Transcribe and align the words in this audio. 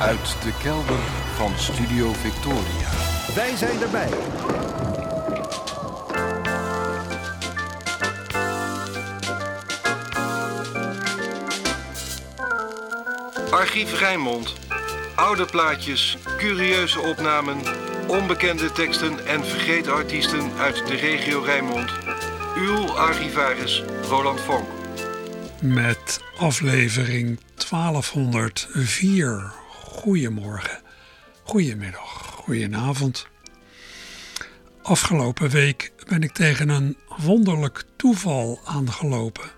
Uit 0.00 0.42
de 0.42 0.52
kelder 0.62 0.98
van 1.34 1.52
Studio 1.58 2.12
Victoria. 2.12 2.88
Wij 3.34 3.56
zijn 3.56 3.82
erbij. 3.82 4.08
Archief 13.50 13.98
Rijnmond. 13.98 14.54
Oude 15.14 15.44
plaatjes, 15.44 16.18
curieuze 16.36 17.00
opnamen, 17.00 17.58
onbekende 18.06 18.72
teksten 18.72 19.26
en 19.26 19.44
vergeten 19.44 19.92
artiesten 19.92 20.52
uit 20.58 20.86
de 20.86 20.94
regio 20.94 21.40
Rijnmond. 21.40 21.90
Uw 22.56 22.86
archivaris 22.86 23.82
Roland 24.08 24.40
Vonk. 24.40 24.68
Met 25.60 26.20
aflevering 26.38 27.38
1204. 27.70 29.59
Goedemorgen, 30.00 30.80
goedemiddag, 31.42 32.32
goedenavond. 32.34 33.26
Afgelopen 34.82 35.48
week 35.48 35.92
ben 36.08 36.22
ik 36.22 36.32
tegen 36.32 36.68
een 36.68 36.96
wonderlijk 37.18 37.84
toeval 37.96 38.60
aangelopen. 38.64 39.50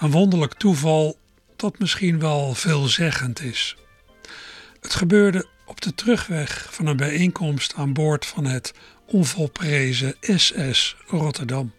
Een 0.00 0.10
wonderlijk 0.10 0.54
toeval 0.54 1.18
dat 1.56 1.78
misschien 1.78 2.18
wel 2.18 2.54
veelzeggend 2.54 3.40
is. 3.40 3.76
Het 4.80 4.94
gebeurde 4.94 5.46
op 5.66 5.80
de 5.80 5.94
terugweg 5.94 6.68
van 6.70 6.86
een 6.86 6.96
bijeenkomst 6.96 7.74
aan 7.74 7.92
boord 7.92 8.26
van 8.26 8.44
het 8.44 8.72
onvolprezen 9.06 10.14
SS 10.20 10.96
Rotterdam. 11.06 11.72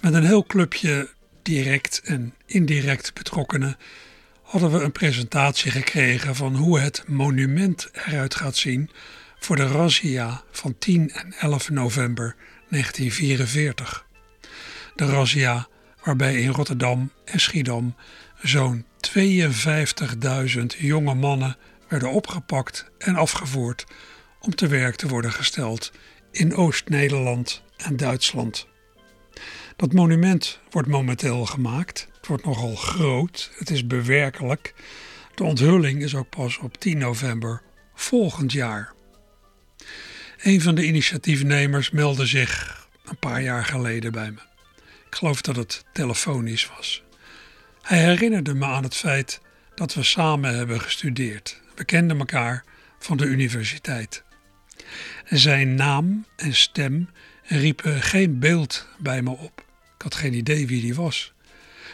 Met 0.00 0.14
een 0.14 0.26
heel 0.26 0.44
clubje 0.44 1.08
direct 1.42 2.00
en 2.04 2.34
indirect 2.46 3.14
betrokkenen 3.14 3.76
hadden 4.54 4.78
we 4.78 4.84
een 4.84 4.92
presentatie 4.92 5.70
gekregen 5.70 6.34
van 6.34 6.56
hoe 6.56 6.80
het 6.80 7.04
monument 7.06 7.88
eruit 7.92 8.34
gaat 8.34 8.56
zien 8.56 8.90
voor 9.38 9.56
de 9.56 9.66
razzia 9.66 10.42
van 10.50 10.78
10 10.78 11.10
en 11.10 11.34
11 11.40 11.70
november 11.70 12.36
1944. 12.68 14.06
De 14.94 15.04
razzia 15.04 15.68
waarbij 16.02 16.40
in 16.40 16.50
Rotterdam 16.50 17.10
en 17.24 17.40
Schiedam 17.40 17.94
zo'n 18.42 18.84
52.000 19.16 20.66
jonge 20.78 21.14
mannen 21.14 21.56
werden 21.88 22.10
opgepakt 22.10 22.90
en 22.98 23.16
afgevoerd 23.16 23.84
om 24.40 24.54
te 24.54 24.66
werk 24.66 24.94
te 24.94 25.08
worden 25.08 25.32
gesteld 25.32 25.92
in 26.30 26.54
Oost-Nederland 26.54 27.62
en 27.76 27.96
Duitsland. 27.96 28.66
Dat 29.76 29.92
monument 29.92 30.60
wordt 30.70 30.88
momenteel 30.88 31.46
gemaakt. 31.46 32.08
Het 32.16 32.26
wordt 32.26 32.44
nogal 32.44 32.74
groot, 32.74 33.50
het 33.58 33.70
is 33.70 33.86
bewerkelijk. 33.86 34.74
De 35.34 35.44
onthulling 35.44 36.02
is 36.02 36.14
ook 36.14 36.28
pas 36.28 36.58
op 36.58 36.78
10 36.78 36.98
november 36.98 37.62
volgend 37.94 38.52
jaar. 38.52 38.92
Een 40.42 40.60
van 40.60 40.74
de 40.74 40.86
initiatiefnemers 40.86 41.90
meldde 41.90 42.26
zich 42.26 42.82
een 43.04 43.18
paar 43.18 43.42
jaar 43.42 43.64
geleden 43.64 44.12
bij 44.12 44.30
me. 44.30 44.40
Ik 45.06 45.14
geloof 45.14 45.40
dat 45.40 45.56
het 45.56 45.84
telefonisch 45.92 46.68
was. 46.76 47.02
Hij 47.82 47.98
herinnerde 47.98 48.54
me 48.54 48.64
aan 48.64 48.82
het 48.82 48.96
feit 48.96 49.40
dat 49.74 49.94
we 49.94 50.02
samen 50.02 50.56
hebben 50.56 50.80
gestudeerd. 50.80 51.60
We 51.74 51.84
kenden 51.84 52.18
elkaar 52.18 52.64
van 52.98 53.16
de 53.16 53.24
universiteit. 53.24 54.24
Zijn 55.24 55.74
naam 55.74 56.26
en 56.36 56.54
stem 56.54 57.08
riepen 57.42 58.02
geen 58.02 58.38
beeld 58.38 58.88
bij 58.98 59.22
me 59.22 59.30
op. 59.30 59.63
Had 60.04 60.14
geen 60.14 60.34
idee 60.34 60.66
wie 60.66 60.80
die 60.80 60.94
was. 60.94 61.32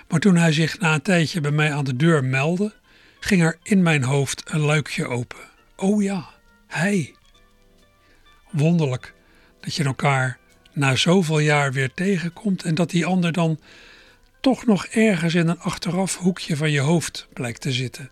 Maar 0.08 0.20
toen 0.20 0.36
hij 0.36 0.52
zich 0.52 0.78
na 0.78 0.94
een 0.94 1.02
tijdje 1.02 1.40
bij 1.40 1.50
mij 1.50 1.72
aan 1.72 1.84
de 1.84 1.96
deur 1.96 2.24
meldde, 2.24 2.72
ging 3.20 3.42
er 3.42 3.58
in 3.62 3.82
mijn 3.82 4.02
hoofd 4.02 4.42
een 4.44 4.60
luikje 4.60 5.06
open. 5.06 5.38
Oh 5.76 6.02
ja, 6.02 6.28
hij. 6.66 7.14
Wonderlijk 8.50 9.14
dat 9.60 9.74
je 9.74 9.84
elkaar 9.84 10.38
na 10.72 10.96
zoveel 10.96 11.38
jaar 11.38 11.72
weer 11.72 11.94
tegenkomt 11.94 12.62
en 12.62 12.74
dat 12.74 12.90
die 12.90 13.06
ander 13.06 13.32
dan 13.32 13.60
toch 14.40 14.66
nog 14.66 14.86
ergens 14.86 15.34
in 15.34 15.48
een 15.48 15.60
achteraf 15.60 16.16
hoekje 16.16 16.56
van 16.56 16.70
je 16.70 16.80
hoofd 16.80 17.28
blijkt 17.32 17.60
te 17.60 17.72
zitten. 17.72 18.10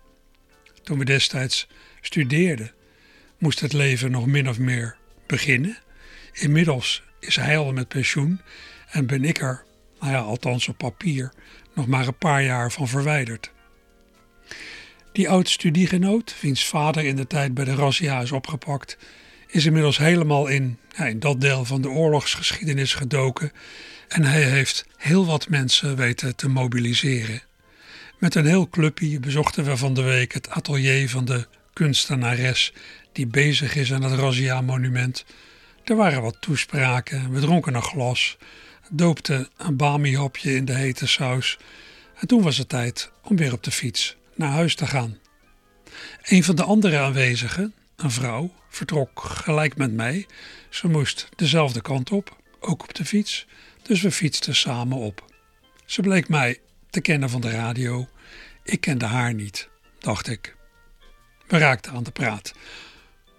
Toen 0.83 0.97
we 0.97 1.05
destijds 1.05 1.67
studeerden, 2.01 2.71
moest 3.37 3.59
het 3.59 3.73
leven 3.73 4.11
nog 4.11 4.25
min 4.25 4.49
of 4.49 4.59
meer 4.59 4.97
beginnen. 5.27 5.77
Inmiddels 6.33 7.03
is 7.19 7.35
hij 7.35 7.57
al 7.57 7.73
met 7.73 7.87
pensioen 7.87 8.41
en 8.89 9.05
ben 9.05 9.23
ik 9.23 9.41
er, 9.41 9.67
nou 9.99 10.11
ja, 10.11 10.19
althans 10.19 10.67
op 10.67 10.77
papier, 10.77 11.31
nog 11.73 11.87
maar 11.87 12.07
een 12.07 12.17
paar 12.17 12.43
jaar 12.43 12.71
van 12.71 12.87
verwijderd. 12.87 13.51
Die 15.11 15.29
oud-studiegenoot, 15.29 16.35
wiens 16.41 16.65
vader 16.65 17.05
in 17.05 17.15
de 17.15 17.27
tijd 17.27 17.53
bij 17.53 17.65
de 17.65 17.75
razzia 17.75 18.21
is 18.21 18.31
opgepakt, 18.31 18.97
is 19.47 19.65
inmiddels 19.65 19.97
helemaal 19.97 20.47
in, 20.47 20.77
ja, 20.97 21.05
in 21.05 21.19
dat 21.19 21.41
deel 21.41 21.65
van 21.65 21.81
de 21.81 21.89
oorlogsgeschiedenis 21.89 22.93
gedoken 22.93 23.51
en 24.07 24.23
hij 24.23 24.43
heeft 24.43 24.85
heel 24.97 25.25
wat 25.25 25.49
mensen 25.49 25.95
weten 25.95 26.35
te 26.35 26.49
mobiliseren. 26.49 27.41
Met 28.17 28.35
een 28.35 28.45
heel 28.45 28.69
clubje 28.69 29.19
bezochten 29.19 29.63
we 29.63 29.77
van 29.77 29.93
de 29.93 30.01
week 30.01 30.33
het 30.33 30.49
atelier 30.49 31.09
van 31.09 31.25
de 31.25 31.47
kunstenares 31.73 32.73
die 33.11 33.27
bezig 33.27 33.75
is 33.75 33.93
aan 33.93 34.03
het 34.03 34.19
Razzia-monument. 34.19 35.25
Er 35.83 35.95
waren 35.95 36.21
wat 36.21 36.37
toespraken, 36.39 37.31
we 37.31 37.39
dronken 37.39 37.75
een 37.75 37.81
glas, 37.81 38.37
doopten 38.89 39.47
een 39.57 39.75
bami-hapje 39.75 40.55
in 40.55 40.65
de 40.65 40.73
hete 40.73 41.07
saus 41.07 41.57
en 42.15 42.27
toen 42.27 42.41
was 42.41 42.57
het 42.57 42.69
tijd 42.69 43.11
om 43.23 43.35
weer 43.35 43.53
op 43.53 43.63
de 43.63 43.71
fiets 43.71 44.17
naar 44.35 44.51
huis 44.51 44.75
te 44.75 44.87
gaan. 44.87 45.17
Een 46.23 46.43
van 46.43 46.55
de 46.55 46.63
andere 46.63 46.97
aanwezigen, 46.97 47.73
een 47.95 48.11
vrouw, 48.11 48.53
vertrok 48.69 49.19
gelijk 49.21 49.77
met 49.77 49.93
mij. 49.93 50.25
Ze 50.69 50.87
moest 50.87 51.29
dezelfde 51.35 51.81
kant 51.81 52.11
op, 52.11 52.37
ook 52.59 52.83
op 52.83 52.93
de 52.93 53.05
fiets, 53.05 53.47
dus 53.81 54.01
we 54.01 54.11
fietsten 54.11 54.55
samen 54.55 54.97
op. 54.97 55.25
Ze 55.85 56.01
bleek 56.01 56.29
mij 56.29 56.59
te 56.89 57.01
kennen 57.01 57.29
van 57.29 57.41
de 57.41 57.49
radio. 57.49 58.07
Ik 58.63 58.81
kende 58.81 59.05
haar 59.05 59.33
niet, 59.33 59.69
dacht 59.99 60.27
ik. 60.27 60.55
We 61.47 61.57
raakten 61.57 61.91
aan 61.91 62.03
de 62.03 62.11
praat. 62.11 62.53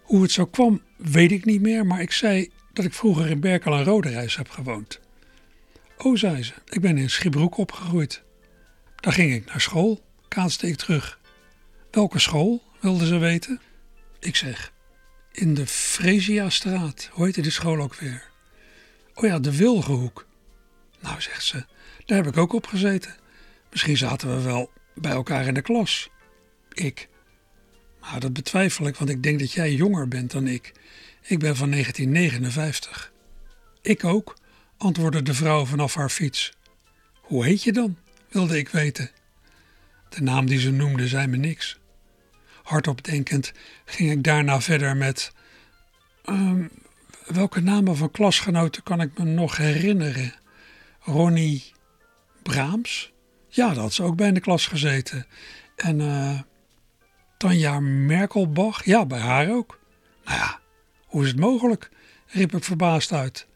Hoe 0.02 0.22
het 0.22 0.32
zo 0.32 0.46
kwam, 0.46 0.82
weet 0.96 1.32
ik 1.32 1.44
niet 1.44 1.60
meer, 1.60 1.86
maar 1.86 2.00
ik 2.00 2.12
zei 2.12 2.50
dat 2.72 2.84
ik 2.84 2.94
vroeger 2.94 3.30
in 3.30 3.40
Berkel 3.40 3.74
en 3.74 3.84
Roderijs 3.84 4.36
heb 4.36 4.50
gewoond. 4.50 5.00
Oh, 6.02 6.16
zei 6.16 6.42
ze, 6.42 6.52
ik 6.68 6.80
ben 6.80 6.98
in 6.98 7.10
Schibroek 7.10 7.56
opgegroeid. 7.56 8.22
Daar 8.96 9.12
ging 9.12 9.34
ik 9.34 9.46
naar 9.46 9.60
school, 9.60 10.04
kaatste 10.28 10.66
ik 10.66 10.76
terug. 10.76 11.20
Welke 11.90 12.18
school, 12.18 12.62
wilde 12.80 13.06
ze 13.06 13.18
weten. 13.18 13.60
Ik 14.18 14.36
zeg, 14.36 14.72
in 15.32 15.54
de 15.54 15.66
Fresiastraat, 15.66 17.08
hoe 17.12 17.24
heette 17.24 17.40
die 17.40 17.50
school 17.50 17.80
ook 17.80 17.94
weer? 17.94 18.30
Oh 19.14 19.24
ja, 19.24 19.38
de 19.38 19.56
Wilgehoek. 19.56 20.26
Nou, 21.00 21.20
zegt 21.20 21.44
ze, 21.44 21.64
daar 22.06 22.16
heb 22.16 22.26
ik 22.26 22.36
ook 22.36 22.52
op 22.52 22.66
gezeten. 22.66 23.16
Misschien 23.70 23.96
zaten 23.96 24.36
we 24.36 24.42
wel 24.42 24.70
bij 24.94 25.12
elkaar 25.12 25.46
in 25.46 25.54
de 25.54 25.62
klas. 25.62 26.10
Ik. 26.72 27.08
Maar 28.00 28.20
dat 28.20 28.32
betwijfel 28.32 28.86
ik, 28.86 28.96
want 28.96 29.10
ik 29.10 29.22
denk 29.22 29.38
dat 29.38 29.52
jij 29.52 29.72
jonger 29.72 30.08
bent 30.08 30.30
dan 30.30 30.46
ik. 30.46 30.72
Ik 31.22 31.38
ben 31.38 31.56
van 31.56 31.70
1959. 31.70 33.12
Ik 33.82 34.04
ook, 34.04 34.36
antwoordde 34.80 35.22
de 35.22 35.34
vrouw 35.34 35.64
vanaf 35.64 35.94
haar 35.94 36.10
fiets. 36.10 36.52
Hoe 37.20 37.44
heet 37.44 37.62
je 37.62 37.72
dan? 37.72 37.96
wilde 38.28 38.58
ik 38.58 38.68
weten. 38.68 39.10
De 40.08 40.22
naam 40.22 40.46
die 40.46 40.58
ze 40.58 40.70
noemde 40.70 41.08
zei 41.08 41.26
me 41.26 41.36
niks. 41.36 41.78
Hardop 42.62 43.04
denkend 43.04 43.52
ging 43.84 44.10
ik 44.10 44.24
daarna 44.24 44.60
verder 44.60 44.96
met. 44.96 45.32
Um, 46.24 46.70
welke 47.26 47.60
namen 47.60 47.96
van 47.96 48.10
klasgenoten 48.10 48.82
kan 48.82 49.00
ik 49.00 49.18
me 49.18 49.24
nog 49.24 49.56
herinneren? 49.56 50.34
Ronnie 51.00 51.72
Braams. 52.42 53.12
Ja, 53.48 53.68
dat 53.68 53.76
had 53.76 53.92
ze 53.92 54.02
ook 54.02 54.16
bij 54.16 54.28
in 54.28 54.34
de 54.34 54.40
klas 54.40 54.66
gezeten. 54.66 55.26
En 55.76 56.00
uh, 56.00 56.40
Tanja 57.36 57.80
Merkelbach. 57.80 58.84
Ja, 58.84 59.06
bij 59.06 59.20
haar 59.20 59.50
ook. 59.50 59.78
Nou 60.24 60.38
ja, 60.38 60.60
hoe 61.06 61.22
is 61.22 61.28
het 61.28 61.38
mogelijk? 61.38 61.90
riep 62.26 62.54
ik 62.54 62.64
verbaasd 62.64 63.12
uit. 63.12 63.48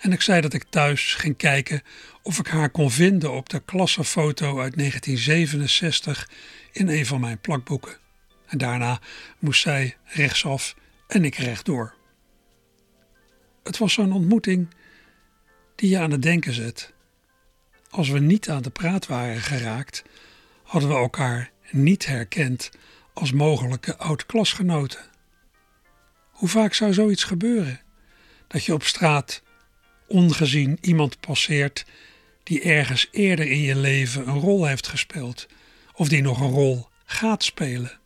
En 0.00 0.12
ik 0.12 0.20
zei 0.20 0.40
dat 0.40 0.52
ik 0.52 0.64
thuis 0.64 1.14
ging 1.14 1.36
kijken 1.36 1.82
of 2.22 2.38
ik 2.38 2.46
haar 2.46 2.70
kon 2.70 2.90
vinden 2.90 3.32
op 3.32 3.48
de 3.48 3.60
klassenfoto 3.64 4.46
uit 4.46 4.76
1967 4.76 6.30
in 6.72 6.88
een 6.88 7.06
van 7.06 7.20
mijn 7.20 7.40
plakboeken. 7.40 7.96
En 8.46 8.58
daarna 8.58 9.00
moest 9.38 9.60
zij 9.60 9.96
rechtsaf 10.04 10.74
en 11.06 11.24
ik 11.24 11.34
rechtdoor. 11.34 11.94
Het 13.62 13.78
was 13.78 13.92
zo'n 13.92 14.12
ontmoeting 14.12 14.68
die 15.74 15.90
je 15.90 15.98
aan 15.98 16.10
het 16.10 16.22
denken 16.22 16.52
zet. 16.52 16.92
Als 17.90 18.08
we 18.08 18.18
niet 18.18 18.50
aan 18.50 18.62
de 18.62 18.70
praat 18.70 19.06
waren 19.06 19.40
geraakt, 19.40 20.02
hadden 20.62 20.90
we 20.90 20.96
elkaar 20.96 21.50
niet 21.70 22.06
herkend 22.06 22.70
als 23.12 23.32
mogelijke 23.32 23.96
oud-klasgenoten. 23.96 25.00
Hoe 26.30 26.48
vaak 26.48 26.74
zou 26.74 26.92
zoiets 26.92 27.24
gebeuren? 27.24 27.80
Dat 28.46 28.64
je 28.64 28.74
op 28.74 28.82
straat 28.82 29.42
ongezien 30.10 30.78
iemand 30.80 31.20
passeert 31.20 31.84
die 32.42 32.62
ergens 32.62 33.08
eerder 33.10 33.50
in 33.50 33.60
je 33.60 33.76
leven 33.76 34.28
een 34.28 34.38
rol 34.38 34.66
heeft 34.66 34.86
gespeeld 34.88 35.46
of 35.94 36.08
die 36.08 36.22
nog 36.22 36.40
een 36.40 36.50
rol 36.50 36.88
gaat 37.04 37.44
spelen. 37.44 37.98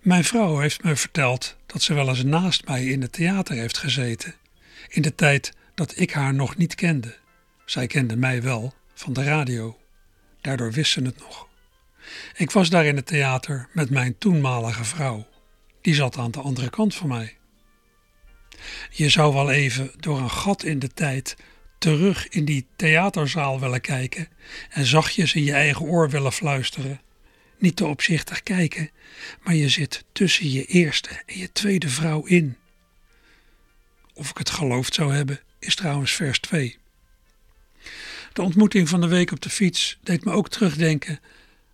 Mijn 0.00 0.24
vrouw 0.24 0.58
heeft 0.58 0.82
me 0.82 0.96
verteld 0.96 1.56
dat 1.66 1.82
ze 1.82 1.94
wel 1.94 2.08
eens 2.08 2.24
naast 2.24 2.66
mij 2.66 2.86
in 2.86 3.02
het 3.02 3.12
theater 3.12 3.56
heeft 3.56 3.78
gezeten, 3.78 4.34
in 4.88 5.02
de 5.02 5.14
tijd 5.14 5.52
dat 5.74 5.98
ik 5.98 6.12
haar 6.12 6.34
nog 6.34 6.56
niet 6.56 6.74
kende. 6.74 7.16
Zij 7.64 7.86
kende 7.86 8.16
mij 8.16 8.42
wel 8.42 8.74
van 8.94 9.12
de 9.12 9.22
radio. 9.22 9.78
Daardoor 10.40 10.72
wist 10.72 10.92
ze 10.92 11.02
het 11.02 11.18
nog. 11.18 11.48
Ik 12.34 12.50
was 12.50 12.70
daar 12.70 12.86
in 12.86 12.96
het 12.96 13.06
theater 13.06 13.68
met 13.72 13.90
mijn 13.90 14.18
toenmalige 14.18 14.84
vrouw. 14.84 15.26
Die 15.80 15.94
zat 15.94 16.16
aan 16.16 16.30
de 16.30 16.40
andere 16.40 16.70
kant 16.70 16.94
van 16.94 17.08
mij. 17.08 17.37
Je 18.90 19.08
zou 19.08 19.34
wel 19.34 19.50
even 19.50 19.90
door 19.96 20.18
een 20.18 20.30
gat 20.30 20.62
in 20.62 20.78
de 20.78 20.88
tijd 20.88 21.36
terug 21.78 22.28
in 22.28 22.44
die 22.44 22.66
theaterzaal 22.76 23.60
willen 23.60 23.80
kijken 23.80 24.28
en 24.70 24.86
zachtjes 24.86 25.34
in 25.34 25.44
je 25.44 25.52
eigen 25.52 25.86
oor 25.86 26.10
willen 26.10 26.32
fluisteren. 26.32 27.00
Niet 27.58 27.76
te 27.76 27.86
opzichtig 27.86 28.42
kijken, 28.42 28.90
maar 29.42 29.54
je 29.54 29.68
zit 29.68 30.04
tussen 30.12 30.50
je 30.50 30.64
eerste 30.64 31.08
en 31.26 31.38
je 31.38 31.52
tweede 31.52 31.88
vrouw 31.88 32.24
in. 32.24 32.56
Of 34.14 34.30
ik 34.30 34.38
het 34.38 34.50
geloofd 34.50 34.94
zou 34.94 35.14
hebben, 35.14 35.40
is 35.58 35.74
trouwens 35.74 36.12
vers 36.12 36.38
2. 36.38 36.78
De 38.32 38.42
ontmoeting 38.42 38.88
van 38.88 39.00
de 39.00 39.08
week 39.08 39.32
op 39.32 39.40
de 39.40 39.50
fiets 39.50 39.98
deed 40.02 40.24
me 40.24 40.32
ook 40.32 40.48
terugdenken 40.48 41.20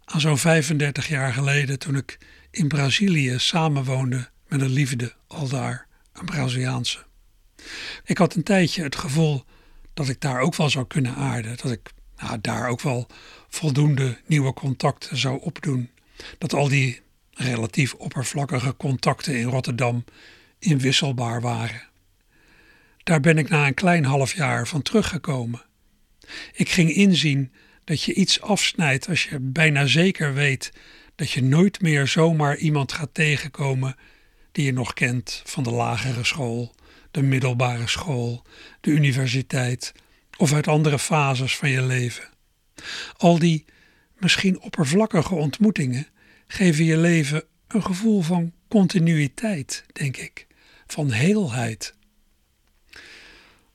aan 0.05 0.21
zo'n 0.21 0.39
35 0.39 1.09
jaar 1.09 1.33
geleden 1.33 1.79
toen 1.79 1.97
ik 1.97 2.19
in 2.51 2.69
Brazilië 2.69 3.39
samenwoonde 3.39 4.29
met 4.49 4.61
een 4.61 4.73
liefde 4.73 5.15
aldaar, 5.27 5.87
een 6.15 6.25
Braziliaanse. 6.25 7.05
Ik 8.05 8.19
had 8.19 8.35
een 8.35 8.43
tijdje 8.43 8.83
het 8.83 8.97
gevoel 8.97 9.45
dat 9.95 10.09
ik 10.09 10.21
daar 10.21 10.41
ook 10.41 10.55
wel 10.55 10.71
zou 10.71 10.87
kunnen 10.87 11.15
aarden, 11.15 11.57
dat 11.57 11.71
ik 11.73 11.93
nou, 12.17 12.39
daar 12.41 12.69
ook 12.69 12.81
wel 12.81 13.07
voldoende 13.49 14.19
nieuwe 14.27 14.53
contacten 14.53 15.17
zou 15.17 15.41
opdoen. 15.41 15.91
Dat 16.39 16.53
al 16.53 16.69
die 16.69 17.01
relatief 17.31 17.95
oppervlakkige 17.95 18.77
contacten 18.77 19.37
in 19.37 19.49
Rotterdam 19.49 20.05
inwisselbaar 20.59 21.41
waren. 21.41 21.83
Daar 23.03 23.21
ben 23.21 23.39
ik 23.39 23.49
na 23.49 23.67
een 23.67 23.75
klein 23.75 24.05
half 24.05 24.35
jaar 24.35 24.69
van 24.69 24.83
teruggekomen. 24.83 25.63
Ik 26.53 26.69
ging 26.69 26.91
inzien 26.91 27.53
dat 27.85 28.03
je 28.03 28.15
iets 28.15 28.41
afsnijdt 28.41 29.09
als 29.09 29.25
je 29.25 29.39
bijna 29.41 29.87
zeker 29.87 30.35
weet 30.35 30.73
dat 31.15 31.31
je 31.31 31.43
nooit 31.43 31.81
meer 31.81 32.07
zomaar 32.07 32.57
iemand 32.57 32.93
gaat 32.93 33.15
tegenkomen 33.15 33.97
die 34.55 34.65
je 34.65 34.73
nog 34.73 34.93
kent 34.93 35.43
van 35.45 35.63
de 35.63 35.71
lagere 35.71 36.25
school, 36.25 36.75
de 37.11 37.23
middelbare 37.23 37.89
school, 37.89 38.43
de 38.81 38.91
universiteit 38.91 39.93
of 40.37 40.53
uit 40.53 40.69
andere 40.69 40.99
fases 40.99 41.57
van 41.57 41.71
je 41.71 41.83
leven. 41.83 42.25
Al 43.17 43.39
die 43.39 43.65
misschien 44.19 44.61
oppervlakkige 44.61 45.35
ontmoetingen 45.35 46.07
geven 46.47 46.85
je 46.85 46.97
leven 46.97 47.45
een 47.69 47.85
gevoel 47.85 48.23
van 48.23 48.53
continuïteit, 48.69 49.85
denk 49.93 50.17
ik, 50.17 50.47
van 50.87 51.11
heelheid. 51.11 51.95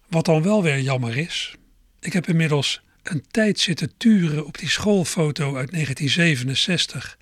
Wat 0.07 0.25
dan 0.25 0.41
wel 0.41 0.63
weer 0.63 0.79
jammer 0.79 1.17
is, 1.17 1.55
ik 1.99 2.13
heb 2.13 2.27
inmiddels 2.27 2.81
een 3.03 3.25
tijd 3.31 3.59
zitten 3.59 3.97
turen 3.97 4.45
op 4.45 4.57
die 4.57 4.69
schoolfoto 4.69 5.45
uit 5.45 5.71
1967 5.71 7.17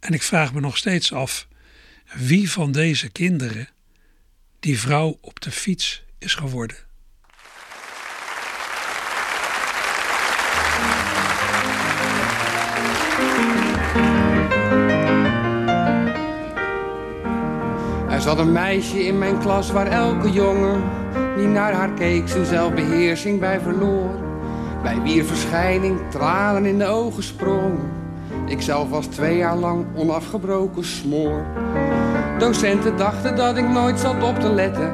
en 0.00 0.12
ik 0.12 0.22
vraag 0.22 0.54
me 0.54 0.60
nog 0.60 0.76
steeds 0.76 1.12
af 1.12 1.48
wie 2.14 2.50
van 2.50 2.72
deze 2.72 3.10
kinderen 3.10 3.68
die 4.60 4.78
vrouw 4.78 5.18
op 5.20 5.40
de 5.40 5.50
fiets 5.50 6.04
is 6.18 6.34
geworden. 6.34 6.76
Er 18.10 18.20
zat 18.20 18.38
een 18.38 18.52
meisje 18.52 19.04
in 19.04 19.18
mijn 19.18 19.38
klas 19.38 19.70
waar 19.70 19.86
elke 19.86 20.30
jongen 20.30 20.82
die 21.36 21.46
naar 21.46 21.72
haar 21.72 21.92
keek 21.92 22.28
zijn 22.28 22.46
zelfbeheersing 22.46 23.40
bij 23.40 23.60
verloor. 23.60 24.20
Bij 24.82 25.02
wier 25.02 25.24
verschijning 25.24 26.00
tranen 26.10 26.64
in 26.64 26.78
de 26.78 26.86
ogen 26.86 27.22
sprongen. 27.22 27.90
Ik 28.46 28.60
zelf 28.60 28.88
was 28.88 29.06
twee 29.06 29.36
jaar 29.36 29.56
lang 29.56 29.86
onafgebroken 29.96 30.84
smoor. 30.84 31.46
Docenten 32.42 32.96
dachten 32.96 33.36
dat 33.36 33.56
ik 33.56 33.68
nooit 33.68 33.98
zat 33.98 34.22
op 34.22 34.38
te 34.38 34.52
letten. 34.52 34.92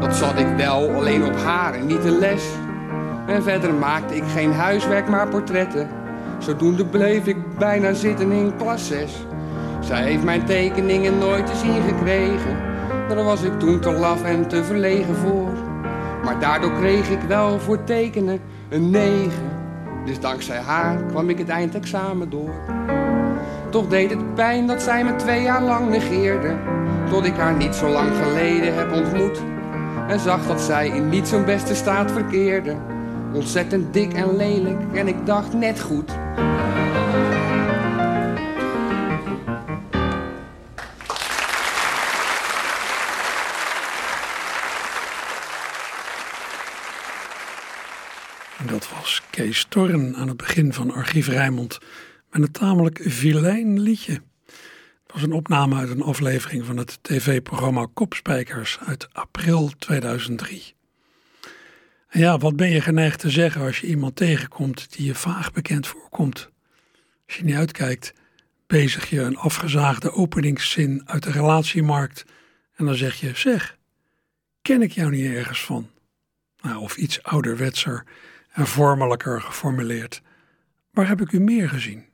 Dat 0.00 0.16
zat 0.16 0.38
ik 0.38 0.46
wel, 0.56 0.94
alleen 0.94 1.24
op 1.24 1.36
haar 1.36 1.74
en 1.74 1.86
niet 1.86 2.02
de 2.02 2.10
les. 2.10 2.44
En 3.26 3.42
verder 3.42 3.74
maakte 3.74 4.16
ik 4.16 4.24
geen 4.34 4.52
huiswerk, 4.52 5.08
maar 5.08 5.28
portretten. 5.28 5.88
Zodoende 6.38 6.86
bleef 6.86 7.26
ik 7.26 7.58
bijna 7.58 7.92
zitten 7.92 8.32
in 8.32 8.52
klas 8.56 8.86
6. 8.86 9.26
Zij 9.80 10.02
heeft 10.02 10.24
mijn 10.24 10.44
tekeningen 10.44 11.18
nooit 11.18 11.46
te 11.46 11.56
zien 11.56 11.82
gekregen. 11.82 12.56
Daar 13.08 13.24
was 13.24 13.42
ik 13.42 13.58
toen 13.58 13.80
te 13.80 13.92
laf 13.92 14.24
en 14.24 14.48
te 14.48 14.64
verlegen 14.64 15.14
voor. 15.14 15.50
Maar 16.24 16.40
daardoor 16.40 16.72
kreeg 16.72 17.10
ik 17.10 17.20
wel 17.28 17.58
voor 17.58 17.84
tekenen 17.84 18.40
een 18.68 18.90
9. 18.90 19.32
Dus 20.04 20.20
dankzij 20.20 20.60
haar 20.60 20.96
kwam 21.04 21.28
ik 21.28 21.38
het 21.38 21.48
eindexamen 21.48 22.30
door. 22.30 22.54
Toch 23.70 23.88
deed 23.88 24.10
het 24.10 24.34
pijn 24.34 24.66
dat 24.66 24.82
zij 24.82 25.04
me 25.04 25.16
twee 25.16 25.42
jaar 25.42 25.62
lang 25.62 25.88
negeerde. 25.88 26.56
Tot 27.12 27.24
ik 27.24 27.34
haar 27.34 27.56
niet 27.56 27.74
zo 27.74 27.88
lang 27.88 28.16
geleden 28.16 28.74
heb 28.74 28.92
ontmoet. 28.92 29.42
En 30.08 30.20
zag 30.20 30.46
dat 30.46 30.60
zij 30.60 30.88
in 30.88 31.08
niet 31.08 31.28
zo'n 31.28 31.44
beste 31.44 31.74
staat 31.74 32.10
verkeerde. 32.12 32.76
Ontzettend 33.32 33.92
dik 33.92 34.12
en 34.12 34.36
lelijk 34.36 34.94
en 34.94 35.08
ik 35.08 35.26
dacht 35.26 35.52
net 35.52 35.80
goed. 35.80 36.10
Dat 48.66 48.88
was 48.90 49.22
Kees 49.30 49.66
Torren 49.68 50.16
aan 50.16 50.28
het 50.28 50.36
begin 50.36 50.72
van 50.72 50.92
Archief 50.92 51.28
Rijmond 51.28 51.78
met 52.30 52.42
een 52.42 52.52
tamelijk 52.52 53.00
vilijn 53.02 53.80
liedje. 53.80 54.20
Het 55.12 55.20
was 55.20 55.30
een 55.30 55.36
opname 55.36 55.76
uit 55.76 55.88
een 55.88 56.02
aflevering 56.02 56.64
van 56.64 56.76
het 56.76 56.98
tv-programma 57.02 57.86
Kopspijkers 57.94 58.78
uit 58.86 59.08
april 59.12 59.70
2003. 59.78 60.74
En 62.08 62.20
ja, 62.20 62.38
wat 62.38 62.56
ben 62.56 62.70
je 62.70 62.80
geneigd 62.80 63.18
te 63.18 63.30
zeggen 63.30 63.62
als 63.62 63.80
je 63.80 63.86
iemand 63.86 64.16
tegenkomt 64.16 64.96
die 64.96 65.06
je 65.06 65.14
vaag 65.14 65.52
bekend 65.52 65.86
voorkomt? 65.86 66.50
Als 67.26 67.36
je 67.36 67.44
niet 67.44 67.54
uitkijkt, 67.54 68.12
bezig 68.66 69.10
je 69.10 69.20
een 69.20 69.36
afgezaagde 69.36 70.12
openingszin 70.12 71.02
uit 71.04 71.22
de 71.22 71.30
relatiemarkt 71.30 72.24
en 72.74 72.84
dan 72.84 72.94
zeg 72.94 73.20
je: 73.20 73.30
Zeg, 73.34 73.78
ken 74.62 74.82
ik 74.82 74.92
jou 74.92 75.10
niet 75.10 75.30
ergens 75.30 75.64
van? 75.64 75.90
Nou, 76.60 76.76
of 76.80 76.96
iets 76.96 77.22
ouderwetser 77.22 78.04
en 78.52 78.66
vormelijker 78.66 79.40
geformuleerd. 79.40 80.22
Waar 80.90 81.08
heb 81.08 81.20
ik 81.20 81.32
u 81.32 81.40
meer 81.40 81.68
gezien? 81.68 82.10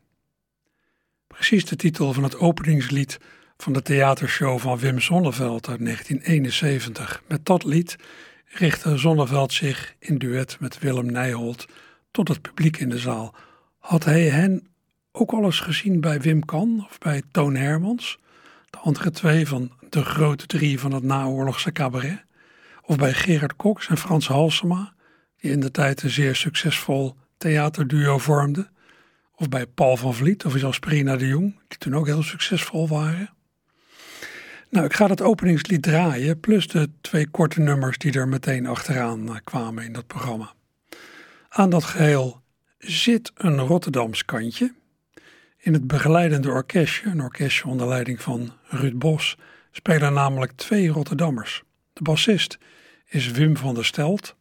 Precies 1.39 1.65
de 1.65 1.77
titel 1.77 2.13
van 2.13 2.23
het 2.23 2.39
openingslied 2.39 3.19
van 3.57 3.73
de 3.73 3.83
theatershow 3.83 4.59
van 4.59 4.79
Wim 4.79 5.01
Sonneveld 5.01 5.69
uit 5.69 5.85
1971. 5.85 7.23
Met 7.29 7.47
dat 7.47 7.65
lied 7.65 7.97
richtte 8.45 8.97
Zonneveld 8.97 9.53
zich 9.53 9.95
in 9.99 10.19
duet 10.19 10.57
met 10.61 10.79
Willem 10.79 11.07
Nijholt 11.07 11.67
tot 12.11 12.29
het 12.29 12.43
publiek 12.43 12.77
in 12.77 12.89
de 12.89 12.99
zaal. 12.99 13.35
Had 13.79 14.05
hij 14.05 14.23
hen 14.23 14.67
ook 15.13 15.31
al 15.33 15.45
eens 15.45 15.61
gezien 15.61 16.01
bij 16.01 16.21
Wim 16.21 16.45
Kan 16.45 16.87
of 16.91 16.99
bij 16.99 17.23
Toon 17.31 17.55
Hermans, 17.55 18.19
de 18.71 18.79
andere 18.79 19.11
twee 19.11 19.49
van 19.49 19.73
de 19.89 20.05
grote 20.05 20.47
drie 20.47 20.81
van 20.81 20.93
het 20.93 21.03
naoorlogse 21.03 21.73
cabaret, 21.73 22.25
of 22.83 22.97
bij 22.97 23.15
Gerard 23.15 23.57
Cox 23.57 23.89
en 23.89 23.99
Frans 23.99 24.29
Halsema, 24.29 24.93
die 25.37 25.51
in 25.51 25.61
de 25.61 25.71
tijd 25.71 26.03
een 26.03 26.11
zeer 26.11 26.37
succesvol 26.37 27.17
theaterduo 27.37 28.19
vormden, 28.19 28.71
of 29.39 29.49
bij 29.49 29.67
Paul 29.67 29.97
van 29.97 30.15
Vliet 30.15 30.45
of 30.45 30.55
zelfs 30.57 30.79
Perina 30.79 31.17
de 31.17 31.27
Jong, 31.27 31.61
die 31.69 31.79
toen 31.79 31.95
ook 31.95 32.07
heel 32.07 32.23
succesvol 32.23 32.89
waren. 32.89 33.31
Nou, 34.71 34.87
ik 34.87 34.93
ga 34.93 35.07
dat 35.07 35.23
openingslied 35.23 35.83
draaien, 35.83 36.41
plus 36.41 36.69
de 36.69 36.91
twee 37.01 37.29
korte 37.29 37.61
nummers 37.61 37.99
die 37.99 38.13
er 38.13 38.29
meteen 38.29 38.67
achteraan 38.67 39.29
eh, 39.29 39.37
kwamen 39.45 39.85
in 39.85 39.93
dat 39.93 40.07
programma. 40.07 40.53
Aan 41.49 41.71
dat 41.71 41.85
geheel 41.85 42.43
zit 42.79 43.33
een 43.35 43.59
Rotterdams 43.59 44.25
kantje. 44.25 44.75
In 45.59 45.73
het 45.73 45.87
begeleidende 45.87 46.51
orkestje, 46.51 47.11
een 47.11 47.23
orkestje 47.23 47.67
onder 47.67 47.89
leiding 47.89 48.23
van 48.23 48.53
Ruud 48.69 48.99
Bos, 48.99 49.37
spelen 49.71 50.13
namelijk 50.13 50.53
twee 50.53 50.89
Rotterdammers. 50.89 51.63
De 51.93 52.03
bassist 52.03 52.59
is 53.07 53.31
Wim 53.31 53.57
van 53.57 53.75
der 53.75 53.85
Stelt, 53.85 54.37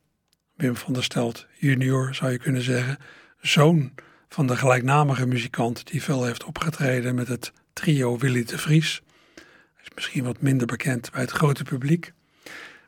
Wim 0.56 0.76
van 0.76 0.94
der 0.94 1.04
Stelt 1.04 1.48
junior 1.60 2.16
zou 2.16 2.32
je 2.32 2.38
kunnen 2.38 2.62
zeggen, 2.62 2.98
zoon 3.42 3.92
van 4.30 4.48
de 4.48 4.58
gelijknamige 4.58 5.26
muzikant 5.26 5.88
die 5.92 6.04
veel 6.04 6.24
heeft 6.24 6.44
opgetreden 6.44 7.16
met 7.16 7.28
het 7.28 7.52
trio 7.74 8.18
Willy 8.18 8.44
de 8.44 8.58
Vries. 8.58 9.02
Hij 9.36 9.84
is 9.84 9.96
misschien 9.96 10.24
wat 10.24 10.42
minder 10.42 10.68
bekend 10.68 11.12
bij 11.12 11.22
het 11.22 11.32
grote 11.32 11.64
publiek. 11.64 12.14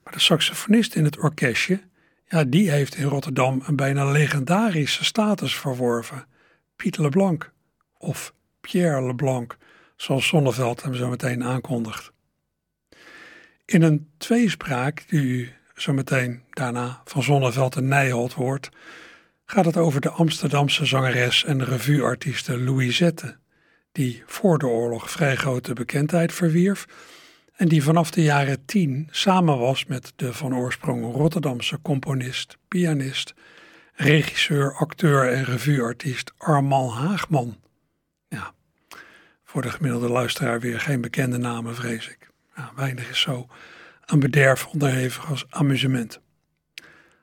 Maar 0.03 0.13
de 0.13 0.19
saxofonist 0.19 0.95
in 0.95 1.03
het 1.03 1.17
orkestje, 1.17 1.81
ja, 2.27 2.43
die 2.43 2.71
heeft 2.71 2.95
in 2.95 3.05
Rotterdam 3.05 3.61
een 3.65 3.75
bijna 3.75 4.11
legendarische 4.11 5.03
status 5.03 5.55
verworven. 5.55 6.25
Piet 6.75 6.97
Leblanc, 6.97 7.51
of 7.97 8.33
Pierre 8.61 9.05
Leblanc, 9.05 9.57
zoals 9.95 10.27
Zonneveld 10.27 10.83
hem 10.83 10.95
zo 10.95 11.09
meteen 11.09 11.43
aankondigt. 11.43 12.11
In 13.65 13.81
een 13.81 14.09
tweespraak, 14.17 15.03
die 15.07 15.21
u 15.21 15.53
zo 15.75 15.93
meteen 15.93 16.41
daarna 16.49 17.01
van 17.05 17.23
Zonneveld 17.23 17.75
en 17.75 17.87
Nijholt 17.87 18.33
hoort, 18.33 18.69
gaat 19.51 19.65
het 19.65 19.77
over 19.77 20.01
de 20.01 20.09
Amsterdamse 20.09 20.85
zangeres 20.85 21.43
en 21.43 21.65
revueartieste 21.65 22.59
Louisette, 22.59 23.37
die 23.91 24.23
voor 24.25 24.57
de 24.57 24.67
oorlog 24.67 25.11
vrij 25.11 25.35
grote 25.35 25.73
bekendheid 25.73 26.33
verwierf 26.33 26.85
en 27.55 27.67
die 27.67 27.83
vanaf 27.83 28.11
de 28.11 28.21
jaren 28.21 28.65
tien 28.65 29.07
samen 29.11 29.57
was 29.57 29.85
met 29.85 30.13
de 30.15 30.33
van 30.33 30.55
oorsprong 30.55 31.13
Rotterdamse 31.13 31.81
componist, 31.81 32.57
pianist, 32.67 33.33
regisseur, 33.93 34.73
acteur 34.75 35.33
en 35.33 35.43
revueartiest 35.43 36.33
Armand 36.37 36.93
Haagman. 36.93 37.57
Ja, 38.27 38.53
voor 39.43 39.61
de 39.61 39.71
gemiddelde 39.71 40.09
luisteraar 40.09 40.59
weer 40.59 40.79
geen 40.79 41.01
bekende 41.01 41.37
namen, 41.37 41.75
vrees 41.75 42.07
ik. 42.07 42.29
Ja, 42.55 42.71
weinig 42.75 43.09
is 43.09 43.19
zo 43.19 43.47
aan 44.05 44.19
bederf 44.19 44.67
onderhevig 44.67 45.29
als 45.29 45.45
amusement. 45.49 46.19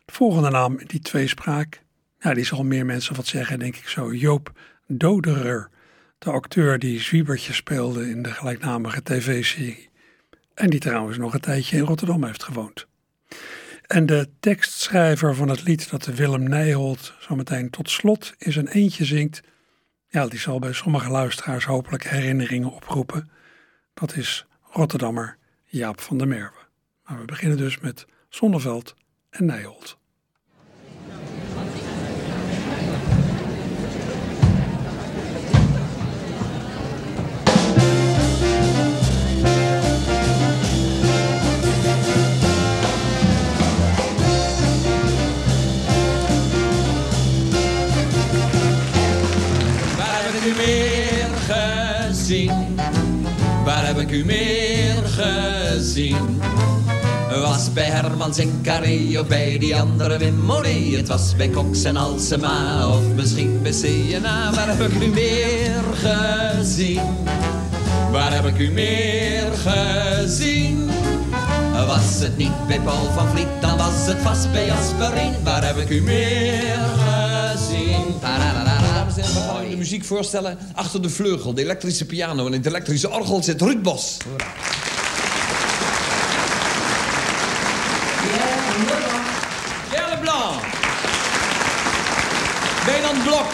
De 0.04 0.12
volgende 0.12 0.50
naam 0.50 0.78
in 0.78 0.86
die 0.86 1.00
tweespraak, 1.00 1.84
ja, 2.18 2.34
die 2.34 2.44
zal 2.44 2.64
meer 2.64 2.86
mensen 2.86 3.16
wat 3.16 3.26
zeggen, 3.26 3.58
denk 3.58 3.76
ik 3.76 3.88
zo. 3.88 4.14
Joop 4.14 4.52
Doderer, 4.86 5.70
de 6.18 6.30
acteur 6.30 6.78
die 6.78 7.00
Zwiebertje 7.00 7.52
speelde 7.52 8.10
in 8.10 8.22
de 8.22 8.30
gelijknamige 8.30 9.02
tv-serie. 9.02 9.88
En 10.54 10.70
die 10.70 10.80
trouwens 10.80 11.18
nog 11.18 11.34
een 11.34 11.40
tijdje 11.40 11.76
in 11.76 11.84
Rotterdam 11.84 12.24
heeft 12.24 12.42
gewoond. 12.42 12.86
En 13.86 14.06
de 14.06 14.28
tekstschrijver 14.40 15.34
van 15.34 15.48
het 15.48 15.62
lied 15.62 15.90
dat 15.90 16.06
Willem 16.06 16.42
Nijholt 16.42 17.14
zometeen 17.18 17.70
tot 17.70 17.90
slot 17.90 18.34
in 18.38 18.52
zijn 18.52 18.68
eentje 18.68 19.04
zingt, 19.04 19.40
ja, 20.08 20.26
die 20.26 20.38
zal 20.38 20.58
bij 20.58 20.72
sommige 20.72 21.10
luisteraars 21.10 21.64
hopelijk 21.64 22.04
herinneringen 22.04 22.72
oproepen. 22.72 23.30
Dat 23.94 24.16
is 24.16 24.46
Rotterdammer 24.70 25.38
Jaap 25.64 26.00
van 26.00 26.18
der 26.18 26.28
Merwe. 26.28 26.64
Maar 27.04 27.18
we 27.18 27.24
beginnen 27.24 27.58
dus 27.58 27.78
met 27.78 28.06
Zonneveld 28.28 28.94
en 29.30 29.44
Nijholt. 29.44 29.98
Waar 53.64 53.86
heb 53.86 53.98
ik 53.98 54.10
u 54.10 54.24
meer 54.24 54.94
gezien? 55.04 56.40
Was 57.42 57.72
bij 57.72 57.84
Hermans 57.84 58.38
en 58.38 58.60
Carré 58.62 59.20
of 59.20 59.26
bij 59.26 59.58
die 59.58 59.76
andere 59.76 60.18
Wim. 60.18 60.50
Het 60.96 61.08
was 61.08 61.36
bij 61.36 61.50
Cox 61.50 61.84
en 61.84 61.96
Alsema 61.96 62.88
of 62.88 63.00
misschien 63.14 63.62
bij 63.62 63.72
CNA. 63.72 64.50
Waar 64.54 64.76
heb 64.76 64.90
ik 64.90 65.02
u 65.02 65.06
meer 65.06 65.82
gezien? 65.94 67.00
Waar 68.10 68.34
heb 68.34 68.44
ik 68.44 68.58
u 68.58 68.70
meer 68.70 69.46
gezien? 69.64 70.90
Was 71.86 72.18
het 72.18 72.36
niet 72.36 72.66
bij 72.66 72.80
Paul 72.80 73.10
van 73.14 73.28
Vliet, 73.28 73.60
dan 73.60 73.76
was 73.76 74.06
het 74.06 74.18
vast 74.22 74.52
bij 74.52 74.72
Asperien. 74.72 75.34
Waar 75.44 75.66
heb 75.66 75.76
ik 75.76 75.88
u 75.88 76.02
meer 76.02 76.78
gezien? 76.96 78.04
En 79.18 79.34
we 79.34 79.40
gaan 79.40 79.64
u 79.64 79.70
de 79.70 79.76
muziek 79.76 80.04
voorstellen. 80.04 80.58
Achter 80.74 81.02
de 81.02 81.10
vleugel, 81.10 81.54
de 81.54 81.62
elektrische 81.62 82.04
piano 82.04 82.46
en 82.46 82.52
het 82.52 82.66
elektrische 82.66 83.10
orgel 83.10 83.42
zit 83.42 83.60
Ruud 83.60 83.82
Bos. 83.82 84.16
Pierre 89.88 90.10
Leblanc. 90.10 90.62
Benand 92.86 93.22
Blok. 93.22 93.46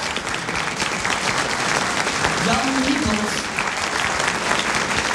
Jan 2.47 2.81
Niepels. 2.81 3.33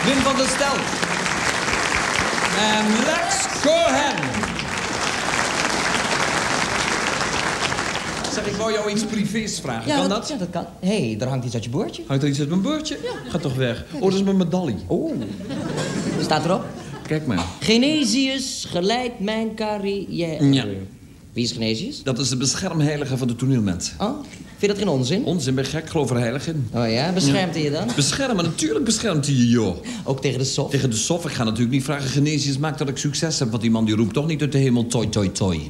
Wim 0.06 0.22
van 0.24 0.36
der 0.38 0.48
Stel. 0.48 0.76
En 2.58 2.86
Lex 3.06 3.46
Cohen. 3.62 4.37
Ik 8.48 8.56
wou 8.56 8.72
jou 8.72 8.92
iets 8.92 9.04
privés 9.04 9.60
vragen. 9.60 9.96
kan 9.96 10.10
dat? 10.10 10.28
Ja, 10.28 10.36
dat 10.36 10.50
kan. 10.50 10.66
Hé, 10.80 11.10
hey, 11.10 11.18
er 11.20 11.28
hangt 11.28 11.46
iets 11.46 11.54
uit 11.54 11.64
je 11.64 11.70
boordje. 11.70 12.04
Hangt 12.08 12.24
er 12.24 12.30
iets 12.30 12.40
uit 12.40 12.50
mijn 12.50 12.62
beurtje? 12.62 12.98
Ja. 13.04 13.30
Ga 13.30 13.38
toch 13.38 13.56
weg. 13.56 13.86
Oh, 13.94 14.02
dat 14.02 14.14
is 14.14 14.24
mijn 14.24 14.38
medaille. 14.38 14.76
Oh. 14.88 15.22
Staat 16.22 16.46
erop? 16.46 16.66
Kijk 17.08 17.28
maar. 17.28 17.46
Genesius 17.60 18.66
geleidt 18.70 19.20
mijn 19.20 19.56
carrière. 19.56 20.52
Ja. 20.52 20.66
Wie 21.34 21.44
is 21.44 21.52
Genesius? 21.52 22.04
Dat 22.04 22.20
is 22.20 22.30
de 22.30 22.38
beschermheilige 22.38 23.18
van 23.18 23.28
de 23.28 23.36
toneelmens. 23.36 23.92
Oh, 24.00 24.20
vind 24.58 24.62
je 24.62 24.68
dat 24.68 24.78
geen 24.78 24.88
onzin? 24.88 25.24
Onzin, 25.26 25.56
ben 25.56 25.66
gek, 25.66 25.90
geloof 25.90 26.10
er 26.10 26.18
heilig 26.18 26.48
in. 26.48 26.70
Oh 26.74 26.92
ja, 26.92 27.12
beschermt 27.12 27.54
hij 27.54 27.64
je 27.64 27.72
dan? 27.72 27.88
Beschermen, 27.96 28.44
natuurlijk 28.44 28.86
beschermt 28.86 29.26
hij 29.26 29.36
je, 29.36 29.50
joh. 29.50 29.76
Ook 30.04 30.22
tegen 30.22 30.40
de 30.40 30.46
soft? 30.46 30.72
Tegen 30.72 30.90
de 30.90 30.96
sof, 30.96 31.26
ik 31.26 31.32
ga 31.32 31.44
natuurlijk 31.44 31.72
niet 31.72 31.84
vragen... 31.84 32.10
Genesius, 32.10 32.58
maak 32.58 32.78
dat 32.78 32.90
ik 32.90 32.98
succes 32.98 33.40
heb... 33.40 33.50
want 33.50 33.62
die 33.62 33.72
man 33.72 33.86
die 33.86 33.96
roept 33.96 34.14
toch 34.14 34.28
niet 34.28 34.42
uit 34.42 34.52
de 34.52 34.58
hemel... 34.58 34.88
toi, 34.88 35.10
toi, 35.10 35.32
toi. 35.32 35.62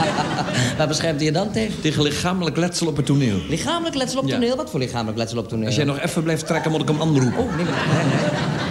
Waar 0.78 0.88
beschermt 0.88 1.16
hij 1.16 1.24
je 1.26 1.32
dan 1.32 1.50
tegen? 1.52 1.80
Tegen 1.80 2.02
lichamelijk 2.02 2.56
letsel 2.56 2.86
op 2.86 2.96
het 2.96 3.06
toneel. 3.06 3.36
Lichamelijk 3.48 3.96
letsel 3.96 4.18
op 4.20 4.28
Ja. 4.28 4.34
toneel? 4.34 4.56
Wat 4.56 4.70
voor 4.70 4.80
lichamelijk 4.80 5.18
letsel 5.18 5.38
op 5.38 5.48
toneel? 5.48 5.66
Als 5.66 5.76
jij 5.76 5.84
nog 5.84 5.98
even 6.00 6.22
blijft 6.22 6.46
trekken, 6.46 6.70
moet 6.70 6.80
ik 6.80 6.88
hem 6.88 7.00
aanroepen. 7.00 7.38
Oh, 7.38 7.56
nee, 7.56 7.64
maar... 7.64 8.68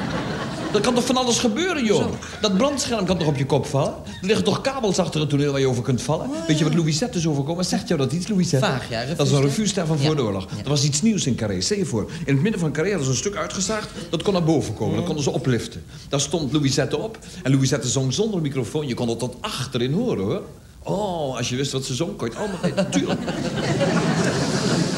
Dat 0.72 0.82
kan 0.82 0.94
toch 0.94 1.06
van 1.06 1.18
alles 1.18 1.40
gebeuren, 1.40 1.86
joh? 1.86 2.06
Dat 2.42 2.58
brandscherm 2.58 3.06
kan 3.06 3.18
toch 3.18 3.28
op 3.28 3.38
je 3.38 3.46
kop 3.46 3.66
vallen? 3.66 3.94
Er 4.06 4.26
liggen 4.28 4.44
toch 4.46 4.62
kabels 4.62 5.00
achter 5.00 5.20
het 5.20 5.30
toneel 5.30 5.52
waar 5.52 5.60
je 5.60 5.68
over 5.68 5.84
kunt 5.84 6.02
vallen? 6.02 6.30
Weet 6.48 6.58
je 6.58 6.64
wat 6.64 6.74
Louisette 6.74 7.18
is 7.18 7.28
overkomen? 7.28 7.66
Zegt 7.66 7.88
jou 7.88 8.00
dat 8.00 8.12
iets, 8.12 8.28
Louisette? 8.28 8.66
Oh, 8.66 8.72
Vaag, 8.72 8.90
ja, 8.90 9.06
Dat 9.16 9.28
is 9.28 9.34
een 9.34 9.42
revuester. 9.42 9.88
van 9.88 9.98
voor 10.00 10.16
de 10.16 10.22
oorlog. 10.22 10.48
Er 10.64 10.70
was 10.70 10.84
iets 10.84 11.02
nieuws 11.02 11.26
in 11.26 11.36
Carré. 11.36 11.54
Je 11.54 11.86
voor, 11.86 12.10
in 12.26 12.34
het 12.34 12.42
midden 12.42 12.60
van 12.62 12.72
Carré 12.72 12.90
hadden 12.90 13.06
ze 13.08 13.12
een 13.12 13.18
stuk 13.18 13.36
uitgezaagd. 13.36 13.90
Dat 14.10 14.24
kon 14.24 14.34
naar 14.34 14.44
boven 14.44 14.74
komen, 14.74 14.96
dat 14.96 15.06
konden 15.06 15.24
ze 15.24 15.32
opliften. 15.32 15.84
Daar 16.10 16.20
stond 16.22 16.52
Louisette 16.54 16.98
op. 16.98 17.18
En 17.44 17.52
Louisette 17.52 17.88
zong 17.88 18.14
zonder 18.14 18.42
microfoon. 18.42 18.88
Je 18.88 18.94
kon 18.94 19.10
het 19.10 19.20
tot 19.20 19.36
achterin 19.42 19.94
horen, 19.94 20.24
hoor. 20.26 20.42
Oh, 20.84 21.38
als 21.38 21.50
je 21.50 21.56
wist 21.56 21.72
wat 21.72 21.86
ze 21.86 21.94
zong, 21.96 22.16
kon 22.18 22.28
je 22.30 22.34
het 22.34 22.42
allemaal 22.44 22.62
weten. 22.62 22.90
Tuurlijk. 22.92 23.20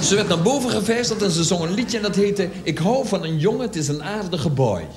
Ze 0.04 0.16
werd 0.16 0.28
naar 0.28 0.42
boven 0.42 0.70
gevijzeld 0.70 1.22
en 1.22 1.32
ze 1.32 1.44
zong 1.44 1.62
een 1.64 1.74
liedje 1.74 1.98
en 1.98 2.04
dat 2.04 2.16
heette... 2.16 2.50
Ik 2.64 2.78
hou 2.78 3.08
van 3.08 3.24
een 3.24 3.38
jongen, 3.40 3.62
het 3.62 3.76
is 3.76 3.88
een 3.88 4.04
aardige 4.04 4.50
boy. 4.50 4.88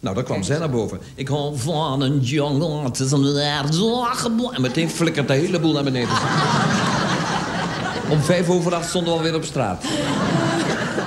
Nou, 0.00 0.14
daar 0.14 0.24
kwam 0.24 0.42
zij 0.42 0.58
naar 0.58 0.70
boven. 0.70 1.00
Ik 1.14 1.28
hou 1.28 1.58
van 1.58 2.00
een 2.00 2.20
jongen, 2.20 2.84
het 2.84 3.00
is 3.00 3.10
een 3.10 3.38
aardige. 3.38 4.50
En 4.52 4.60
meteen 4.60 4.90
flikkert 4.90 5.28
de 5.28 5.34
hele 5.34 5.60
boel 5.60 5.72
naar 5.72 5.84
beneden. 5.84 6.14
Om 8.10 8.20
vijf 8.20 8.48
over 8.48 8.74
acht 8.74 8.88
stonden 8.88 9.12
we 9.12 9.18
alweer 9.18 9.34
op 9.34 9.44
straat. 9.44 9.84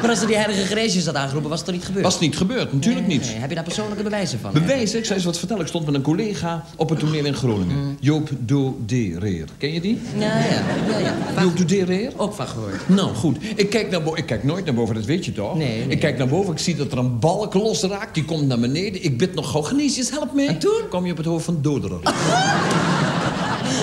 Maar 0.02 0.10
als 0.10 0.22
er 0.22 0.28
die 0.28 0.36
heilige 0.36 0.62
Genesius 0.66 1.06
had 1.06 1.16
aangeroepen, 1.16 1.50
was 1.50 1.60
het 1.60 1.68
er 1.68 1.74
niet 1.74 1.86
gebeurd? 1.86 2.06
Was 2.06 2.20
niet 2.20 2.38
gebeurd, 2.38 2.74
natuurlijk 2.74 3.08
Nee, 3.08 3.18
niet. 3.18 3.28
nee. 3.28 3.38
Heb 3.38 3.50
je 3.50 3.56
daar 3.56 3.64
persoonlijke 3.64 4.04
bewijzen 4.04 4.40
van? 4.40 4.54
Bewijzen, 4.54 4.98
ik 5.00 5.04
zou 5.06 5.16
eens 5.16 5.26
wat 5.28 5.38
vertellen. 5.38 5.62
Ik 5.62 5.68
stond 5.68 5.86
met 5.86 5.96
een 5.96 6.02
collega 6.02 6.64
op 6.76 6.90
het 6.90 7.00
toneel 7.00 7.26
in 7.26 7.34
Groningen. 7.36 7.98
Joop 8.00 8.30
Dodereer. 8.40 9.48
Ken 9.58 9.74
je 9.74 9.82
die? 9.82 10.02
Ja, 10.18 10.38
ja. 10.38 10.62
ja, 11.36 11.42
Joop 11.42 11.58
Dodereer? 11.58 12.12
Ook 12.18 12.34
van 12.34 12.48
gehoord. 12.48 12.90
Nou, 12.90 13.16
goed. 13.16 13.38
Ik 13.56 13.70
kijk, 13.70 13.90
naar 13.90 14.02
ik 14.18 14.26
kijk 14.26 14.44
nooit 14.44 14.66
naar 14.66 14.74
boven, 14.74 14.96
dat 14.96 15.06
weet 15.06 15.26
je 15.26 15.32
toch? 15.34 15.56
Nee, 15.56 15.68
nee. 15.78 15.88
Ik 15.88 16.00
kijk 16.00 16.18
naar 16.18 16.28
boven, 16.28 16.54
ik 16.54 16.60
zie 16.60 16.76
dat 16.76 16.92
er 16.92 16.98
een 16.98 17.20
balk 17.20 17.54
losraakt. 17.54 18.14
Die 18.14 18.26
komt 18.26 18.48
naar 18.48 18.60
beneden. 18.60 19.04
Ik 19.04 19.18
bid 19.18 19.36
nog 19.36 19.52
gauw, 19.52 19.62
Genesius, 19.62 20.10
help 20.10 20.34
mee. 20.34 20.48
En 20.48 20.60
toen? 20.60 20.82
Kom 20.90 21.06
je 21.06 21.12
op 21.12 21.18
het 21.18 21.26
hoofd 21.26 21.46
van 21.46 21.58
Doderer. 21.62 22.00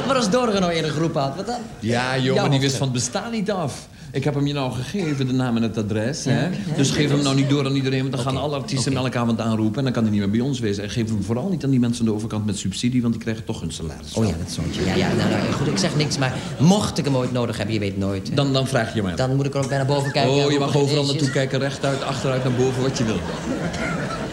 Maar 0.06 0.16
als 0.16 0.30
Dorgen 0.30 0.60
nou 0.60 0.72
eerder 0.72 0.90
geroepen 0.90 1.20
had, 1.20 1.36
wat 1.36 1.46
dan? 1.46 1.58
Ja, 1.80 2.18
joh, 2.18 2.36
maar 2.36 2.50
die 2.50 2.60
wist 2.60 2.76
van 2.76 2.86
het 2.86 2.96
bestaan 2.96 3.30
niet 3.30 3.50
af. 3.50 3.88
Ik 4.12 4.24
heb 4.24 4.34
hem 4.34 4.46
je 4.46 4.52
nou 4.52 4.72
gegeven, 4.72 5.26
de 5.26 5.32
naam 5.32 5.56
en 5.56 5.62
het 5.62 5.78
adres. 5.78 6.24
Hè? 6.24 6.48
Dus 6.76 6.90
geef 6.90 7.10
hem 7.10 7.22
nou 7.22 7.36
niet 7.36 7.48
door 7.48 7.66
aan 7.66 7.74
iedereen, 7.74 8.00
want 8.00 8.12
dan 8.12 8.20
gaan 8.22 8.36
alle 8.36 8.56
artiesten 8.56 8.92
hem 8.92 9.02
elke 9.04 9.18
avond 9.18 9.40
aanroepen... 9.40 9.78
en 9.78 9.84
dan 9.84 9.92
kan 9.92 10.02
hij 10.02 10.12
niet 10.12 10.20
meer 10.20 10.30
bij 10.30 10.40
ons 10.40 10.60
wezen. 10.60 10.82
En 10.82 10.90
geef 10.90 11.08
hem 11.08 11.22
vooral 11.22 11.48
niet 11.48 11.64
aan 11.64 11.70
die 11.70 11.80
mensen 11.80 12.00
aan 12.04 12.10
de 12.10 12.14
overkant 12.16 12.46
met 12.46 12.58
subsidie... 12.58 13.00
want 13.02 13.12
die 13.14 13.22
krijgen 13.22 13.44
toch 13.44 13.60
hun 13.60 13.72
salaris. 13.72 14.14
Oh 14.14 14.26
ja, 14.26 14.34
dat 14.44 14.52
zoontje. 14.52 14.84
Ja, 14.84 14.94
ja, 14.94 15.08
nou, 15.14 15.30
nou, 15.30 15.52
goed, 15.52 15.66
ik 15.66 15.78
zeg 15.78 15.96
niks, 15.96 16.18
maar 16.18 16.34
mocht 16.58 16.98
ik 16.98 17.04
hem 17.04 17.16
ooit 17.16 17.32
nodig 17.32 17.56
hebben, 17.56 17.74
je 17.74 17.80
weet 17.80 17.98
nooit. 17.98 18.28
hè. 18.28 18.34
Dan, 18.34 18.52
dan 18.52 18.66
vraag 18.66 18.94
je 18.94 19.02
maar. 19.02 19.16
Dan 19.16 19.36
moet 19.36 19.46
ik 19.46 19.54
er 19.54 19.60
ook 19.60 19.68
bij 19.68 19.76
naar 19.76 19.86
boven 19.86 20.12
kijken. 20.12 20.32
Oh, 20.44 20.50
je 20.52 20.58
mag 20.58 20.76
overal 20.76 21.06
naartoe 21.06 21.30
kijken, 21.30 21.58
rechtuit, 21.58 22.02
achteruit, 22.02 22.44
naar 22.44 22.52
boven, 22.52 22.82
wat 22.82 22.98
je 22.98 23.04
wil. 23.04 23.18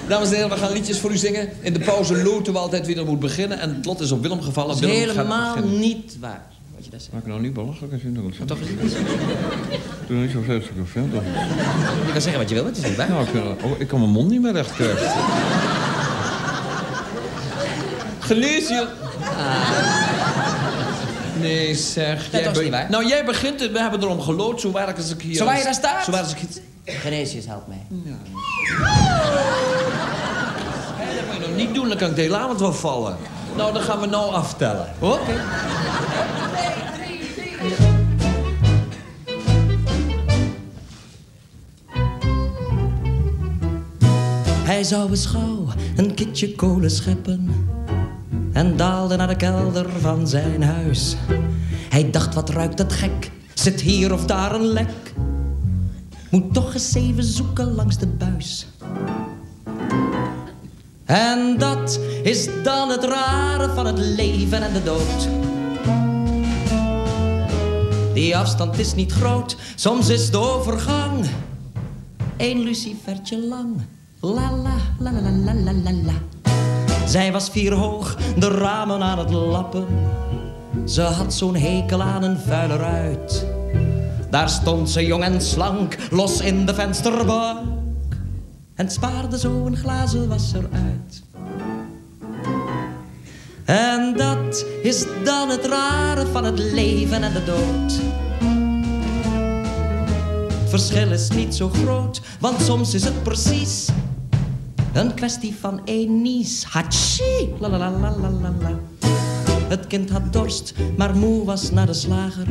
Dames 0.07 0.27
en 0.29 0.33
heren, 0.35 0.49
we 0.49 0.57
gaan 0.57 0.71
liedjes 0.71 0.99
voor 0.99 1.11
u 1.11 1.17
zingen. 1.17 1.49
In 1.61 1.73
de 1.73 1.79
pauze 1.79 2.23
loten 2.23 2.53
we 2.53 2.59
altijd 2.59 2.85
wie 2.85 2.95
er 2.95 3.05
moet 3.05 3.19
beginnen. 3.19 3.59
En 3.59 3.75
het 3.75 3.85
lot 3.85 3.99
is 3.99 4.11
op 4.11 4.21
Willem 4.21 4.41
gevallen. 4.41 4.69
Dat 4.81 4.89
is 4.89 4.97
Willem 4.97 5.09
helemaal 5.15 5.55
niet 5.63 6.17
waar, 6.19 6.45
wat 6.83 6.93
je 6.93 6.99
zegt. 6.99 7.13
Maak 7.13 7.25
nou 7.25 7.41
niet 7.41 7.53
belachelijk 7.53 7.93
als 7.93 8.01
je 8.01 8.11
dat 8.11 8.47
Toch 8.47 8.57
is 8.59 8.93
het. 8.93 9.05
Doe 10.07 10.17
niet 10.17 10.31
zo 10.31 10.41
vreselijk 10.41 10.87
veel. 10.87 11.07
Je 12.05 12.11
kan 12.11 12.21
zeggen 12.21 12.39
wat 12.41 12.49
je 12.49 12.55
wil, 12.55 12.65
het 12.65 12.77
is 12.77 12.83
niet 12.83 12.95
waar. 12.95 13.09
Nou, 13.09 13.27
ik, 13.27 13.63
oh, 13.63 13.79
ik 13.79 13.87
kan 13.87 13.99
mijn 13.99 14.11
mond 14.11 14.29
niet 14.29 14.41
meer 14.41 14.51
recht 14.51 14.73
krijgen. 14.73 15.11
Je... 18.27 18.87
Nee, 21.39 21.75
zeg. 21.75 22.29
toch 22.29 22.53
be- 22.53 22.61
niet 22.61 22.71
waar? 22.71 22.89
Nou, 22.89 23.07
jij 23.07 23.25
begint 23.25 23.59
het. 23.59 23.71
We 23.71 23.79
hebben 23.79 24.01
erom 24.01 24.21
gelood. 24.21 24.61
Zo 24.61 24.71
waar 24.71 24.89
ik 24.89 24.97
als 24.97 25.11
ik 25.11 25.21
hier... 25.21 25.35
Zo 25.35 25.45
waar 25.45 25.57
je 25.57 25.63
daar 25.63 25.73
staat? 25.73 26.03
Zo 26.03 26.11
waar 26.11 26.21
als 26.21 26.31
ik 26.31 26.37
hier... 26.37 26.61
Genesius, 26.95 27.45
help 27.45 27.67
mij. 27.67 27.85
Nee, 27.89 28.13
dat 31.15 31.25
moet 31.25 31.35
je 31.35 31.47
nog 31.47 31.55
niet 31.55 31.73
doen, 31.73 31.87
dan 31.87 31.97
kan 31.97 32.09
ik 32.09 32.15
de 32.15 32.21
hele 32.21 32.37
avond 32.37 32.59
wel 32.59 32.73
vallen. 32.73 33.17
Nou, 33.55 33.73
dan 33.73 33.81
gaan 33.81 33.99
we 33.99 34.05
nou 34.05 34.33
aftellen. 34.33 34.93
Oké. 34.99 35.41
Hij 44.83 44.91
zou 44.91 45.09
eens 45.09 45.33
een 45.95 46.13
kitje 46.13 46.55
kolen 46.55 46.91
scheppen 46.91 47.67
en 48.51 48.77
daalde 48.77 49.15
naar 49.15 49.27
de 49.27 49.35
kelder 49.35 49.89
van 49.99 50.27
zijn 50.27 50.63
huis. 50.63 51.15
Hij 51.89 52.11
dacht, 52.11 52.33
wat 52.33 52.49
ruikt 52.49 52.77
dat 52.77 52.93
gek? 52.93 53.31
Zit 53.53 53.81
hier 53.81 54.13
of 54.13 54.25
daar 54.25 54.55
een 54.55 54.65
lek? 54.65 55.13
Moet 56.29 56.53
toch 56.53 56.73
eens 56.73 56.93
even 56.93 57.23
zoeken 57.23 57.75
langs 57.75 57.97
de 57.97 58.07
buis. 58.07 58.67
En 61.05 61.57
dat 61.57 61.99
is 62.23 62.49
dan 62.63 62.89
het 62.89 63.03
rare 63.03 63.73
van 63.73 63.85
het 63.85 63.97
leven 63.97 64.63
en 64.63 64.73
de 64.73 64.83
dood. 64.83 65.27
Die 68.13 68.37
afstand 68.37 68.79
is 68.79 68.95
niet 68.95 69.11
groot, 69.11 69.55
soms 69.75 70.09
is 70.09 70.31
de 70.31 70.37
overgang 70.37 71.25
één 72.37 72.59
lucifertje 72.59 73.47
lang. 73.47 73.75
La 74.23 74.49
la 74.51 74.75
la 74.99 75.11
la 75.11 75.53
la 75.53 75.71
la 75.83 75.91
la. 75.91 76.13
Zij 77.05 77.31
was 77.31 77.49
vier 77.49 77.73
hoog, 77.73 78.17
de 78.37 78.47
ramen 78.47 79.01
aan 79.01 79.19
het 79.19 79.29
lappen. 79.29 79.85
Ze 80.85 81.01
had 81.01 81.33
zo'n 81.33 81.55
hekel 81.55 82.01
aan 82.01 82.23
een 82.23 82.37
vuile 82.37 82.75
ruit. 82.75 83.45
Daar 84.29 84.49
stond 84.49 84.89
ze 84.89 85.05
jong 85.05 85.23
en 85.23 85.41
slank, 85.41 85.97
los 86.11 86.41
in 86.41 86.65
de 86.65 86.73
vensterbank. 86.73 87.59
En 88.75 88.91
spaarde 88.91 89.39
zo 89.39 89.65
een 89.65 89.77
glazen 89.77 90.27
wasser 90.27 90.69
uit. 90.71 91.23
En 93.65 94.13
dat 94.17 94.65
is 94.83 95.05
dan 95.23 95.49
het 95.49 95.65
rare 95.65 96.25
van 96.25 96.43
het 96.43 96.59
leven 96.59 97.23
en 97.23 97.33
de 97.33 97.43
dood. 97.43 98.22
Verschil 100.73 101.11
is 101.11 101.29
niet 101.29 101.55
zo 101.55 101.69
groot, 101.69 102.21
want 102.39 102.61
soms 102.61 102.93
is 102.93 103.03
het 103.03 103.23
precies 103.23 103.87
een 104.93 105.13
kwestie 105.13 105.55
van 105.59 105.81
één 105.85 106.21
nies. 106.21 106.67
La. 107.59 107.99
Het 109.67 109.87
kind 109.87 110.09
had 110.09 110.33
dorst, 110.33 110.73
maar 110.97 111.15
moe 111.15 111.45
was 111.45 111.71
naar 111.71 111.85
de 111.85 111.93
slager. 111.93 112.47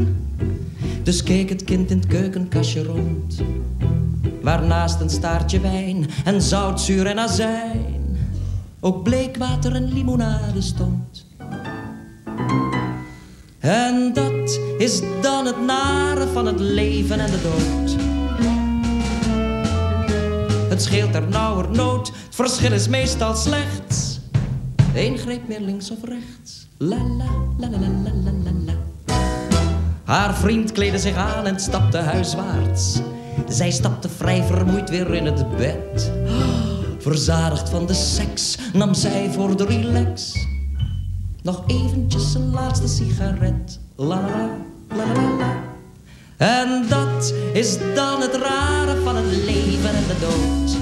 Dus 1.03 1.23
keek 1.23 1.49
het 1.49 1.65
kind 1.65 1.91
in 1.91 1.97
het 1.97 2.07
keukenkastje 2.07 2.83
rond. 2.83 3.41
Waarnaast 4.43 5.01
een 5.01 5.11
staartje 5.11 5.61
wijn 5.61 6.07
en 6.25 6.43
zout, 6.43 6.81
zuur 6.81 7.07
en 7.07 7.19
azijn. 7.19 8.17
Ook 8.81 9.03
bleekwater 9.03 9.75
en 9.75 9.93
limonade 9.93 10.61
stond. 10.61 11.27
En 13.59 14.13
dat 14.13 14.61
is 14.79 15.01
dan 15.21 15.47
het 15.47 15.61
nare 15.67 16.27
van 16.27 16.47
het 16.47 16.61
leven 16.61 17.21
en 17.21 17.31
de 17.31 17.41
dood 17.43 18.12
scheelt 20.83 21.15
er 21.15 21.29
nauwernood. 21.29 22.07
Het 22.07 22.35
verschil 22.35 22.73
is 22.73 22.89
meestal 22.89 23.35
slechts. 23.35 24.21
Eén 24.95 25.19
greep 25.19 25.49
meer 25.49 25.61
links 25.61 25.91
of 25.91 25.99
rechts. 26.05 26.69
La 26.79 26.97
la 26.97 27.25
la 27.59 27.69
la 27.69 27.79
la 27.79 28.13
la 28.45 28.51
la. 28.67 28.73
Haar 30.05 30.35
vriend 30.35 30.73
kleedde 30.73 30.99
zich 30.99 31.17
aan 31.17 31.47
en 31.47 31.61
stapte 31.61 31.99
huiswaarts. 31.99 33.01
Zij 33.49 33.71
stapte 33.71 34.09
vrij 34.09 34.43
vermoeid 34.43 34.91
weer 34.91 35.15
in 35.15 35.27
het 35.27 35.57
bed. 35.57 36.13
Verzadigd 36.99 37.69
van 37.69 37.87
de 37.87 37.95
seks 37.95 38.59
nam 38.73 38.95
zij 38.95 39.31
voor 39.31 39.57
de 39.57 39.65
relax. 39.65 40.47
Nog 41.43 41.63
eventjes 41.67 42.35
een 42.35 42.51
laatste 42.51 42.89
sigaret. 42.89 43.81
La 43.97 44.21
la 44.21 45.05
la 45.05 45.37
la. 45.39 45.72
En 46.43 46.85
dat 46.89 47.35
is 47.53 47.79
dan 47.95 48.21
het 48.21 48.35
rare 48.35 49.01
van 49.05 49.17
het 49.17 49.27
leven 49.27 49.95
en 49.95 50.07
de 50.07 50.17
dood. 50.21 50.77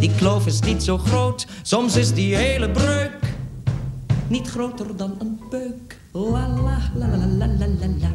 Die 0.00 0.10
kloof 0.16 0.46
is 0.46 0.60
niet 0.60 0.82
zo 0.82 0.98
groot, 0.98 1.46
soms 1.62 1.96
is 1.96 2.12
die 2.12 2.36
hele 2.36 2.70
breuk 2.70 3.18
niet 4.26 4.48
groter 4.48 4.96
dan 4.96 5.14
een 5.18 5.40
peuk. 5.50 5.98
La 6.12 6.48
la 6.48 6.78
la 6.94 7.06
la 7.06 7.16
la 7.16 7.46
la 7.46 7.66
la. 8.00 8.08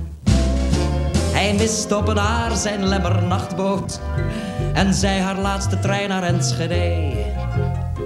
Hij 1.31 1.53
miste 1.53 1.97
op 1.97 2.07
een 2.07 2.17
haar 2.17 2.55
zijn 2.55 2.87
lemmernachtboot 2.87 3.99
en 4.73 4.93
zij 4.93 5.19
haar 5.19 5.39
laatste 5.39 5.79
trein 5.79 6.09
naar 6.09 6.23
Enschede. 6.23 7.11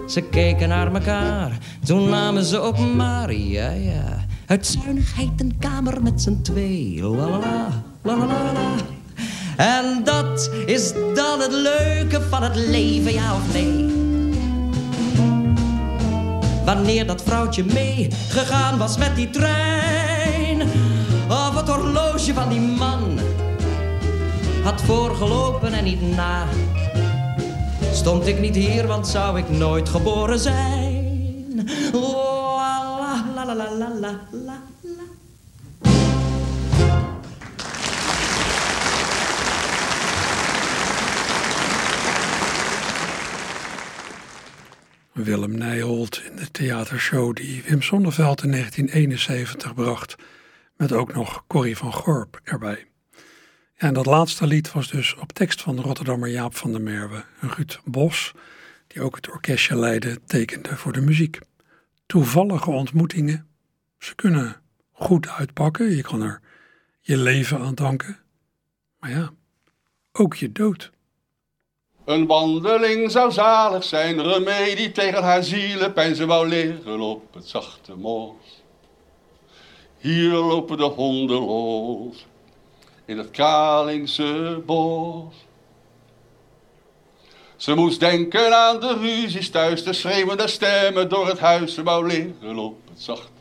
Ze 0.08 0.22
keken 0.22 0.70
naar 0.70 0.94
elkaar, 0.94 1.58
toen 1.86 2.10
namen 2.10 2.44
ze 2.44 2.60
ook 2.60 2.78
maar, 2.78 3.34
ja 3.34 3.70
ja, 3.70 4.26
uit 4.48 4.68
zuinigheid 4.68 5.42
een 5.42 5.58
kamer 5.60 6.04
met 6.04 6.22
z'n 6.22 6.42
twee. 6.42 7.02
La 7.02 7.30
la 7.30 7.38
la, 7.38 7.84
la 8.02 8.16
la 8.16 8.26
la. 8.26 8.76
En 9.58 10.04
dat 10.04 10.52
is 10.66 10.94
dan 10.94 11.40
het 11.40 11.52
leuke 11.52 12.22
van 12.22 12.44
het 12.44 12.56
leven, 12.56 13.14
ja 13.14 13.34
of 13.36 13.54
nee? 13.54 13.86
Wanneer 16.66 17.08
dat 17.08 17.24
vrouwtje 17.24 17.64
mee 17.64 18.08
gegaan 18.30 18.78
was 18.78 18.98
met 18.98 19.16
die 19.16 19.30
trein. 19.30 20.62
Of 21.30 21.56
het 21.56 21.70
horloge 21.70 22.34
van 22.34 22.50
die 22.50 22.62
man 22.62 23.20
had 24.64 24.82
voorgelopen 24.82 25.74
en 25.74 25.84
niet 25.84 26.16
na. 26.16 26.46
Stond 27.92 28.28
ik 28.28 28.40
niet 28.40 28.56
hier, 28.56 28.88
want 28.88 29.08
zou 29.08 29.38
ik 29.38 29.50
nooit 29.50 29.90
geboren 29.90 30.40
zijn. 30.40 31.70
La 33.58 33.70
la 33.72 33.90
la 33.90 34.12
la 34.32 34.62
la. 34.82 35.04
Willem 45.12 45.58
Nijholt 45.58 46.22
in 46.30 46.36
de 46.36 46.52
theatershow 46.52 47.34
die 47.36 47.64
Wim 47.64 47.82
Sonneveld 47.82 48.44
in 48.44 48.52
1971 48.52 49.74
bracht, 49.74 50.16
met 50.76 50.92
ook 50.92 51.14
nog 51.14 51.44
Corrie 51.48 51.78
van 51.78 51.94
Gorp 51.94 52.40
erbij. 52.44 52.86
En 53.76 53.94
dat 53.94 54.06
laatste 54.06 54.48
lied 54.48 54.72
was 54.72 54.90
dus 54.90 55.16
op 55.16 55.32
tekst 55.32 55.62
van 55.62 55.80
Rotterdammer 55.80 56.30
Jaap 56.30 56.56
van 56.56 56.72
der 56.72 56.82
Merwe 56.82 57.24
Ruud 57.40 57.80
Bos, 57.86 58.32
die 58.88 59.02
ook 59.02 59.16
het 59.16 59.30
orkestje 59.30 59.76
leidde, 59.76 60.20
tekende 60.26 60.76
voor 60.76 60.94
de 60.94 61.02
muziek. 61.02 61.40
Toevallige 62.06 62.70
ontmoetingen, 62.70 63.47
ze 64.00 64.16
kunnen 64.16 64.62
goed 64.92 65.28
uitpakken, 65.28 65.96
je 65.96 66.02
kan 66.02 66.22
er 66.22 66.42
je 67.02 67.18
leven 67.18 67.60
aan 67.60 67.76
danken, 67.76 68.20
maar 69.00 69.10
ja, 69.10 69.32
ook 70.12 70.36
je 70.36 70.52
dood. 70.52 70.92
Een 72.06 72.26
wandeling 72.26 73.12
zou 73.12 73.32
zalig 73.32 73.84
zijn, 73.84 74.22
remedie 74.22 74.92
tegen 74.92 75.24
haar 75.24 75.44
zielenpijn. 75.44 76.16
Ze 76.16 76.26
wou 76.26 76.48
liggen 76.48 77.00
op 77.00 77.34
het 77.34 77.48
zachte 77.48 77.96
mos. 77.96 78.64
Hier 79.98 80.32
lopen 80.32 80.78
de 80.78 80.84
honden 80.84 81.40
los, 81.40 82.26
in 83.06 83.18
het 83.18 83.32
Kralingse 83.32 84.62
bos. 84.66 85.36
Ze 87.56 87.76
moest 87.76 88.00
denken 88.00 88.58
aan 88.58 88.80
de 88.80 88.98
ruzies 88.98 89.50
thuis, 89.50 89.84
de 89.84 89.94
schreeuwende 89.94 90.48
stemmen 90.48 91.10
door 91.10 91.28
het 91.28 91.40
huis. 91.40 91.74
Ze 91.74 91.84
wou 91.84 92.08
liggen 92.08 92.58
op 92.58 92.80
het 92.90 93.02
zachte 93.02 93.37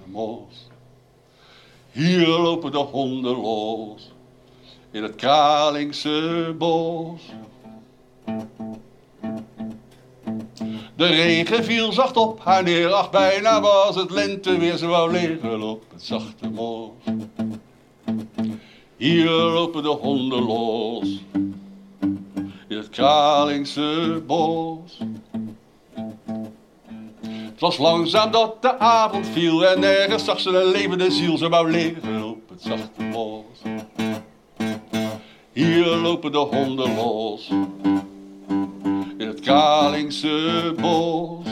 Hier 1.93 2.27
lopen 2.27 2.73
de 2.73 2.79
honden 2.79 3.37
los, 3.37 4.13
in 4.91 5.03
het 5.03 5.15
Kralingse 5.15 6.55
bos. 6.59 7.21
De 10.97 11.07
regen 11.07 11.65
viel 11.65 11.93
zacht 11.93 12.17
op 12.17 12.41
haar 12.41 12.63
neer, 12.63 12.93
ach 12.93 13.11
bijna 13.11 13.61
was 13.61 13.97
het 13.97 14.11
lente 14.11 14.59
weer, 14.59 14.77
ze 14.77 14.87
wou 14.87 15.13
liggen 15.13 15.63
op 15.63 15.85
het 15.93 16.03
zachte 16.03 16.49
mos. 16.49 16.91
Hier 18.97 19.31
lopen 19.31 19.83
de 19.83 19.89
honden 19.89 20.43
los, 20.43 21.21
in 22.69 22.77
het 22.77 22.89
Kralingse 22.89 24.23
bos. 24.27 24.99
Het 27.57 27.65
was 27.65 27.79
langzaam 27.79 28.31
dat 28.31 28.63
de 28.63 28.79
avond 28.79 29.27
viel 29.27 29.67
en 29.67 29.81
nergens 29.81 30.25
zag 30.25 30.41
ze 30.41 30.49
een 30.49 30.71
levende 30.71 31.11
ziel, 31.11 31.37
ze 31.37 31.49
wou 31.49 31.71
liggen 31.71 32.25
op 32.25 32.49
het 32.49 32.63
zachte 32.63 33.03
mos. 33.03 33.45
Hier 35.53 35.87
lopen 35.87 36.33
de 36.33 36.39
honden 36.39 36.95
los, 36.95 37.49
in 39.19 39.27
het 39.27 39.41
Kralingse 39.41 40.75
bos. 40.81 41.47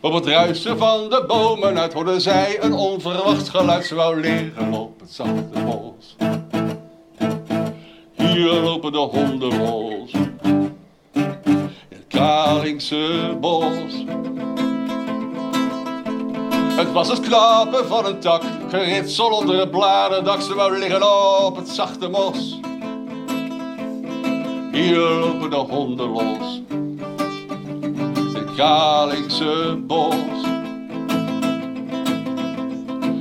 Op 0.00 0.12
het 0.12 0.26
ruisen 0.26 0.78
van 0.78 1.10
de 1.10 1.24
bomen 1.26 1.78
uit 1.78 1.92
hoorde 1.92 2.20
zij 2.20 2.62
een 2.62 2.72
onverwacht 2.72 3.48
geluid. 3.48 3.84
Ze 3.84 3.94
wou 3.94 4.20
liggen 4.20 4.72
op 4.72 5.00
het 5.00 5.12
zachte 5.12 5.62
bos. 5.64 6.16
Hier 8.12 8.52
lopen 8.52 8.92
de 8.92 8.98
honden 8.98 9.58
los. 9.58 10.10
Kralingse 12.22 13.36
bos. 13.40 14.04
Het 16.76 16.92
was 16.92 17.08
het 17.08 17.20
klappen 17.20 17.86
van 17.86 18.06
een 18.06 18.20
tak, 18.20 18.42
geritsel 18.68 19.30
onder 19.30 19.58
het 19.58 19.70
bladerdak. 19.70 20.40
Ze 20.40 20.54
wou 20.54 20.78
liggen 20.78 21.02
op 21.46 21.56
het 21.56 21.68
zachte 21.68 22.08
mos. 22.08 22.60
Hier 24.72 24.98
lopen 24.98 25.50
de 25.50 25.56
honden 25.56 26.08
los. 26.08 26.62
Het 28.34 28.54
Kralingse 28.54 29.78
bos. 29.86 30.14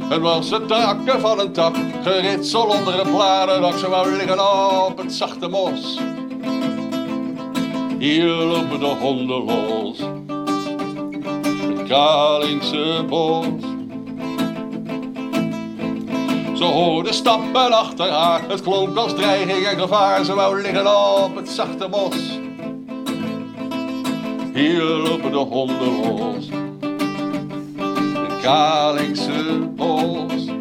Het 0.09 0.21
was 0.21 0.49
het 0.49 0.67
takken 0.67 1.19
van 1.19 1.39
een 1.39 1.51
tak, 1.51 1.75
geritsel 2.03 2.65
onder 2.65 2.97
het 2.97 3.11
bladerdak. 3.11 3.77
Ze 3.77 3.89
wou 3.89 4.15
liggen 4.15 4.39
op 4.85 4.97
het 4.97 5.13
zachte 5.13 5.47
mos. 5.47 5.99
Hier 8.01 8.25
lopen 8.25 8.79
de 8.79 8.85
honden 8.85 9.43
los. 9.43 9.97
Het 11.67 11.87
Kralingse 11.87 13.05
bos. 13.09 13.45
Ze 16.57 16.63
hoorde 16.63 17.13
stappen 17.13 17.71
achter 17.71 18.09
haar, 18.09 18.41
het 18.47 18.61
klonk 18.61 18.97
als 18.97 19.13
dreiging 19.13 19.65
en 19.65 19.79
gevaar. 19.79 20.23
Ze 20.25 20.33
wou 20.33 20.61
liggen 20.61 21.23
op 21.23 21.35
het 21.35 21.49
zachte 21.49 21.87
mos. 21.87 22.39
Hier 24.53 24.83
lopen 24.83 25.31
de 25.31 25.37
honden 25.37 25.99
los. 25.99 26.49
Het 28.29 28.39
Kralingse 28.39 29.59
bos. 29.75 30.60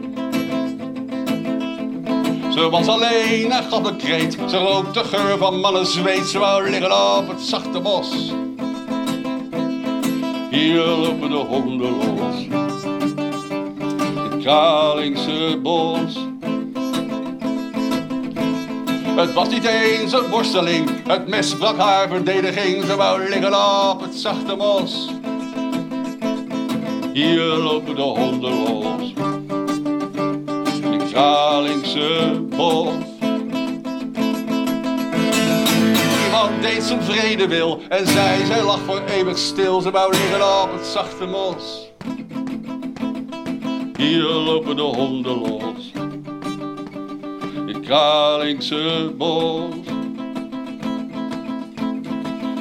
Ze 2.50 2.68
was 2.70 2.86
alleen 2.86 3.52
en 3.52 3.64
gaf 3.64 3.84
een 3.84 3.96
kreet. 3.96 4.38
Ze 4.48 4.56
rook 4.56 4.94
de 4.94 5.04
geur 5.04 5.38
van 5.38 5.60
mannen 5.60 5.86
zweet. 5.86 6.26
Ze 6.26 6.38
wou 6.38 6.70
liggen 6.70 7.16
op 7.16 7.28
het 7.28 7.40
zachte 7.40 7.80
mos. 7.80 8.32
Hier 10.50 10.84
lopen 10.84 11.30
de 11.30 11.36
honden 11.36 11.96
los. 11.96 12.46
Het 14.30 14.42
Kralingse 14.42 15.58
bos. 15.62 16.18
Het 19.16 19.32
was 19.32 19.48
niet 19.48 19.64
eens 19.64 20.12
een 20.12 20.28
worsteling. 20.30 20.90
Het 21.06 21.28
mes 21.28 21.54
brak 21.54 21.78
haar 21.78 22.08
verdediging. 22.08 22.84
Ze 22.84 22.96
wou 22.96 23.28
liggen 23.28 23.90
op 23.90 24.00
het 24.00 24.14
zachte 24.14 24.54
mos. 24.56 25.08
Hier 27.12 27.42
lopen 27.42 27.94
de 27.94 28.02
honden 28.02 28.62
los. 28.62 29.29
Kralingse 31.10 32.40
bos. 32.48 32.92
Iemand 36.24 36.62
deed 36.62 36.82
zijn 36.82 37.02
vrede 37.02 37.48
wil 37.48 37.80
en 37.88 38.06
zij, 38.06 38.44
zij 38.44 38.62
lag 38.62 38.80
voor 38.80 39.02
eeuwig 39.04 39.38
stil. 39.38 39.80
Ze 39.80 39.90
wou 39.90 40.10
liggen 40.10 40.62
op 40.62 40.72
het 40.72 40.86
zachte 40.86 41.26
mos. 41.26 41.88
Hier 43.96 44.22
lopen 44.22 44.76
de 44.76 44.82
honden 44.82 45.38
los. 45.38 45.92
Het 47.66 47.80
Kralingse 47.80 49.12
bos. 49.16 49.74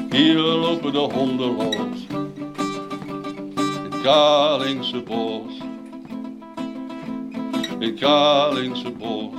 Hier 0.10 0.38
lopen 0.38 0.94
de 0.94 1.08
honden 1.14 1.56
los. 1.56 2.08
Het 3.84 4.02
Kralingse 4.02 5.02
bos. 5.02 5.49
Het 7.80 7.94
Kralingse 7.94 8.92
bos. 8.92 9.34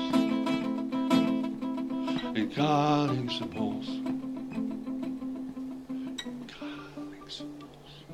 Het 2.32 2.48
Kralingse 2.48 3.44
bos. 3.44 3.86
Kralingse 6.46 7.44
bos. 7.58 8.04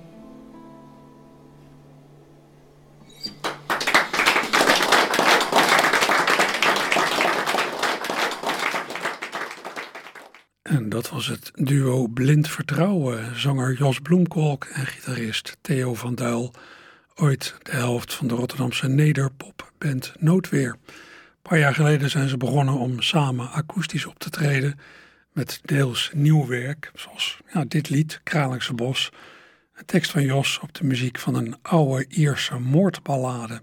En 10.62 10.88
dat 10.88 11.10
was 11.10 11.26
het 11.26 11.50
duo 11.54 12.06
Blind 12.06 12.48
Vertrouwen, 12.48 13.38
zanger 13.40 13.76
Jos 13.76 14.00
Bloemkolk 14.00 14.64
en 14.64 14.86
gitarist 14.86 15.56
Theo 15.60 15.94
van 15.94 16.14
Duil. 16.14 16.52
Ooit 17.14 17.54
de 17.62 17.72
helft 17.72 18.14
van 18.14 18.26
de 18.26 18.34
Rotterdamse 18.34 18.88
Noodweer. 20.18 20.76
Een 20.86 21.42
paar 21.42 21.58
jaar 21.58 21.74
geleden 21.74 22.10
zijn 22.10 22.28
ze 22.28 22.36
begonnen 22.36 22.74
om 22.74 23.02
samen 23.02 23.50
akoestisch 23.50 24.06
op 24.06 24.18
te 24.18 24.30
treden 24.30 24.78
met 25.32 25.60
deels 25.64 26.10
nieuw 26.14 26.46
werk, 26.46 26.90
zoals 26.94 27.38
ja, 27.52 27.64
dit 27.64 27.88
lied, 27.88 28.20
Kralingse 28.22 28.74
Bos. 28.74 29.10
Een 29.74 29.84
tekst 29.84 30.10
van 30.10 30.22
Jos 30.22 30.58
op 30.58 30.74
de 30.74 30.84
muziek 30.84 31.18
van 31.18 31.34
een 31.34 31.56
oude 31.62 32.04
Ierse 32.08 32.58
moordballade. 32.58 33.62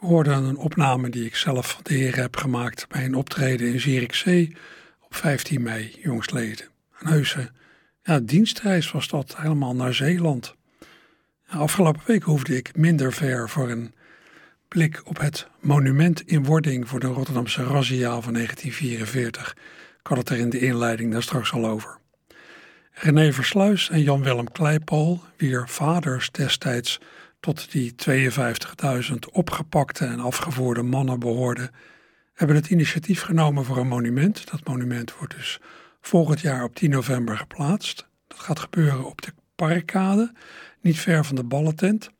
We 0.00 0.06
hoorden 0.06 0.44
een 0.44 0.56
opname 0.56 1.08
die 1.08 1.24
ik 1.24 1.36
zelf 1.36 1.70
van 1.70 1.80
de 1.82 1.94
heren 1.94 2.22
heb 2.22 2.36
gemaakt 2.36 2.88
bij 2.88 3.04
een 3.04 3.14
optreden 3.14 3.72
in 3.72 3.80
Zierikzee 3.80 4.56
op 5.00 5.14
15 5.14 5.62
mei 5.62 5.96
jongstleden. 6.02 6.66
Een 6.98 7.08
heuse 7.08 7.50
dienstreis 8.22 8.90
was 8.90 9.08
dat, 9.08 9.36
helemaal 9.36 9.74
naar 9.74 9.94
Zeeland. 9.94 10.54
Afgelopen 11.46 12.02
week 12.06 12.22
hoefde 12.22 12.56
ik 12.56 12.76
minder 12.76 13.12
ver 13.12 13.48
voor 13.48 13.70
een 13.70 13.94
blik 14.72 15.00
op 15.04 15.18
het 15.18 15.48
monument 15.60 16.22
in 16.26 16.44
wording 16.44 16.88
voor 16.88 17.00
de 17.00 17.06
Rotterdamse 17.06 17.64
razzia 17.64 18.20
van 18.20 18.32
1944. 18.32 19.56
Ik 20.00 20.06
had 20.06 20.18
het 20.18 20.28
er 20.28 20.38
in 20.38 20.50
de 20.50 20.58
inleiding 20.58 21.12
daar 21.12 21.22
straks 21.22 21.52
al 21.52 21.66
over. 21.66 21.98
René 22.92 23.32
Versluis 23.32 23.90
en 23.90 24.02
Jan-Willem 24.02 24.52
Kleipol, 24.52 25.20
wier 25.36 25.68
vaders 25.68 26.30
destijds 26.30 27.00
tot 27.40 27.72
die 27.72 27.94
52.000 28.10 29.14
opgepakte 29.32 30.04
en 30.04 30.20
afgevoerde 30.20 30.82
mannen 30.82 31.18
behoorden, 31.18 31.70
hebben 32.34 32.56
het 32.56 32.70
initiatief 32.70 33.22
genomen 33.22 33.64
voor 33.64 33.76
een 33.76 33.88
monument. 33.88 34.50
Dat 34.50 34.66
monument 34.66 35.16
wordt 35.18 35.34
dus 35.36 35.60
volgend 36.00 36.40
jaar 36.40 36.64
op 36.64 36.74
10 36.74 36.90
november 36.90 37.36
geplaatst. 37.36 38.06
Dat 38.26 38.38
gaat 38.38 38.58
gebeuren 38.58 39.04
op 39.04 39.22
de 39.22 39.32
Parkkade, 39.54 40.32
niet 40.80 40.98
ver 40.98 41.24
van 41.24 41.36
de 41.36 41.44
ballentent. 41.44 42.10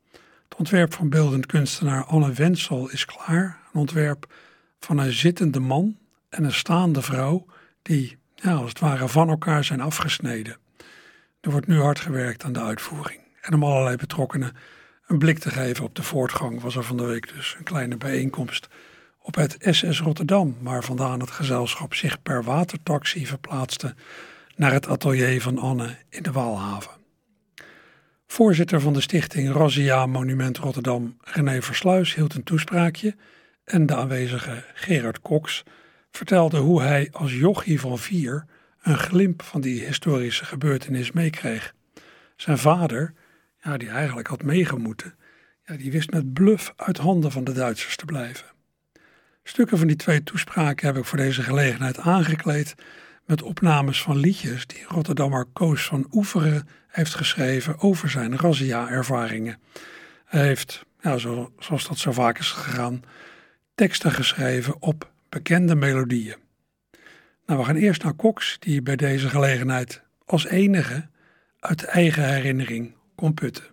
Ontwerp 0.62 0.94
van 0.94 1.08
beeldend 1.08 1.46
kunstenaar 1.46 2.04
Anne 2.04 2.32
Wensel 2.32 2.90
is 2.90 3.04
klaar. 3.04 3.58
Een 3.72 3.80
ontwerp 3.80 4.32
van 4.80 4.98
een 4.98 5.12
zittende 5.12 5.60
man 5.60 5.98
en 6.28 6.44
een 6.44 6.52
staande 6.52 7.02
vrouw 7.02 7.46
die 7.82 8.18
ja, 8.34 8.52
als 8.52 8.68
het 8.68 8.78
ware 8.78 9.08
van 9.08 9.28
elkaar 9.28 9.64
zijn 9.64 9.80
afgesneden. 9.80 10.56
Er 11.40 11.50
wordt 11.50 11.66
nu 11.66 11.80
hard 11.80 12.00
gewerkt 12.00 12.44
aan 12.44 12.52
de 12.52 12.60
uitvoering. 12.60 13.20
En 13.40 13.54
om 13.54 13.64
allerlei 13.64 13.96
betrokkenen 13.96 14.56
een 15.06 15.18
blik 15.18 15.38
te 15.38 15.50
geven 15.50 15.84
op 15.84 15.94
de 15.94 16.02
voortgang 16.02 16.60
was 16.60 16.76
er 16.76 16.84
van 16.84 16.96
de 16.96 17.04
week 17.04 17.34
dus 17.34 17.54
een 17.58 17.64
kleine 17.64 17.96
bijeenkomst 17.96 18.68
op 19.18 19.34
het 19.34 19.56
SS 19.60 20.00
Rotterdam, 20.00 20.56
waar 20.60 20.84
vandaan 20.84 21.20
het 21.20 21.30
gezelschap 21.30 21.94
zich 21.94 22.22
per 22.22 22.44
watertaxi 22.44 23.26
verplaatste 23.26 23.94
naar 24.56 24.72
het 24.72 24.88
atelier 24.88 25.42
van 25.42 25.58
Anne 25.58 25.96
in 26.08 26.22
de 26.22 26.32
Waalhaven. 26.32 27.01
Voorzitter 28.32 28.80
van 28.80 28.92
de 28.92 29.00
stichting 29.00 29.52
Razzia 29.52 30.06
Monument 30.06 30.58
Rotterdam, 30.58 31.16
René 31.20 31.62
Versluis, 31.62 32.14
hield 32.14 32.34
een 32.34 32.42
toespraakje 32.42 33.16
en 33.64 33.86
de 33.86 33.96
aanwezige 33.96 34.64
Gerard 34.74 35.20
Cox 35.20 35.62
vertelde 36.10 36.58
hoe 36.58 36.82
hij 36.82 37.08
als 37.10 37.34
jochie 37.34 37.80
van 37.80 37.98
vier 37.98 38.46
een 38.82 38.98
glimp 38.98 39.42
van 39.42 39.60
die 39.60 39.84
historische 39.84 40.44
gebeurtenis 40.44 41.12
meekreeg. 41.12 41.74
Zijn 42.36 42.58
vader, 42.58 43.14
ja, 43.62 43.76
die 43.76 43.88
eigenlijk 43.88 44.28
had 44.28 44.42
meegemoeten, 44.42 45.14
ja, 45.64 45.76
die 45.76 45.92
wist 45.92 46.10
met 46.10 46.32
bluff 46.32 46.72
uit 46.76 46.98
handen 46.98 47.32
van 47.32 47.44
de 47.44 47.52
Duitsers 47.52 47.96
te 47.96 48.04
blijven. 48.04 48.46
Stukken 49.42 49.78
van 49.78 49.86
die 49.86 49.96
twee 49.96 50.22
toespraken 50.22 50.86
heb 50.86 50.96
ik 50.96 51.04
voor 51.04 51.18
deze 51.18 51.42
gelegenheid 51.42 51.98
aangekleed 51.98 52.74
met 53.26 53.42
opnames 53.42 54.02
van 54.02 54.16
liedjes 54.16 54.66
die 54.66 54.84
Rotterdammer 54.88 55.46
Koos 55.52 55.84
van 55.84 56.06
Oeveren 56.12 56.68
heeft 56.92 57.14
geschreven 57.14 57.78
over 57.78 58.10
zijn 58.10 58.38
razzia-ervaringen. 58.38 59.58
Hij 60.24 60.46
heeft, 60.46 60.84
ja, 61.00 61.18
zo, 61.18 61.52
zoals 61.58 61.88
dat 61.88 61.98
zo 61.98 62.12
vaak 62.12 62.38
is 62.38 62.50
gegaan, 62.50 63.02
teksten 63.74 64.12
geschreven 64.12 64.82
op 64.82 65.10
bekende 65.28 65.74
melodieën. 65.74 66.36
Nou, 67.46 67.58
we 67.60 67.64
gaan 67.64 67.76
eerst 67.76 68.02
naar 68.02 68.16
Cox, 68.16 68.56
die 68.58 68.82
bij 68.82 68.96
deze 68.96 69.28
gelegenheid 69.28 70.02
als 70.24 70.46
enige 70.46 71.08
uit 71.60 71.84
eigen 71.84 72.28
herinnering 72.28 72.94
kon 73.14 73.34
putten. 73.34 73.64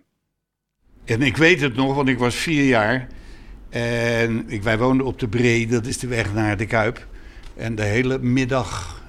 En 1.04 1.22
ik 1.22 1.36
weet 1.36 1.60
het 1.60 1.74
nog, 1.74 1.94
want 1.94 2.08
ik 2.08 2.18
was 2.18 2.34
vier 2.34 2.64
jaar. 2.64 3.06
En 3.68 4.48
ik, 4.48 4.62
wij 4.62 4.78
woonden 4.78 5.06
op 5.06 5.18
de 5.18 5.28
Bree, 5.28 5.66
dat 5.66 5.86
is 5.86 5.98
de 5.98 6.06
weg 6.06 6.34
naar 6.34 6.56
de 6.56 6.66
Kuip. 6.66 7.06
En 7.56 7.74
de 7.74 7.82
hele 7.82 8.18
middag 8.18 9.02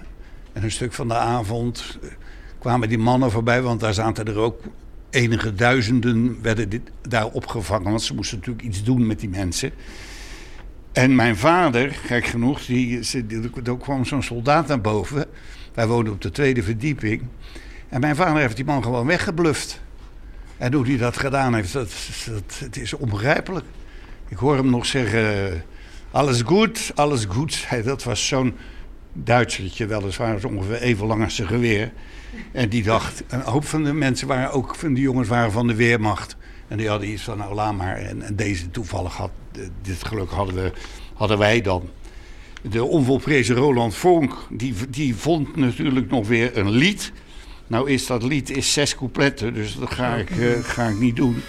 en 0.53 0.63
een 0.63 0.71
stuk 0.71 0.93
van 0.93 1.07
de 1.07 1.15
avond 1.15 1.99
kwamen 2.61 2.89
die 2.89 2.97
mannen 2.97 3.31
voorbij. 3.31 3.61
Want 3.61 3.79
daar 3.79 3.93
zaten 3.93 4.27
er 4.27 4.37
ook 4.37 4.61
enige 5.09 5.53
duizenden 5.53 6.41
werden 6.41 6.69
dit, 6.69 6.81
daar 7.01 7.27
opgevangen. 7.27 7.89
Want 7.89 8.01
ze 8.01 8.15
moesten 8.15 8.37
natuurlijk 8.37 8.65
iets 8.65 8.83
doen 8.83 9.07
met 9.07 9.19
die 9.19 9.29
mensen. 9.29 9.71
En 10.91 11.15
mijn 11.15 11.37
vader, 11.37 11.91
gek 11.91 12.25
genoeg, 12.25 12.65
die, 12.65 12.99
er 13.63 13.77
kwam 13.77 14.05
zo'n 14.05 14.23
soldaat 14.23 14.67
naar 14.67 14.81
boven. 14.81 15.25
Wij 15.73 15.87
woonden 15.87 16.13
op 16.13 16.21
de 16.21 16.31
tweede 16.31 16.63
verdieping. 16.63 17.21
En 17.89 17.99
mijn 17.99 18.15
vader 18.15 18.41
heeft 18.41 18.55
die 18.55 18.65
man 18.65 18.83
gewoon 18.83 19.05
weggebluft. 19.05 19.81
En 20.57 20.73
hoe 20.73 20.85
hij 20.85 20.97
dat 20.97 21.17
gedaan 21.17 21.53
heeft, 21.53 21.73
dat, 21.73 21.93
het 22.57 22.77
is 22.77 22.93
onbegrijpelijk. 22.93 23.65
Ik 24.27 24.37
hoor 24.37 24.55
hem 24.55 24.69
nog 24.69 24.85
zeggen, 24.85 25.63
alles 26.11 26.41
goed, 26.41 26.91
alles 26.95 27.25
goed. 27.25 27.67
Dat 27.83 28.03
was 28.03 28.27
zo'n 28.27 28.55
Duitsertje, 29.13 29.85
weliswaar, 29.85 30.35
is 30.35 30.45
ongeveer 30.45 30.81
even 30.81 31.05
lang 31.05 31.23
als 31.23 31.35
zijn 31.35 31.47
geweer. 31.47 31.91
En 32.51 32.69
die 32.69 32.83
dacht, 32.83 33.23
een 33.27 33.41
hoop 33.41 33.65
van 33.65 33.83
de 33.83 33.93
mensen 33.93 34.27
waren 34.27 34.51
ook, 34.51 34.75
van 34.75 34.93
de 34.93 35.01
jongens 35.01 35.27
waren 35.27 35.51
van 35.51 35.67
de 35.67 35.75
Weermacht. 35.75 36.35
En 36.67 36.77
die 36.77 36.87
hadden 36.87 37.09
iets 37.09 37.23
van, 37.23 37.37
nou 37.37 37.53
laat 37.53 37.77
maar. 37.77 37.95
En, 37.95 38.35
deze 38.35 38.71
toevallig 38.71 39.15
had, 39.15 39.31
dit 39.81 40.03
geluk 40.03 40.29
hadden, 40.29 40.55
we, 40.55 40.71
hadden 41.13 41.37
wij 41.37 41.61
dan. 41.61 41.89
De 42.61 42.83
onvolprezen 42.83 43.55
Roland 43.55 43.95
Vonk, 43.95 44.33
die, 44.49 44.73
die 44.89 45.15
vond 45.15 45.55
natuurlijk 45.55 46.09
nog 46.09 46.27
weer 46.27 46.57
een 46.57 46.69
lied. 46.69 47.11
Nou 47.67 47.89
is 47.89 48.05
dat 48.05 48.23
lied 48.23 48.49
is 48.49 48.73
zes 48.73 48.95
coupletten, 48.95 49.53
dus 49.53 49.75
dat 49.75 49.91
ga 49.91 50.15
ik, 50.15 50.29
uh, 50.29 50.63
ga 50.63 50.87
ik 50.87 50.99
niet 50.99 51.15
doen. 51.15 51.41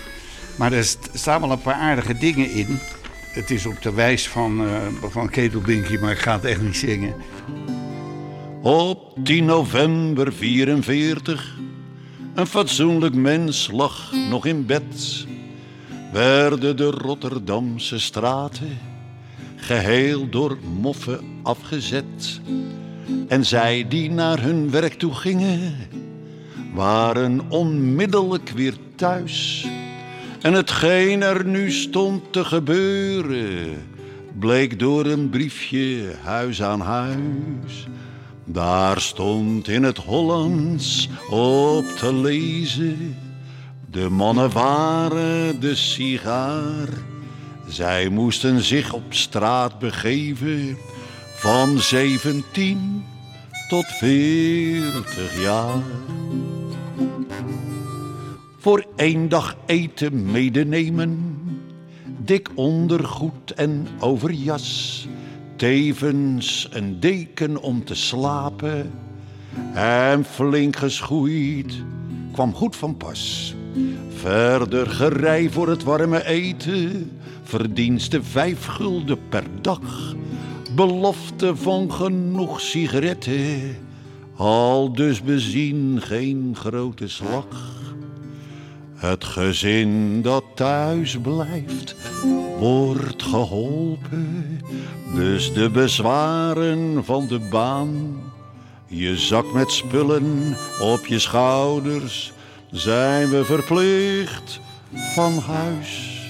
Maar 0.57 0.73
er 0.73 0.95
staan 1.13 1.41
wel 1.41 1.51
een 1.51 1.61
paar 1.61 1.75
aardige 1.75 2.19
dingen 2.19 2.51
in. 2.51 2.79
Het 3.33 3.51
is 3.51 3.67
op 3.67 3.83
de 3.83 3.93
wijs 3.93 4.29
van, 4.29 4.63
uh, 4.63 4.87
van 5.01 5.29
Ketelbinky, 5.29 5.97
maar 5.97 6.11
ik 6.11 6.19
ga 6.19 6.35
het 6.35 6.45
echt 6.45 6.61
niet 6.63 6.77
zingen. 6.77 7.15
Op 8.63 9.19
10 9.25 9.45
november 9.45 10.33
44, 10.33 11.59
een 12.35 12.47
fatsoenlijk 12.47 13.15
mens 13.15 13.71
lag 13.71 14.13
nog 14.31 14.47
in 14.47 14.67
bed. 14.67 15.27
Werden 16.13 16.77
de 16.77 16.91
Rotterdamse 16.91 17.99
straten 17.99 18.79
geheel 19.57 20.29
door 20.29 20.59
moffen 20.81 21.21
afgezet. 21.43 22.41
En 23.29 23.47
zij 23.47 23.87
die 23.89 24.11
naar 24.11 24.41
hun 24.41 24.71
werk 24.71 24.95
toe 24.95 25.15
gingen, 25.15 25.75
waren 26.75 27.41
onmiddellijk 27.49 28.49
weer 28.49 28.75
thuis. 28.97 29.67
En 30.43 30.53
hetgeen 30.53 31.23
er 31.23 31.45
nu 31.45 31.71
stond 31.71 32.33
te 32.33 32.45
gebeuren, 32.45 33.87
bleek 34.39 34.79
door 34.79 35.07
een 35.07 35.29
briefje 35.31 36.15
huis 36.23 36.63
aan 36.63 36.81
huis. 36.81 37.87
Daar 38.45 39.01
stond 39.01 39.69
in 39.69 39.83
het 39.83 39.99
Hollands 39.99 41.09
op 41.31 41.85
te 41.85 42.15
lezen. 42.15 43.17
De 43.91 44.09
mannen 44.09 44.53
waren 44.53 45.61
de 45.61 45.75
sigaar. 45.75 46.89
Zij 47.67 48.09
moesten 48.09 48.61
zich 48.61 48.93
op 48.93 49.05
straat 49.09 49.79
begeven 49.79 50.77
van 51.35 51.79
17 51.79 53.05
tot 53.69 53.87
40 53.87 55.43
jaar. 55.43 55.83
Voor 58.63 58.85
één 58.97 59.29
dag 59.29 59.57
eten 59.67 60.31
medenemen, 60.31 61.35
dik 62.19 62.49
ondergoed 62.55 63.51
en 63.55 63.87
overjas 63.99 65.09
tevens 65.57 66.69
een 66.71 67.01
deken 67.01 67.63
om 67.63 67.85
te 67.85 67.95
slapen. 67.95 68.91
En 69.75 70.25
flink 70.25 70.77
geschoeid 70.77 71.75
kwam 72.33 72.55
goed 72.55 72.77
van 72.77 72.97
pas. 72.97 73.55
Verder 74.09 74.87
gerei 74.87 75.51
voor 75.51 75.69
het 75.69 75.83
warme 75.83 76.27
eten, 76.27 77.11
verdienste 77.43 78.23
vijf 78.23 78.65
gulden 78.67 79.19
per 79.29 79.45
dag. 79.61 80.15
Belofte 80.75 81.57
van 81.57 81.93
genoeg 81.93 82.61
sigaretten, 82.61 83.77
al 84.37 84.93
dus 84.93 85.23
bezien 85.23 85.99
geen 86.03 86.55
grote 86.59 87.09
slag. 87.09 87.72
Het 89.03 89.25
gezin 89.25 90.23
dat 90.23 90.45
thuis 90.55 91.19
blijft, 91.23 91.97
wordt 92.59 93.23
geholpen. 93.23 94.61
Dus 95.15 95.53
de 95.53 95.71
bezwaren 95.71 97.05
van 97.05 97.27
de 97.27 97.39
baan, 97.51 98.21
je 98.87 99.17
zak 99.17 99.53
met 99.53 99.71
spullen 99.71 100.57
op 100.81 101.07
je 101.07 101.19
schouders, 101.19 102.33
zijn 102.71 103.31
we 103.31 103.45
verplicht 103.45 104.61
van 105.15 105.39
huis 105.39 106.21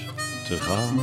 te 0.47 0.55
gaan. 0.55 0.99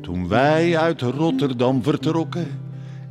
Toen 0.00 0.28
wij 0.28 0.78
uit 0.78 1.00
Rotterdam 1.00 1.82
vertrokken, 1.82 2.60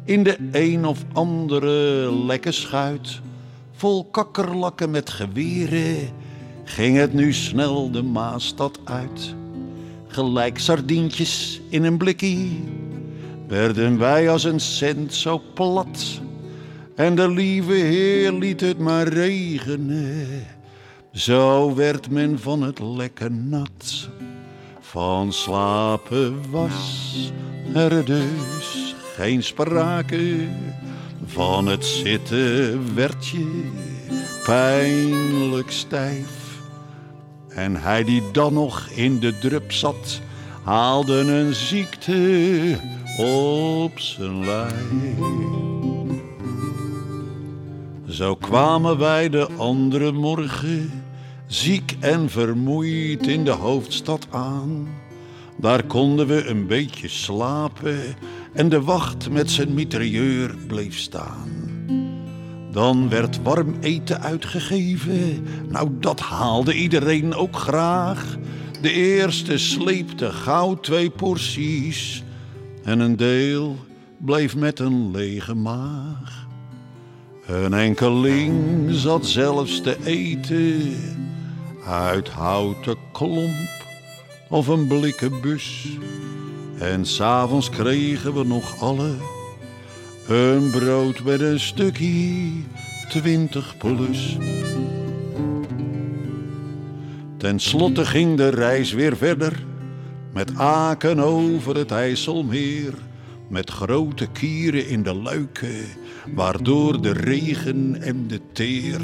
in 0.03 0.23
de 0.23 0.37
een 0.51 0.85
of 0.85 1.05
andere 1.13 2.15
lekke 2.25 2.51
schuit 2.51 3.21
vol 3.79 4.05
kakkerlakken 4.05 4.91
met 4.91 5.09
geweren, 5.09 6.09
ging 6.63 6.97
het 6.97 7.13
nu 7.13 7.33
snel 7.33 7.91
de 7.91 8.01
Maastad 8.01 8.79
uit. 8.83 9.35
Gelijk 10.07 10.59
sardientjes 10.59 11.61
in 11.69 11.83
een 11.83 11.97
blikkie, 11.97 12.63
werden 13.47 13.97
wij 13.97 14.29
als 14.29 14.43
een 14.43 14.59
cent 14.59 15.13
zo 15.13 15.41
plat. 15.53 16.21
En 16.95 17.15
de 17.15 17.29
lieve 17.29 17.73
Heer 17.73 18.31
liet 18.31 18.61
het 18.61 18.79
maar 18.79 19.07
regenen, 19.07 20.27
zo 21.11 21.75
werd 21.75 22.09
men 22.09 22.39
van 22.39 22.61
het 22.61 22.79
lekker 22.79 23.31
nat. 23.31 24.09
Van 24.79 25.33
slapen 25.33 26.51
was 26.51 27.31
er 27.73 28.05
dus 28.05 28.95
geen 29.15 29.43
sprake 29.43 30.47
van 31.29 31.67
het 31.67 31.85
zitten 31.85 32.95
werd 32.95 33.27
je 33.27 33.69
pijnlijk 34.45 35.71
stijf. 35.71 36.59
En 37.49 37.75
hij 37.75 38.03
die 38.03 38.23
dan 38.31 38.53
nog 38.53 38.89
in 38.89 39.19
de 39.19 39.37
drup 39.37 39.71
zat, 39.71 40.21
haalde 40.63 41.13
een 41.13 41.53
ziekte 41.53 42.77
op 43.17 43.99
zijn 43.99 44.45
lijf. 44.45 44.83
Zo 48.07 48.35
kwamen 48.35 48.97
wij 48.97 49.29
de 49.29 49.47
andere 49.57 50.11
morgen, 50.11 51.03
ziek 51.47 51.95
en 51.99 52.29
vermoeid 52.29 53.27
in 53.27 53.43
de 53.43 53.51
hoofdstad 53.51 54.27
aan. 54.29 54.87
Daar 55.57 55.83
konden 55.83 56.27
we 56.27 56.45
een 56.45 56.67
beetje 56.67 57.07
slapen 57.07 58.15
en 58.59 58.69
de 58.69 58.81
wacht 58.81 59.29
met 59.29 59.51
zijn 59.51 59.73
mitrailleur 59.73 60.55
bleef 60.67 60.97
staan. 60.97 61.49
Dan 62.71 63.09
werd 63.09 63.41
warm 63.41 63.75
eten 63.79 64.21
uitgegeven, 64.21 65.45
nou 65.69 65.89
dat 65.99 66.19
haalde 66.19 66.73
iedereen 66.73 67.33
ook 67.33 67.55
graag. 67.55 68.37
De 68.81 68.91
eerste 68.91 69.57
sleepte 69.57 70.31
gauw 70.31 70.79
twee 70.79 71.09
porties 71.09 72.23
en 72.83 72.99
een 72.99 73.15
deel 73.15 73.77
bleef 74.17 74.55
met 74.55 74.79
een 74.79 75.11
lege 75.11 75.55
maag. 75.55 76.47
Een 77.45 77.73
enkeling 77.73 78.85
zat 78.89 79.25
zelfs 79.25 79.81
te 79.81 79.97
eten 80.03 80.95
uit 81.85 82.29
houten 82.29 82.97
klomp 83.11 83.85
of 84.49 84.67
een 84.67 84.87
blikken 84.87 85.41
bus. 85.41 85.87
En 86.79 87.05
s'avonds 87.05 87.69
kregen 87.69 88.33
we 88.33 88.43
nog 88.43 88.81
alle 88.81 89.11
een 90.27 90.69
brood 90.69 91.23
met 91.23 91.41
een 91.41 91.59
stukje 91.59 92.51
twintig 93.09 93.77
plus. 93.77 94.37
Ten 97.37 97.59
slotte 97.59 98.05
ging 98.05 98.37
de 98.37 98.49
reis 98.49 98.93
weer 98.93 99.17
verder 99.17 99.63
met 100.33 100.55
Aken 100.55 101.19
over 101.19 101.75
het 101.75 101.91
IJsselmeer. 101.91 102.93
Met 103.47 103.69
grote 103.69 104.27
kieren 104.27 104.87
in 104.87 105.03
de 105.03 105.13
luiken, 105.13 105.85
waardoor 106.35 107.01
de 107.01 107.11
regen 107.11 108.01
en 108.01 108.27
de 108.27 108.41
teer. 108.53 108.99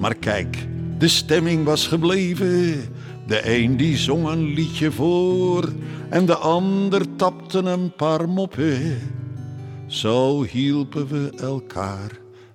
Maar 0.00 0.14
kijk, 0.14 0.56
de 0.98 1.08
stemming 1.08 1.64
was 1.64 1.86
gebleven. 1.86 2.82
De 3.26 3.54
een 3.54 3.76
die 3.76 3.96
zong 3.96 4.28
een 4.28 4.54
liedje 4.54 4.92
voor 4.92 5.72
en 6.08 6.26
de 6.26 6.36
ander 6.36 7.16
tapte 7.16 7.58
een 7.58 7.92
paar 7.94 8.28
moppen. 8.28 8.98
Zo 9.86 10.42
hielpen 10.42 11.08
we 11.08 11.32
elkaar 11.36 12.10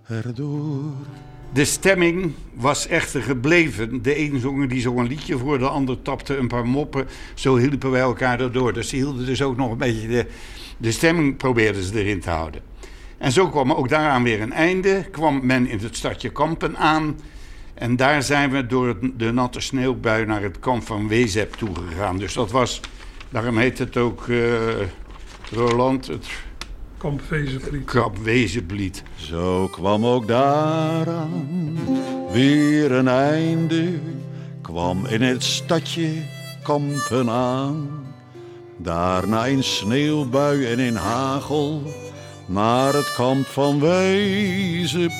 erdoor. 0.08 0.94
De 1.54 1.66
stemming 1.66 2.34
was 2.54 2.88
echter 2.88 3.22
gebleven. 3.22 4.02
De 4.02 4.20
een 4.20 4.40
zong, 4.40 4.70
die 4.70 4.82
zong 4.82 5.00
een 5.00 5.08
liedje 5.08 5.38
voor, 5.38 5.60
de 5.60 5.68
ander 5.68 6.02
tapte 6.02 6.38
een 6.38 6.48
paar 6.48 6.68
moppen. 6.68 7.08
Zo 7.34 7.58
hielpen 7.58 7.92
wij 7.92 8.02
elkaar 8.02 8.40
erdoor. 8.40 8.74
Dus 8.74 8.90
ze 8.90 8.96
hielden 8.96 9.26
dus 9.26 9.42
ook 9.42 9.58
nog 9.58 9.72
een 9.72 9.78
beetje 9.78 10.08
de, 10.08 10.26
de 10.78 10.92
stemming 10.92 11.38
probeerden 11.38 11.84
ze 11.84 12.04
erin 12.04 12.20
te 12.20 12.30
houden. 12.30 12.62
En 13.18 13.32
zo 13.32 13.50
kwam 13.50 13.72
ook 13.72 13.90
daaraan 13.90 14.24
weer 14.24 14.42
een 14.42 14.54
einde. 14.54 15.06
Kwam 15.12 15.46
men 15.46 15.68
in 15.68 15.80
het 15.80 15.96
stadje 15.96 16.30
Kampen 16.30 16.78
aan. 16.78 17.16
En 17.80 17.96
daar 17.96 18.24
zijn 18.24 18.52
we 18.52 18.66
door 18.66 18.98
de 19.18 19.32
natte 19.32 19.60
sneeuwbui 19.60 20.26
naar 20.26 20.42
het 20.42 20.60
kamp 20.60 20.84
van 20.84 21.08
Wezep 21.08 21.54
toegegaan. 21.54 22.18
Dus 22.18 22.34
dat 22.34 22.52
was 22.52 22.82
Daarom 23.30 23.58
heet 23.58 23.78
het 23.78 23.98
ook 23.98 24.28
uh, 24.28 24.44
Roland 25.52 26.08
het 26.08 26.28
Kampwezenblied. 26.98 27.86
Kampwezenblied. 27.86 29.04
Zo 29.16 29.68
kwam 29.68 30.06
ook 30.06 30.28
daaraan 30.28 31.78
weer 32.32 32.92
een 32.92 33.08
einde. 33.08 34.00
Kwam 34.62 35.06
in 35.06 35.22
het 35.22 35.44
stadje 35.44 36.12
Kampen 36.64 37.30
aan. 37.30 37.90
Daarna 38.78 39.46
in 39.46 39.64
sneeuwbui 39.64 40.66
en 40.66 40.80
in 40.80 40.96
hagel 40.96 41.94
naar 42.46 42.94
het 42.94 43.14
kamp 43.14 43.46
van 43.46 43.80
Wezep 43.80 45.12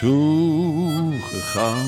toegegaan. 0.00 1.86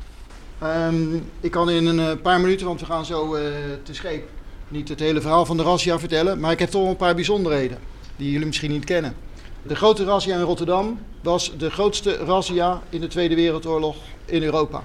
Um, 0.62 1.24
ik 1.40 1.50
kan 1.50 1.70
in 1.70 1.87
een 1.87 2.00
eh, 2.00 2.22
paar 2.22 2.40
minuten, 2.40 2.66
want 2.66 2.81
we 2.81 2.87
gaan 2.87 3.05
zo 3.05 3.37
uh, 3.37 3.42
te 3.83 3.94
scheep, 3.94 4.28
niet 4.68 4.88
het 4.88 5.00
hele 5.00 5.20
verhaal 5.20 5.46
van 5.46 5.57
de 5.57 5.62
razzia 5.62 5.98
vertellen. 5.98 6.40
Maar 6.40 6.52
ik 6.52 6.59
heb 6.59 6.70
toch 6.70 6.88
een 6.88 6.96
paar 6.96 7.14
bijzonderheden 7.14 7.78
die 8.16 8.31
jullie 8.31 8.46
misschien 8.46 8.70
niet 8.70 8.85
kennen. 8.85 9.14
De 9.62 9.74
grote 9.74 10.05
razzia 10.05 10.37
in 10.37 10.42
Rotterdam 10.42 10.98
was 11.22 11.52
de 11.59 11.70
grootste 11.70 12.16
razzia 12.16 12.83
in 12.88 13.00
de 13.00 13.09
Tweede 13.09 13.35
Wereldoorlog 13.35 13.96
in 14.24 14.42
Europa. 14.42 14.83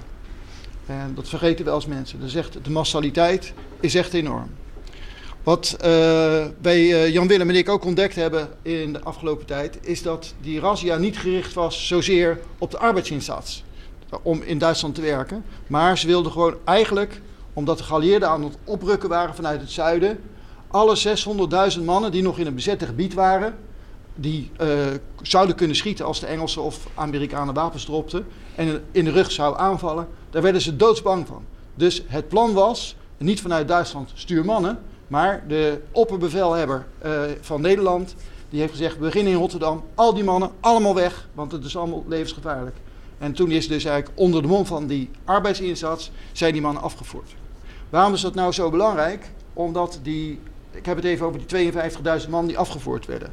En 0.88 1.14
dat 1.14 1.28
vergeten 1.28 1.64
we 1.64 1.70
als 1.70 1.86
mensen. 1.86 2.22
Is 2.22 2.34
echt, 2.34 2.64
de 2.64 2.70
massaliteit 2.70 3.52
is 3.80 3.94
echt 3.94 4.14
enorm. 4.14 4.50
Wat 5.42 5.76
uh, 5.76 5.84
wij 6.62 6.80
uh, 6.80 7.08
Jan 7.08 7.28
Willem 7.28 7.48
en 7.48 7.56
ik 7.56 7.68
ook 7.68 7.84
ontdekt 7.84 8.14
hebben 8.14 8.48
in 8.62 8.92
de 8.92 9.00
afgelopen 9.00 9.46
tijd, 9.46 9.78
is 9.80 10.02
dat 10.02 10.34
die 10.40 10.60
razzia 10.60 10.96
niet 10.96 11.18
gericht 11.18 11.54
was 11.54 11.86
zozeer 11.86 12.40
op 12.58 12.70
de 12.70 12.78
arbeidsinzats 12.78 13.64
om 14.22 14.42
in 14.42 14.58
Duitsland 14.58 14.94
te 14.94 15.00
werken. 15.00 15.44
Maar 15.66 15.98
ze 15.98 16.06
wilden 16.06 16.32
gewoon 16.32 16.54
eigenlijk, 16.64 17.20
omdat 17.52 17.78
de 17.78 17.84
geallieerden 17.84 18.28
aan 18.28 18.44
het 18.44 18.56
oprukken 18.64 19.08
waren 19.08 19.34
vanuit 19.34 19.60
het 19.60 19.70
zuiden, 19.70 20.20
alle 20.68 21.18
600.000 21.78 21.84
mannen 21.84 22.10
die 22.10 22.22
nog 22.22 22.38
in 22.38 22.46
een 22.46 22.54
bezette 22.54 22.86
gebied 22.86 23.14
waren, 23.14 23.54
die 24.14 24.50
uh, 24.60 24.68
zouden 25.22 25.56
kunnen 25.56 25.76
schieten 25.76 26.04
als 26.04 26.20
de 26.20 26.26
Engelsen 26.26 26.62
of 26.62 26.86
Amerikanen 26.94 27.54
wapens 27.54 27.84
dropten 27.84 28.26
en 28.54 28.84
in 28.92 29.04
de 29.04 29.10
rug 29.10 29.30
zouden 29.30 29.60
aanvallen, 29.60 30.08
daar 30.30 30.42
werden 30.42 30.60
ze 30.60 30.76
doodsbang 30.76 31.26
van. 31.26 31.44
Dus 31.74 32.02
het 32.06 32.28
plan 32.28 32.52
was, 32.52 32.96
niet 33.16 33.40
vanuit 33.40 33.68
Duitsland 33.68 34.10
stuur 34.14 34.44
mannen, 34.44 34.78
maar 35.06 35.44
de 35.48 35.80
opperbevelhebber 35.92 36.86
uh, 37.04 37.22
van 37.40 37.60
Nederland, 37.60 38.14
die 38.50 38.60
heeft 38.60 38.72
gezegd, 38.72 38.94
we 38.94 39.04
beginnen 39.04 39.32
in 39.32 39.38
Rotterdam, 39.38 39.84
al 39.94 40.14
die 40.14 40.24
mannen 40.24 40.50
allemaal 40.60 40.94
weg, 40.94 41.28
want 41.34 41.52
het 41.52 41.64
is 41.64 41.76
allemaal 41.76 42.04
levensgevaarlijk. 42.08 42.76
En 43.18 43.32
toen 43.32 43.50
is 43.50 43.68
dus 43.68 43.84
eigenlijk 43.84 44.18
onder 44.18 44.42
de 44.42 44.48
mond 44.48 44.66
van 44.66 44.86
die 44.86 45.10
arbeidsinzats, 45.24 46.10
zijn 46.32 46.52
die 46.52 46.62
mannen 46.62 46.82
afgevoerd. 46.82 47.34
Waarom 47.90 48.12
is 48.12 48.20
dat 48.20 48.34
nou 48.34 48.52
zo 48.52 48.70
belangrijk? 48.70 49.30
Omdat 49.52 50.00
die, 50.02 50.40
ik 50.70 50.86
heb 50.86 50.96
het 50.96 51.04
even 51.04 51.26
over 51.26 51.40
die 51.46 51.72
52.000 51.72 52.28
man 52.28 52.46
die 52.46 52.58
afgevoerd 52.58 53.06
werden. 53.06 53.32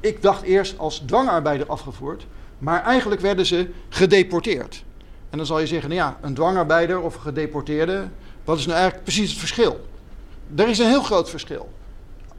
Ik 0.00 0.22
dacht 0.22 0.42
eerst 0.42 0.78
als 0.78 0.98
dwangarbeider 1.06 1.66
afgevoerd, 1.66 2.26
maar 2.58 2.82
eigenlijk 2.82 3.20
werden 3.20 3.46
ze 3.46 3.68
gedeporteerd. 3.88 4.84
En 5.34 5.40
dan 5.40 5.48
zal 5.48 5.60
je 5.60 5.66
zeggen, 5.66 5.88
nou 5.90 6.00
ja, 6.00 6.18
een 6.20 6.34
dwangarbeider 6.34 7.00
of 7.00 7.14
een 7.14 7.20
gedeporteerde, 7.20 8.08
wat 8.44 8.58
is 8.58 8.66
nou 8.66 8.78
eigenlijk 8.78 9.04
precies 9.04 9.30
het 9.30 9.38
verschil? 9.38 9.86
Er 10.56 10.68
is 10.68 10.78
een 10.78 10.88
heel 10.88 11.02
groot 11.02 11.30
verschil. 11.30 11.68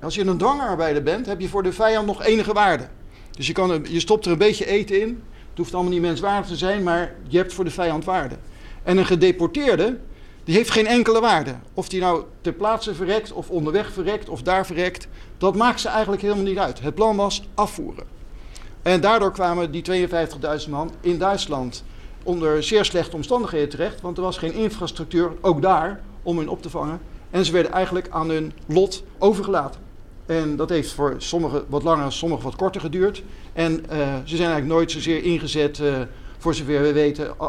Als 0.01 0.15
je 0.15 0.25
een 0.25 0.37
dwangarbeider 0.37 1.03
bent, 1.03 1.25
heb 1.25 1.39
je 1.39 1.49
voor 1.49 1.63
de 1.63 1.73
vijand 1.73 2.05
nog 2.05 2.23
enige 2.23 2.53
waarde. 2.53 2.87
Dus 3.31 3.47
je, 3.47 3.53
kan, 3.53 3.85
je 3.89 3.99
stopt 3.99 4.25
er 4.25 4.31
een 4.31 4.37
beetje 4.37 4.65
eten 4.65 5.01
in. 5.01 5.07
Het 5.49 5.57
hoeft 5.57 5.73
allemaal 5.73 5.91
niet 5.91 6.01
menswaardig 6.01 6.47
te 6.47 6.55
zijn, 6.55 6.83
maar 6.83 7.15
je 7.27 7.37
hebt 7.37 7.53
voor 7.53 7.63
de 7.63 7.71
vijand 7.71 8.05
waarde. 8.05 8.35
En 8.83 8.97
een 8.97 9.05
gedeporteerde, 9.05 9.97
die 10.43 10.55
heeft 10.55 10.71
geen 10.71 10.87
enkele 10.87 11.19
waarde. 11.19 11.55
Of 11.73 11.89
die 11.89 12.01
nou 12.01 12.23
ter 12.41 12.53
plaatse 12.53 12.95
verrekt, 12.95 13.31
of 13.31 13.49
onderweg 13.49 13.91
verrekt, 13.91 14.29
of 14.29 14.41
daar 14.41 14.65
verrekt, 14.65 15.07
dat 15.37 15.55
maakt 15.55 15.79
ze 15.79 15.87
eigenlijk 15.87 16.21
helemaal 16.21 16.43
niet 16.43 16.57
uit. 16.57 16.81
Het 16.81 16.95
plan 16.95 17.15
was 17.15 17.47
afvoeren. 17.53 18.05
En 18.81 19.01
daardoor 19.01 19.31
kwamen 19.31 19.71
die 19.71 20.07
52.000 20.63 20.69
man 20.69 20.91
in 21.01 21.17
Duitsland 21.17 21.83
onder 22.25 22.63
zeer 22.63 22.85
slechte 22.85 23.15
omstandigheden 23.15 23.69
terecht, 23.69 24.01
want 24.01 24.17
er 24.17 24.23
was 24.23 24.37
geen 24.37 24.53
infrastructuur, 24.53 25.31
ook 25.41 25.61
daar, 25.61 26.01
om 26.23 26.37
hen 26.37 26.49
op 26.49 26.61
te 26.61 26.69
vangen. 26.69 26.99
En 27.29 27.45
ze 27.45 27.51
werden 27.51 27.71
eigenlijk 27.71 28.09
aan 28.09 28.29
hun 28.29 28.53
lot 28.65 29.03
overgelaten. 29.17 29.81
En 30.25 30.55
dat 30.55 30.69
heeft 30.69 30.91
voor 30.91 31.15
sommigen 31.17 31.65
wat 31.67 31.83
langer, 31.83 32.11
sommigen 32.11 32.43
wat 32.43 32.55
korter 32.55 32.81
geduurd. 32.81 33.23
En 33.53 33.71
uh, 33.71 33.97
ze 34.23 34.35
zijn 34.35 34.49
eigenlijk 34.49 34.67
nooit 34.67 34.91
zozeer 34.91 35.23
ingezet, 35.23 35.79
uh, 35.79 35.95
voor 36.37 36.55
zover 36.55 36.81
we 36.81 36.93
weten, 36.93 37.25
uh, 37.25 37.47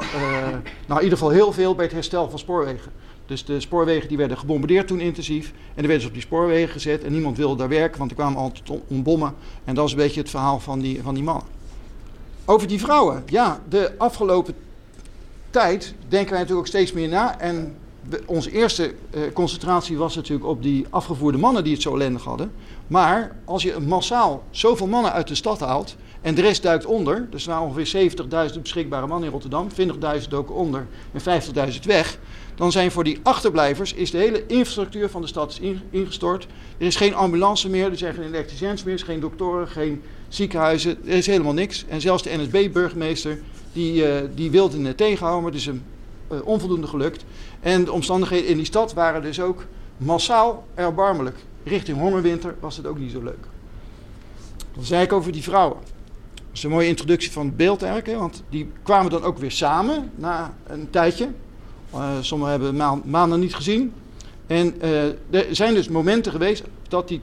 nou 0.87 0.99
in 0.99 1.03
ieder 1.03 1.19
geval 1.19 1.31
heel 1.31 1.53
veel 1.53 1.75
bij 1.75 1.85
het 1.85 1.95
herstel 1.95 2.31
van 2.31 2.39
spoorwegen. 2.39 2.93
Dus 3.27 3.45
de 3.45 3.61
spoorwegen 3.61 4.09
die 4.09 4.17
werden 4.17 4.39
gebombardeerd 4.39 4.87
toen 4.87 5.01
intensief. 5.01 5.53
En 5.75 5.83
er 5.83 5.83
werden 5.83 6.01
ze 6.01 6.07
op 6.07 6.13
die 6.13 6.23
spoorwegen 6.23 6.73
gezet 6.73 7.05
en 7.05 7.13
niemand 7.13 7.37
wilde 7.37 7.57
daar 7.57 7.69
werken, 7.69 7.99
want 7.99 8.11
er 8.11 8.17
kwamen 8.17 8.39
altijd 8.39 8.71
ontbommen. 8.89 9.35
En 9.65 9.75
dat 9.75 9.87
is 9.87 9.93
een 9.93 9.99
beetje 9.99 10.21
het 10.21 10.31
verhaal 10.31 10.61
van 10.61 10.81
die, 10.81 11.03
van 11.03 11.15
die 11.15 11.23
mannen. 11.23 11.45
Over 12.45 12.69
die 12.69 12.81
vrouwen. 12.81 13.23
Ja, 13.27 13.61
de 13.69 13.93
afgelopen 13.99 14.55
tijd 15.57 15.95
denken 16.09 16.31
wij 16.31 16.41
natuurlijk 16.41 16.67
ook 16.67 16.67
steeds 16.67 16.93
meer 16.93 17.09
na. 17.09 17.39
En 17.39 17.77
onze 18.27 18.51
eerste 18.51 18.95
uh, 19.11 19.21
concentratie 19.33 19.97
was 19.97 20.17
natuurlijk 20.17 20.47
op 20.47 20.63
die 20.63 20.87
afgevoerde 20.91 21.39
mannen 21.39 21.65
die 21.65 21.73
het 21.73 21.83
zo 21.83 21.95
ellendig 21.95 22.25
hadden. 22.25 22.53
Maar 22.87 23.37
als 23.45 23.63
je 23.63 23.79
massaal 23.87 24.43
zoveel 24.51 24.87
mannen 24.87 25.13
uit 25.13 25.29
de 25.29 25.35
stad 25.35 25.61
haalt 25.61 25.97
en 26.21 26.35
de 26.35 26.41
rest 26.41 26.63
duikt 26.63 26.87
onder, 26.87 27.27
dus 27.31 27.47
er 27.47 27.51
waren 27.51 27.67
ongeveer 27.67 28.11
70.000 28.55 28.61
beschikbare 28.63 29.07
mannen 29.07 29.27
in 29.27 29.33
Rotterdam, 29.33 29.69
20.000 30.23 30.29
doken 30.29 30.55
onder 30.55 30.87
en 31.13 31.43
50.000 31.73 31.81
weg, 31.83 32.19
dan 32.57 32.73
zijn 32.73 32.91
voor 32.91 33.05
die 33.05 33.19
achterblijvers 33.23 33.93
is 33.93 34.11
de 34.11 34.19
hele 34.19 34.47
infrastructuur 34.47 35.09
van 35.09 35.21
de 35.21 35.27
stad 35.27 35.61
ingestort. 35.91 36.47
Er 36.79 36.87
is 36.87 36.97
geen 36.97 37.15
ambulance 37.15 37.69
meer, 37.69 37.91
er 37.91 37.99
zijn 37.99 38.15
geen 38.15 38.25
elektriciëns 38.25 38.85
meer, 38.85 38.99
er 38.99 39.05
geen 39.05 39.21
doktoren, 39.21 39.69
geen 39.69 40.03
ziekenhuizen, 40.29 40.99
er 41.07 41.17
is 41.17 41.27
helemaal 41.27 41.53
niks. 41.53 41.85
En 41.89 42.01
zelfs 42.01 42.23
de 42.23 42.37
NSB-burgemeester 42.37 43.39
die, 43.73 44.07
uh, 44.07 44.29
die 44.35 44.51
wilde 44.51 44.83
het 44.83 44.97
tegenhouden, 44.97 45.43
maar 45.43 45.53
het 45.53 45.61
is 45.61 45.67
hem 45.67 45.85
uh, 46.33 46.39
onvoldoende 46.45 46.87
gelukt. 46.87 47.25
En 47.61 47.85
de 47.85 47.93
omstandigheden 47.93 48.49
in 48.49 48.57
die 48.57 48.67
stad 48.67 48.95
waren 48.95 49.23
dus 49.23 49.41
ook 49.41 49.65
massaal 49.97 50.67
erbarmelijk. 50.75 51.37
Richting 51.65 51.99
hongerwinter 51.99 52.55
was 52.61 52.77
het 52.77 52.87
ook 52.87 52.99
niet 52.99 53.11
zo 53.11 53.23
leuk. 53.23 53.47
Dan 54.75 54.85
zei 54.85 55.03
ik 55.03 55.13
over 55.13 55.33
die 55.33 55.43
vrouwen. 55.43 55.79
Dat 56.35 56.45
is 56.53 56.63
een 56.63 56.71
mooie 56.71 56.89
introductie 56.89 57.33
van 57.33 57.47
het 57.47 57.57
beeld 57.57 57.83
eigenlijk. 57.83 58.19
Want 58.19 58.43
die 58.51 58.71
kwamen 58.83 59.11
dan 59.11 59.23
ook 59.23 59.39
weer 59.39 59.51
samen 59.51 60.11
na 60.15 60.55
een 60.67 60.91
tijdje. 60.91 61.29
Uh, 61.97 62.11
sommigen 62.21 62.53
hebben 62.53 62.77
ma 62.77 63.01
maanden 63.05 63.41
niet 63.41 63.55
gezien. 63.55 63.93
En 64.47 64.75
uh, 64.83 65.05
er 65.31 65.47
zijn 65.51 65.75
dus 65.75 65.89
momenten 65.89 66.33
geweest 66.33 66.65
dat 66.89 67.09
die 67.09 67.21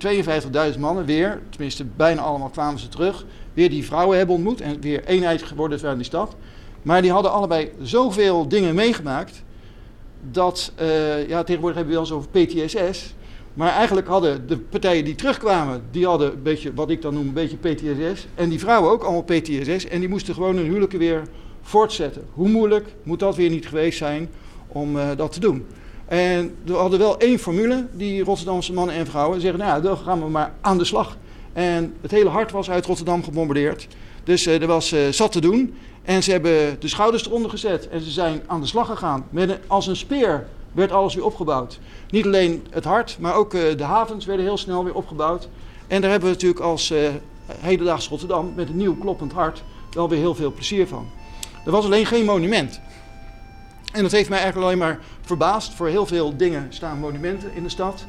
52.000 0.74 0.80
mannen 0.80 1.06
weer, 1.06 1.42
tenminste 1.50 1.86
bijna 1.96 2.22
allemaal 2.22 2.50
kwamen 2.50 2.80
ze 2.80 2.88
terug, 2.88 3.26
weer 3.54 3.70
die 3.70 3.86
vrouwen 3.86 4.18
hebben 4.18 4.36
ontmoet 4.36 4.62
en 4.62 4.82
weer 4.82 5.04
eenheid 5.06 5.44
geworden 5.44 5.80
zijn 5.80 5.92
in 5.92 5.98
die 5.98 6.06
stad. 6.06 6.36
Maar 6.82 7.02
die 7.02 7.12
hadden 7.12 7.32
allebei 7.32 7.72
zoveel 7.82 8.48
dingen 8.48 8.76
meegemaakt 8.76 9.44
dat, 10.32 10.72
uh, 10.82 11.28
ja, 11.28 11.44
tegenwoordig 11.44 11.78
hebben 11.78 11.96
we 11.96 12.02
wel 12.02 12.10
eens 12.10 12.12
over 12.12 12.30
PTSS, 12.30 13.14
Maar 13.54 13.70
eigenlijk 13.70 14.08
hadden 14.08 14.48
de 14.48 14.58
partijen 14.58 15.06
die 15.06 15.16
terugkwamen, 15.16 15.84
die 15.92 16.06
hadden 16.06 16.32
een 16.32 16.44
beetje, 16.44 16.74
wat 16.74 16.90
ik 16.90 17.02
dan 17.02 17.14
noem, 17.14 17.28
een 17.28 17.34
beetje 17.34 17.58
PTSS. 17.58 18.28
En 18.36 18.50
die 18.50 18.60
vrouwen 18.60 18.92
ook 18.92 19.04
allemaal 19.04 19.24
PTSS. 19.24 19.88
En 19.88 20.00
die 20.00 20.10
moesten 20.10 20.34
gewoon 20.34 20.56
hun 20.56 20.66
huwelijken 20.66 21.00
weer 21.00 21.24
voortzetten. 21.62 22.24
Hoe 22.34 22.50
moeilijk 22.50 22.96
moet 23.04 23.20
dat 23.20 23.36
weer 23.36 23.50
niet 23.50 23.68
geweest 23.68 23.98
zijn 23.98 24.30
om 24.74 24.96
uh, 24.96 25.08
dat 25.18 25.32
te 25.32 25.40
doen? 25.40 25.66
En 26.06 26.56
we 26.66 26.74
hadden 26.74 27.00
wel 27.00 27.18
één 27.18 27.40
formule, 27.40 27.88
die 27.92 28.24
Rotterdamse 28.24 28.74
mannen 28.74 28.96
en 28.96 29.06
vrouwen 29.06 29.42
zeggen, 29.42 29.60
nou 29.60 29.82
dan 29.82 29.98
gaan 29.98 30.24
we 30.24 30.30
maar 30.30 30.54
aan 30.62 30.78
de 30.78 30.86
slag. 30.86 31.18
En 31.54 31.94
het 32.02 32.12
hele 32.12 32.30
hart 32.30 32.52
was 32.52 32.70
uit 32.70 32.86
Rotterdam 32.86 33.24
gebombardeerd. 33.24 33.88
Dus 34.24 34.48
uh, 34.48 34.62
er 34.62 34.68
was 34.68 34.94
uh, 34.94 35.00
zat 35.10 35.32
te 35.32 35.42
doen. 35.42 35.76
En 36.04 36.24
ze 36.24 36.32
hebben 36.32 36.80
de 36.80 36.88
schouders 36.88 37.26
eronder 37.26 37.50
gezet 37.50 37.90
en 37.90 38.02
ze 38.02 38.12
zijn 38.12 38.42
aan 38.48 38.62
de 38.62 38.68
slag 38.68 38.88
gegaan. 38.88 39.26
Met 39.30 39.60
als 39.68 39.88
een 39.88 39.96
speer 39.96 40.48
werd 40.72 40.92
alles 40.92 41.16
weer 41.16 41.26
opgebouwd. 41.26 41.80
Niet 42.10 42.26
alleen 42.26 42.66
het 42.70 42.84
hart, 42.84 43.18
maar 43.20 43.36
ook 43.36 43.52
de 43.52 43.84
havens 43.84 44.26
werden 44.26 44.46
heel 44.46 44.58
snel 44.58 44.84
weer 44.84 44.96
opgebouwd. 44.96 45.50
En 45.88 46.02
daar 46.02 46.12
hebben 46.12 46.30
we 46.30 46.36
natuurlijk 46.36 46.64
als 46.64 46.94
hedendaags 47.60 48.08
Rotterdam 48.08 48.54
met 48.56 48.70
een 48.70 48.78
nieuw 48.78 48.98
kloppend 48.98 49.32
hart 49.32 49.64
wel 49.94 50.10
weer 50.10 50.20
heel 50.20 50.36
veel 50.36 50.52
plezier 50.52 50.88
van. 50.88 51.08
Er 51.66 51.72
was 51.72 51.86
alleen 51.86 52.06
geen 52.06 52.26
monument. 52.26 52.82
En 53.94 54.02
dat 54.02 54.12
heeft 54.12 54.30
mij 54.30 54.40
eigenlijk 54.40 54.68
alleen 54.68 54.80
maar 54.80 55.00
verbaasd. 55.22 55.74
Voor 55.74 55.88
heel 55.88 56.06
veel 56.06 56.38
dingen 56.38 56.66
staan 56.70 57.00
monumenten 57.00 57.52
in 57.56 57.64
de 57.64 57.70
stad. 57.70 58.06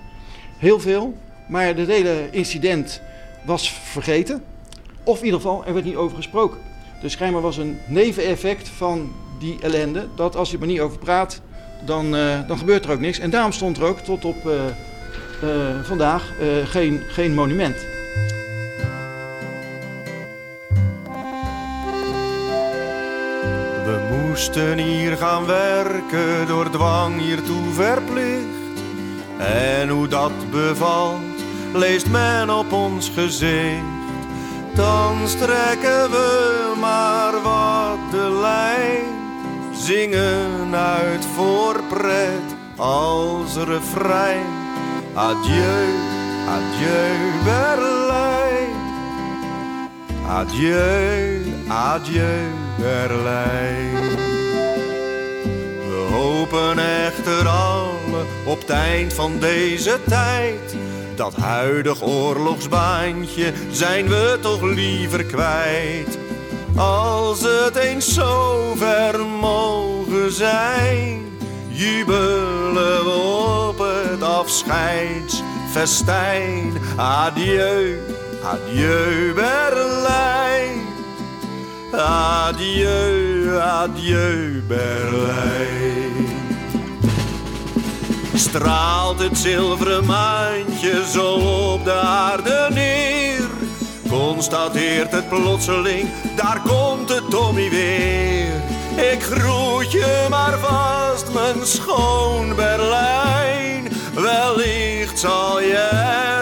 Heel 0.59 0.81
veel. 0.81 1.15
Maar 1.49 1.67
het 1.67 1.87
hele 1.87 2.29
incident 2.31 3.01
was 3.45 3.73
vergeten. 3.73 4.43
Of 5.03 5.19
in 5.19 5.25
ieder 5.25 5.41
geval, 5.41 5.67
er 5.67 5.73
werd 5.73 5.85
niet 5.85 5.97
over 5.97 6.17
gesproken. 6.17 6.59
Dus 7.01 7.13
schijnbaar 7.13 7.43
was 7.43 7.57
een 7.57 7.79
neveneffect 7.87 8.69
van 8.69 9.13
die 9.39 9.59
ellende. 9.61 10.07
Dat 10.17 10.37
als 10.37 10.51
je 10.51 10.59
er 10.59 10.67
niet 10.67 10.81
over 10.81 10.99
praat, 10.99 11.41
dan, 11.85 12.15
uh, 12.15 12.49
dan 12.49 12.59
gebeurt 12.59 12.85
er 12.85 12.91
ook 12.91 13.01
niks. 13.01 13.19
En 13.19 13.31
daarom 13.31 13.53
stond 13.53 13.77
er 13.77 13.85
ook 13.85 13.99
tot 13.99 14.25
op 14.25 14.47
uh, 14.47 14.53
uh, 15.45 15.83
vandaag 15.83 16.33
geen, 16.65 17.03
geen 17.09 17.35
monument. 17.35 17.77
Moesten 24.35 24.79
hier 24.79 25.17
gaan 25.17 25.47
werken, 25.47 26.47
door 26.47 26.71
dwang 26.71 27.21
hiertoe 27.21 27.73
verplicht. 27.73 28.81
En 29.39 29.89
hoe 29.89 30.09
dat 30.09 30.51
bevalt, 30.51 31.21
leest 31.73 32.09
men 32.09 32.51
op 32.51 32.73
ons 32.73 33.11
gezicht. 33.15 33.83
Dan 34.75 35.29
strekken 35.29 36.11
we 36.11 36.73
maar 36.81 37.33
wat 37.43 38.11
de 38.11 38.39
lijn 38.41 39.05
zingen 39.73 40.75
uit 40.75 41.25
voor 41.35 41.81
pret 41.89 42.57
als 42.77 43.57
refrein. 43.57 44.47
Adieu, 45.15 45.89
adieu 46.49 47.45
Berlijn. 47.45 48.75
Adieu, 50.29 51.43
adieu 51.69 52.65
Berlijn. 52.79 54.04
Hopen 56.15 56.79
echter 56.79 57.49
alle 57.49 58.23
op 58.45 58.61
het 58.61 58.71
eind 58.71 59.13
van 59.13 59.39
deze 59.39 59.99
tijd. 60.09 60.77
Dat 61.15 61.35
huidig 61.35 62.03
oorlogsbaantje 62.03 63.53
zijn 63.71 64.09
we 64.09 64.39
toch 64.41 64.63
liever 64.63 65.25
kwijt. 65.25 66.19
Als 66.77 67.41
het 67.41 67.77
eens 67.77 68.15
zover 68.15 69.21
mogen 69.41 70.33
zijn, 70.33 71.23
jubelen 71.69 73.05
we 73.05 73.67
op 73.69 73.79
het 73.79 74.23
afscheidsfestijn. 74.23 76.73
Adieu, 76.97 77.99
adieu 78.45 79.35
Berlijn. 79.35 80.83
Adieu, 81.93 83.34
adieu 83.61 84.63
Berlijn. 84.69 86.27
Straalt 88.35 89.19
het 89.19 89.39
zilveren 89.39 90.07
maantje 90.07 91.03
zo 91.13 91.33
op 91.73 91.85
de 91.85 91.93
aarde 91.93 92.69
neer 92.71 93.25
constateert 94.15 95.13
het 95.13 95.29
plotseling, 95.29 96.09
daar 96.37 96.61
komt 96.67 97.09
de 97.09 97.23
Tommy 97.31 97.71
weer. 97.71 98.53
Ik 99.13 99.23
groet 99.23 99.93
je 99.93 100.27
maar 100.31 100.59
vast, 100.59 101.33
mijn 101.33 101.67
schoon 101.67 102.55
Berlijn. 102.57 103.89
Wellicht 104.15 105.19
zal 105.19 105.61
je 105.61 105.89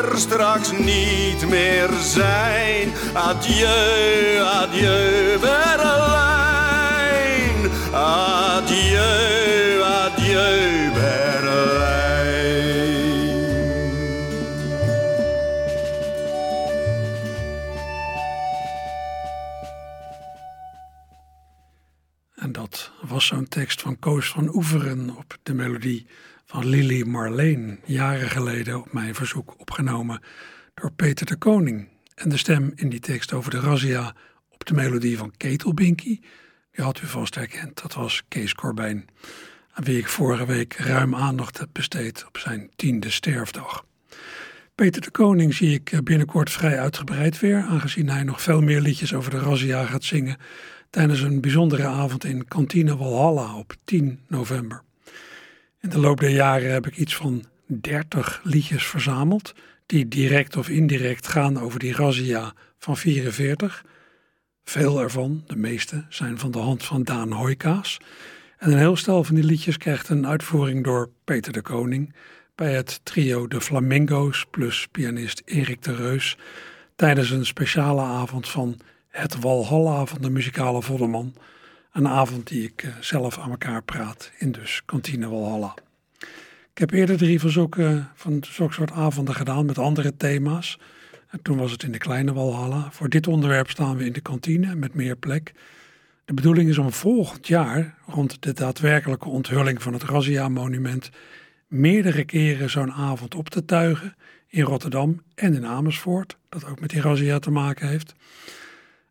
er 0.05 0.19
straks 0.19 0.71
niet 0.71 1.49
meer 1.49 1.89
zijn. 2.01 2.93
Adieu, 3.13 4.43
adieu 4.43 5.22
tekst 23.53 23.83
van 23.83 23.99
Koos 23.99 24.29
van 24.29 24.55
Oeveren 24.55 25.17
op 25.17 25.39
de 25.43 25.55
melodie 25.55 26.07
van 26.45 26.67
Lily 26.67 27.03
Marleen, 27.03 27.81
jaren 27.85 28.31
geleden 28.31 28.81
op 28.81 28.93
mijn 28.93 29.15
verzoek 29.15 29.61
opgenomen 29.61 30.21
door 30.75 30.93
Peter 30.93 31.27
de 31.27 31.37
Koning. 31.37 31.89
En 32.15 32.29
de 32.29 32.37
stem 32.37 32.73
in 32.75 32.89
die 32.89 33.01
tekst 33.01 33.33
over 33.33 33.51
de 33.51 33.61
razzia 33.61 34.15
op 34.51 34.65
de 34.65 34.75
melodie 34.75 35.19
van 35.19 35.33
Ketelbinky, 35.37 36.21
die 36.71 36.85
had 36.85 37.01
u 37.01 37.07
vast 37.07 37.35
herkend, 37.35 37.83
dat 37.83 37.95
was 37.95 38.23
Kees 38.29 38.55
Corbijn, 38.55 39.09
aan 39.73 39.85
wie 39.85 39.99
ik 39.99 40.09
vorige 40.09 40.47
week 40.47 40.75
ruim 40.75 41.15
aandacht 41.15 41.59
heb 41.59 41.69
besteed 41.73 42.25
op 42.27 42.39
zijn 42.39 42.71
tiende 42.77 43.11
sterfdag. 43.11 43.85
Peter 44.75 45.03
de 45.03 45.11
Koning 45.11 45.55
zie 45.55 45.75
ik 45.75 46.01
binnenkort 46.05 46.51
vrij 46.51 46.81
uitgebreid 46.81 47.41
weer, 47.41 47.63
aangezien 47.63 48.09
hij 48.09 48.23
nog 48.23 48.43
veel 48.43 48.61
meer 48.61 48.81
liedjes 48.81 49.15
over 49.15 49.31
de 49.31 49.39
razzia 49.39 49.85
gaat 49.85 50.05
zingen 50.05 50.37
tijdens 50.93 51.21
een 51.21 51.41
bijzondere 51.41 51.87
avond 51.87 52.25
in 52.25 52.49
Kantine 52.49 52.97
Walhalla 52.97 53.57
op 53.57 53.75
10 53.85 54.21
november. 54.29 54.83
In 55.81 55.89
de 55.89 55.99
loop 55.99 56.21
der 56.21 56.31
jaren 56.31 56.73
heb 56.73 56.87
ik 56.87 56.97
iets 56.97 57.17
van 57.17 57.45
30 57.67 58.41
liedjes 58.45 58.87
verzameld, 58.87 59.55
die 59.87 60.09
direct 60.09 60.57
of 60.57 60.69
indirect 60.69 61.29
gaan 61.29 61.61
over 61.61 61.79
die 61.79 61.93
razzia 61.93 62.53
van 62.79 62.97
44. 62.97 63.85
Veel 64.65 65.01
ervan, 65.01 65.45
de 65.47 65.57
meeste, 65.57 66.05
zijn 66.09 66.39
van 66.39 66.51
de 66.51 66.59
hand 66.59 66.85
van 66.85 67.03
Daan 67.03 67.33
Hoijkaas. 67.33 67.99
En 68.59 68.73
een 68.73 68.79
heel 68.79 68.97
stel 68.97 69.25
van 69.25 69.35
die 69.35 69.45
liedjes 69.45 69.77
krijgt 69.77 70.09
een 70.09 70.27
uitvoering 70.27 70.85
door 70.85 71.11
Peter 71.25 71.53
de 71.53 71.63
Koning 71.63 72.15
bij 72.55 72.75
het 72.75 73.01
trio 73.03 73.49
De 73.49 73.61
Flamingo's 73.61 74.47
plus 74.51 74.87
pianist 74.91 75.43
Erik 75.45 75.83
de 75.83 75.95
Reus 75.95 76.37
tijdens 76.97 77.31
een 77.31 77.47
speciale 77.47 78.03
avond 78.03 78.49
van 78.49 78.81
het 79.13 79.41
Walhalla 79.41 80.07
van 80.07 80.19
de 80.21 80.31
muzikale 80.31 80.83
Vodderman. 80.83 81.35
Een 81.93 82.09
avond 82.09 82.47
die 82.47 82.65
ik 82.65 82.83
uh, 82.83 82.93
zelf 83.01 83.39
aan 83.39 83.51
elkaar 83.51 83.83
praat 83.83 84.31
in 84.39 84.53
dus 84.53 84.83
kantine 84.85 85.29
Walhalla. 85.29 85.75
Ik 86.73 86.79
heb 86.79 86.91
eerder 86.91 87.17
drie 87.17 87.41
van 87.41 87.51
zulke, 87.51 88.05
van 88.15 88.45
zulke 88.51 88.73
soort 88.73 88.91
avonden 88.91 89.35
gedaan 89.35 89.67
met 89.67 89.79
andere 89.79 90.17
thema's. 90.17 90.79
En 91.29 91.43
toen 91.43 91.57
was 91.57 91.71
het 91.71 91.83
in 91.83 91.93
de 91.93 91.99
kleine 91.99 92.33
Walhalla. 92.33 92.89
Voor 92.91 93.09
dit 93.09 93.27
onderwerp 93.27 93.71
staan 93.71 93.97
we 93.97 94.05
in 94.05 94.13
de 94.13 94.21
kantine 94.21 94.75
met 94.75 94.95
meer 94.95 95.17
plek. 95.17 95.53
De 96.25 96.35
bedoeling 96.35 96.69
is 96.69 96.79
om 96.79 96.93
volgend 96.93 97.47
jaar, 97.47 97.95
rond 98.07 98.43
de 98.43 98.53
daadwerkelijke 98.53 99.29
onthulling 99.29 99.83
van 99.83 99.93
het 99.93 100.03
Razzia-monument, 100.03 101.11
meerdere 101.67 102.25
keren 102.25 102.71
zo'n 102.71 102.93
avond 102.93 103.35
op 103.35 103.49
te 103.49 103.65
tuigen 103.65 104.15
in 104.49 104.65
Rotterdam 104.65 105.23
en 105.35 105.55
in 105.55 105.67
Amersfoort, 105.67 106.37
dat 106.49 106.65
ook 106.65 106.81
met 106.81 106.91
die 106.91 107.01
Razzia 107.01 107.39
te 107.39 107.51
maken 107.51 107.89
heeft. 107.89 108.15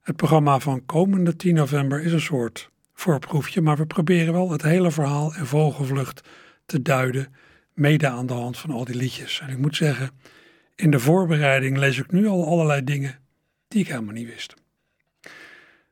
Het 0.02 0.16
programma 0.16 0.60
van 0.60 0.86
komende 0.86 1.36
10 1.36 1.54
november 1.56 2.04
is 2.04 2.14
een 2.14 2.22
soort 2.22 2.70
voorproefje, 2.93 3.62
maar 3.62 3.78
we 3.78 3.86
proberen 3.86 4.34
wel 4.34 4.52
het 4.52 4.62
hele 4.62 4.91
verhaal 4.91 5.36
in 5.36 5.45
vogelvlucht 5.45 6.22
te 6.66 6.82
duiden, 6.82 7.34
mede 7.74 8.08
aan 8.08 8.26
de 8.26 8.34
hand 8.34 8.58
van 8.58 8.72
al 8.72 8.86
die 8.86 8.95
liedjes. 8.95 9.39
En 9.39 9.49
ik 9.49 9.58
moet 9.58 9.76
zeggen, 9.76 10.10
in 10.76 10.91
de 10.91 10.99
voorbereiding 10.99 11.78
lees 11.78 11.97
ik 11.97 12.12
nu 12.12 12.28
al 12.28 12.47
allerlei 12.47 12.84
dingen 12.84 13.20
die 13.68 13.82
ik 13.82 13.88
helemaal 13.88 14.14
niet 14.14 14.28
wist. 14.28 14.54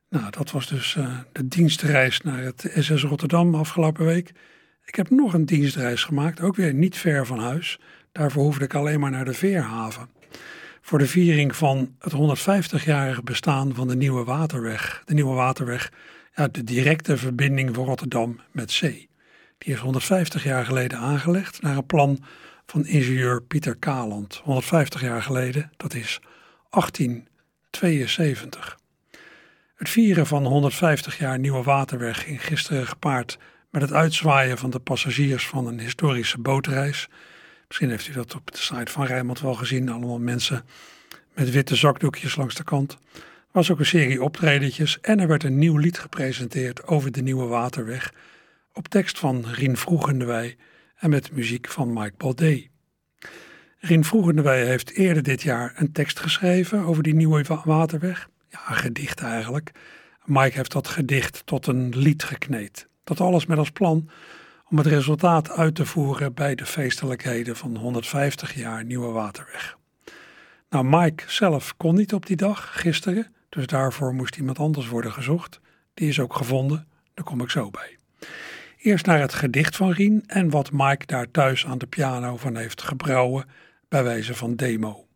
Nou, 0.08 0.30
dat 0.30 0.50
was 0.50 0.68
dus 0.68 0.94
uh, 0.94 1.18
de 1.32 1.48
dienstreis 1.48 2.20
naar 2.20 2.42
het 2.42 2.70
SS 2.78 3.02
Rotterdam 3.02 3.54
afgelopen 3.54 4.04
week. 4.04 4.32
Ik 4.84 4.94
heb 4.94 5.10
nog 5.10 5.34
een 5.34 5.46
dienstreis 5.46 6.04
gemaakt, 6.04 6.40
ook 6.40 6.56
weer 6.56 6.74
niet 6.74 6.96
ver 6.96 7.26
van 7.26 7.38
huis. 7.38 7.80
Daarvoor 8.12 8.42
hoefde 8.42 8.64
ik 8.64 8.74
alleen 8.74 9.00
maar 9.00 9.10
naar 9.10 9.24
de 9.24 9.34
Veerhaven 9.34 10.08
voor 10.90 10.98
de 10.98 11.06
viering 11.06 11.56
van 11.56 11.94
het 11.98 12.12
150-jarige 12.12 13.22
bestaan 13.22 13.74
van 13.74 13.88
de 13.88 13.96
Nieuwe 13.96 14.24
Waterweg. 14.24 15.02
De 15.04 15.14
Nieuwe 15.14 15.34
Waterweg, 15.34 15.92
ja, 16.34 16.48
de 16.48 16.64
directe 16.64 17.16
verbinding 17.16 17.74
van 17.74 17.84
Rotterdam 17.84 18.40
met 18.50 18.70
zee. 18.70 19.08
Die 19.58 19.74
is 19.74 19.80
150 19.80 20.44
jaar 20.44 20.64
geleden 20.64 20.98
aangelegd 20.98 21.62
naar 21.62 21.76
een 21.76 21.86
plan 21.86 22.18
van 22.66 22.86
ingenieur 22.86 23.42
Pieter 23.42 23.76
Kaland, 23.76 24.40
150 24.44 25.00
jaar 25.00 25.22
geleden, 25.22 25.70
dat 25.76 25.94
is 25.94 26.20
1872. 26.70 28.78
Het 29.74 29.88
vieren 29.88 30.26
van 30.26 30.46
150 30.46 31.18
jaar 31.18 31.38
Nieuwe 31.38 31.62
Waterweg 31.62 32.22
ging 32.22 32.44
gisteren 32.44 32.86
gepaard 32.86 33.38
met 33.70 33.82
het 33.82 33.92
uitzwaaien 33.92 34.58
van 34.58 34.70
de 34.70 34.80
passagiers 34.80 35.46
van 35.46 35.66
een 35.66 35.80
historische 35.80 36.38
bootreis. 36.38 37.08
Misschien 37.70 37.90
heeft 37.90 38.08
u 38.08 38.12
dat 38.12 38.34
op 38.34 38.52
de 38.52 38.58
site 38.58 38.92
van 38.92 39.04
Rijnmond 39.04 39.40
wel 39.40 39.54
gezien, 39.54 39.88
allemaal 39.88 40.18
mensen 40.18 40.64
met 41.34 41.50
witte 41.50 41.76
zakdoekjes 41.76 42.36
langs 42.36 42.54
de 42.54 42.64
kant. 42.64 42.92
Er 43.12 43.20
was 43.52 43.70
ook 43.70 43.78
een 43.78 43.86
serie 43.86 44.22
optredetjes 44.22 45.00
en 45.00 45.20
er 45.20 45.28
werd 45.28 45.44
een 45.44 45.58
nieuw 45.58 45.76
lied 45.76 45.98
gepresenteerd 45.98 46.86
over 46.86 47.12
de 47.12 47.22
Nieuwe 47.22 47.46
Waterweg 47.46 48.12
op 48.72 48.88
tekst 48.88 49.18
van 49.18 49.44
Rien 49.44 49.76
Vroegendewij 49.76 50.56
en 50.96 51.10
met 51.10 51.32
muziek 51.32 51.68
van 51.68 51.92
Mike 51.92 52.14
Baudet. 52.16 52.68
Rien 53.78 54.04
Vroegendewij 54.04 54.66
heeft 54.66 54.90
eerder 54.90 55.22
dit 55.22 55.42
jaar 55.42 55.72
een 55.76 55.92
tekst 55.92 56.20
geschreven 56.20 56.80
over 56.80 57.02
die 57.02 57.14
Nieuwe 57.14 57.44
Waterweg. 57.64 58.28
Ja, 58.48 58.70
een 58.70 58.76
gedicht 58.76 59.20
eigenlijk. 59.20 59.70
Mike 60.24 60.56
heeft 60.56 60.72
dat 60.72 60.88
gedicht 60.88 61.42
tot 61.44 61.66
een 61.66 61.88
lied 61.96 62.22
gekneed. 62.22 62.88
Dat 63.04 63.20
alles 63.20 63.46
met 63.46 63.58
als 63.58 63.70
plan 63.70 64.10
om 64.70 64.76
het 64.76 64.86
resultaat 64.86 65.50
uit 65.50 65.74
te 65.74 65.86
voeren 65.86 66.34
bij 66.34 66.54
de 66.54 66.66
feestelijkheden 66.66 67.56
van 67.56 67.76
150 67.76 68.54
jaar 68.54 68.84
Nieuwe 68.84 69.12
Waterweg. 69.12 69.78
Nou, 70.68 70.84
Mike 70.84 71.24
zelf 71.26 71.76
kon 71.76 71.94
niet 71.94 72.12
op 72.14 72.26
die 72.26 72.36
dag, 72.36 72.80
gisteren, 72.80 73.34
dus 73.48 73.66
daarvoor 73.66 74.14
moest 74.14 74.36
iemand 74.36 74.58
anders 74.58 74.88
worden 74.88 75.12
gezocht. 75.12 75.60
Die 75.94 76.08
is 76.08 76.20
ook 76.20 76.34
gevonden, 76.34 76.88
daar 77.14 77.24
kom 77.24 77.40
ik 77.40 77.50
zo 77.50 77.70
bij. 77.70 77.98
Eerst 78.76 79.06
naar 79.06 79.20
het 79.20 79.34
gedicht 79.34 79.76
van 79.76 79.90
Rien 79.90 80.22
en 80.26 80.50
wat 80.50 80.70
Mike 80.72 81.06
daar 81.06 81.30
thuis 81.30 81.66
aan 81.66 81.78
de 81.78 81.86
piano 81.86 82.36
van 82.36 82.56
heeft 82.56 82.82
gebrouwen 82.82 83.44
bij 83.88 84.04
wijze 84.04 84.34
van 84.34 84.56
demo. 84.56 85.06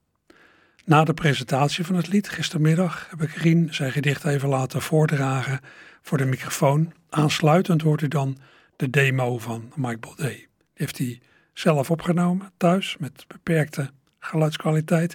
Na 0.84 1.05
de 1.05 1.14
presentatie 1.14 1.84
van 1.84 1.96
het 1.96 2.09
lied 2.09 2.28
gistermiddag 2.28 3.07
heb 3.11 3.22
ik 3.22 3.30
Rien 3.30 3.74
zijn 3.74 3.92
gedicht 3.92 4.24
even 4.24 4.48
laten 4.48 4.82
voordragen 4.82 5.61
voor 6.02 6.18
de 6.18 6.24
microfoon. 6.24 6.92
Aansluitend 7.09 7.82
hoort 7.82 8.02
u 8.02 8.09
dan 8.09 8.38
de 8.77 8.91
demo 8.91 9.39
van 9.39 9.72
Mike 9.75 9.99
Baudet. 9.99 10.37
Die 10.37 10.49
heeft 10.75 10.99
hij 10.99 11.20
zelf 11.53 11.91
opgenomen 11.91 12.53
thuis 12.57 12.97
met 12.99 13.25
beperkte 13.29 13.91
geluidskwaliteit. 14.18 15.12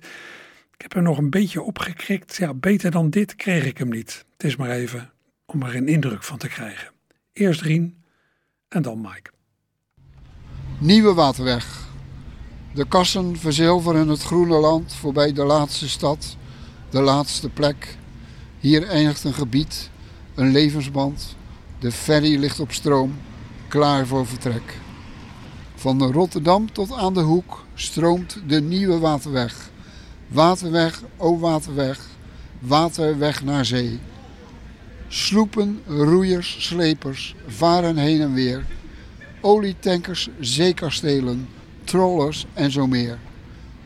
Ik 0.74 0.82
heb 0.82 0.96
er 0.96 1.02
nog 1.02 1.18
een 1.18 1.30
beetje 1.30 1.62
opgekrikt. 1.62 2.36
Ja, 2.36 2.54
beter 2.54 2.92
dan 2.92 3.10
dit 3.10 3.36
kreeg 3.36 3.66
ik 3.66 3.78
hem 3.78 3.90
niet. 3.90 4.26
Het 4.34 4.44
is 4.44 4.56
maar 4.56 4.70
even 4.70 5.12
om 5.46 5.64
er 5.64 5.76
een 5.76 5.88
indruk 5.88 6.24
van 6.24 6.38
te 6.38 6.48
krijgen. 6.48 6.92
Eerst 7.34 7.62
Rien 7.62 8.04
en 8.68 8.82
dan 8.82 9.02
Mike. 9.02 9.32
Nieuwe 10.78 11.14
Waterweg. 11.14 11.88
De 12.74 12.88
kassen 12.88 13.38
verzilveren 13.38 14.08
het 14.08 14.24
groene 14.24 14.60
land 14.60 14.94
voorbij 14.94 15.34
de 15.34 15.44
laatste 15.44 15.90
stad, 15.90 16.38
de 16.90 17.02
laatste 17.02 17.50
plek. 17.50 17.98
Hier 18.60 18.88
eindigt 18.88 19.24
een 19.24 19.34
gebied, 19.34 19.90
een 20.36 20.52
levensband. 20.52 21.36
De 21.80 21.92
ferry 21.92 22.40
ligt 22.40 22.60
op 22.60 22.72
stroom, 22.72 23.18
klaar 23.70 24.08
voor 24.08 24.28
vertrek. 24.28 24.78
Van 25.76 26.12
Rotterdam 26.12 26.72
tot 26.72 26.92
aan 26.94 27.14
de 27.14 27.20
hoek 27.20 27.66
stroomt 27.74 28.42
de 28.48 28.62
nieuwe 28.62 29.00
waterweg. 29.00 29.70
Waterweg, 30.28 31.04
o 31.18 31.40
waterweg, 31.40 32.06
waterweg 32.60 33.44
naar 33.44 33.66
zee. 33.66 34.00
Sloepen, 35.08 35.82
roeiers, 35.88 36.56
slepers 36.60 37.36
varen 37.48 37.98
heen 37.98 38.22
en 38.22 38.34
weer. 38.34 38.66
Olietankers, 39.42 40.30
zeekastelen, 40.40 41.48
trollers 41.84 42.46
en 42.54 42.72
zo 42.72 42.88
meer. 42.88 43.20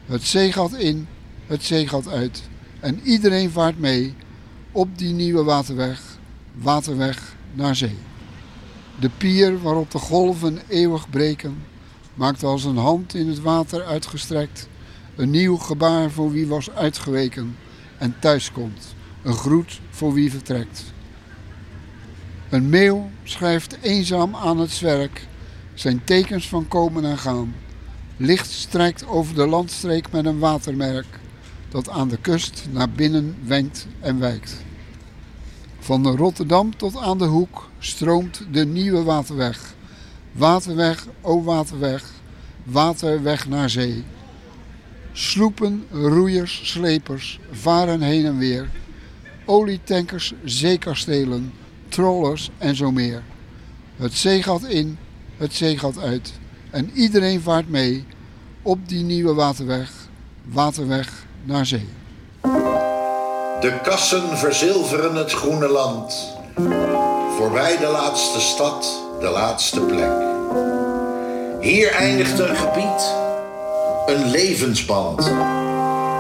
Het 0.06 0.24
zeegat 0.24 0.74
in, 0.74 1.08
het 1.48 1.64
zeegat 1.64 2.08
uit. 2.08 2.44
En 2.80 3.00
iedereen 3.04 3.52
vaart 3.52 3.80
mee 3.80 4.14
op 4.72 4.98
die 4.98 5.14
nieuwe 5.14 5.44
waterweg, 5.44 6.02
waterweg 6.54 7.36
naar 7.54 7.76
zee. 7.76 7.98
De 9.00 9.10
pier 9.18 9.62
waarop 9.62 9.92
de 9.92 10.00
golven 10.00 10.60
eeuwig 10.68 11.10
breken, 11.10 11.64
maakt 12.14 12.44
als 12.44 12.64
een 12.64 12.78
hand 12.78 13.14
in 13.16 13.28
het 13.28 13.42
water 13.42 13.84
uitgestrekt 13.84 14.68
een 15.16 15.30
nieuw 15.30 15.58
gebaar 15.58 16.12
voor 16.12 16.32
wie 16.32 16.48
was 16.48 16.72
uitgeweken 16.72 17.58
en 17.98 18.16
thuiskomt, 18.20 18.96
een 19.22 19.34
groet 19.34 19.80
voor 19.90 20.14
wie 20.14 20.32
vertrekt. 20.32 20.84
Een 22.50 22.70
meeuw 22.70 23.10
schrijft 23.24 23.78
eenzaam 23.82 24.36
aan 24.36 24.60
het 24.60 24.72
zwerk 24.72 25.28
zijn 25.74 26.04
tekens 26.04 26.50
van 26.50 26.68
komen 26.68 27.06
en 27.06 27.18
gaan. 27.18 27.56
Licht 28.18 28.52
strijkt 28.52 29.08
over 29.08 29.36
de 29.36 29.48
landstreek 29.48 30.12
met 30.12 30.26
een 30.26 30.40
watermerk 30.40 31.20
dat 31.70 31.90
aan 31.90 32.08
de 32.08 32.18
kust 32.18 32.68
naar 32.72 32.90
binnen 32.90 33.36
wenkt 33.46 33.88
en 34.00 34.20
wijkt. 34.20 34.64
Van 35.84 36.08
Rotterdam 36.08 36.78
tot 36.78 36.98
aan 36.98 37.18
de 37.18 37.26
hoek 37.26 37.70
stroomt 37.80 38.46
de 38.52 38.66
nieuwe 38.66 39.04
waterweg. 39.04 39.74
Waterweg, 40.32 41.08
o 41.22 41.44
waterweg, 41.44 42.12
waterweg 42.64 43.48
naar 43.48 43.70
zee. 43.70 44.04
Sloepen, 45.12 45.86
roeiers, 45.92 46.62
slepers 46.64 47.40
varen 47.52 48.02
heen 48.02 48.26
en 48.26 48.38
weer. 48.38 48.70
Olietankers, 49.46 50.34
zeekastelen, 50.44 51.54
trollers 51.88 52.50
en 52.58 52.76
zo 52.76 52.92
meer. 52.92 53.24
Het 53.96 54.14
zeegat 54.14 54.64
in, 54.64 54.98
het 55.38 55.54
zeegat 55.54 56.00
uit. 56.00 56.34
En 56.70 56.92
iedereen 56.94 57.42
vaart 57.42 57.70
mee 57.70 58.06
op 58.62 58.90
die 58.90 59.04
nieuwe 59.04 59.34
waterweg, 59.34 59.92
waterweg 60.44 61.26
naar 61.44 61.66
zee. 61.66 61.88
De 63.64 63.80
kassen 63.82 64.38
verzilveren 64.38 65.16
het 65.16 65.32
groene 65.32 65.68
land. 65.68 66.38
Voorbij 67.38 67.78
de 67.78 67.88
laatste 67.88 68.42
stad, 68.42 69.02
de 69.20 69.30
laatste 69.30 69.80
plek. 69.80 70.12
Hier 71.60 71.92
eindigt 71.92 72.40
een 72.40 72.56
gebied, 72.56 73.16
een 74.06 74.30
levensband. 74.30 75.24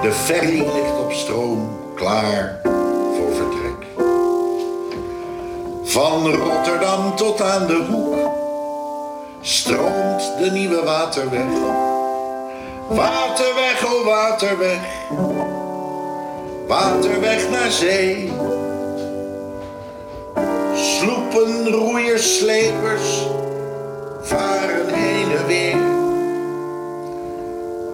De 0.01 0.11
ferry 0.11 0.57
ligt 0.57 0.99
op 0.99 1.11
stroom, 1.11 1.79
klaar 1.95 2.59
voor 3.15 3.33
vertrek. 3.35 3.87
Van 5.83 6.31
Rotterdam 6.31 7.15
tot 7.15 7.41
aan 7.41 7.67
de 7.67 7.85
hoek 7.89 8.15
stroomt 9.41 10.31
de 10.39 10.49
nieuwe 10.51 10.83
waterweg. 10.83 11.51
Waterweg, 12.89 13.85
oh 13.93 14.05
waterweg, 14.05 14.79
waterweg 16.67 17.49
naar 17.49 17.71
zee. 17.71 18.31
Sloepen, 20.75 21.69
roeiers, 21.69 22.37
slepers 22.37 23.27
varen 24.21 24.93
heen 24.93 25.31
en 25.37 25.47
weer. 25.47 25.77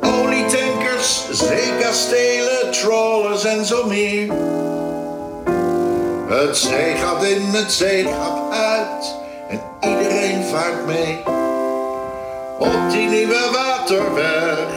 Olietankers, 0.01 1.29
zeekastelen, 1.31 2.71
trawlers 2.71 3.45
en 3.45 3.65
zo 3.65 3.85
meer. 3.85 4.31
Het 6.27 6.57
zee 6.57 6.95
gaat 6.95 7.23
in, 7.23 7.41
het 7.41 7.71
zee 7.71 8.05
gaat 8.05 8.51
uit 8.51 9.15
en 9.49 9.61
iedereen 9.89 10.43
vaart 10.43 10.85
mee. 10.85 11.19
Op 12.59 12.91
die 12.91 13.07
nieuwe 13.09 13.49
waterweg, 13.51 14.67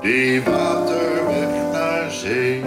die 0.00 0.42
waterweg 0.42 1.72
naar 1.72 2.10
zee. 2.10 2.64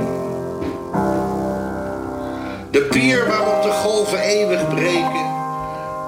De 2.72 2.82
pier 2.82 3.28
waarop 3.28 3.64
de 3.64 3.72
golven 3.72 4.20
eeuwig 4.20 4.68
breken, 4.68 5.26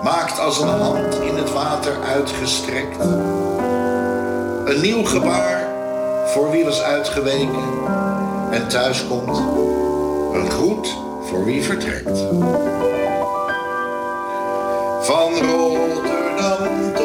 maakt 0.03 0.39
als 0.39 0.59
een 0.59 0.67
hand 0.67 1.15
in 1.15 1.35
het 1.35 1.51
water 1.53 1.93
uitgestrekt. 2.03 2.99
Een 4.65 4.81
nieuw 4.81 5.03
gebaar 5.03 5.67
voor 6.25 6.51
wie 6.51 6.63
was 6.63 6.81
uitgeweken 6.81 7.63
en 8.51 8.67
thuis 8.67 9.07
komt. 9.07 9.37
Een 10.33 10.51
groet 10.51 10.97
voor 11.23 11.45
wie 11.45 11.63
vertrekt. 11.63 12.19
Van 15.01 15.33
Rotterdam 15.33 17.02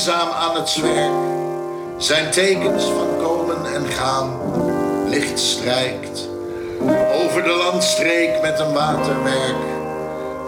eenzaam 0.00 0.30
aan 0.30 0.54
het 0.54 0.68
zwerk. 0.68 1.12
Zijn 1.96 2.30
tekens 2.30 2.84
van 2.84 3.06
komen 3.22 3.74
en 3.74 3.86
gaan. 3.86 4.40
Licht 5.08 5.38
strijkt 5.38 6.28
over 7.24 7.42
de 7.42 7.62
landstreek 7.70 8.42
met 8.42 8.60
een 8.60 8.72
waterwerk. 8.72 9.56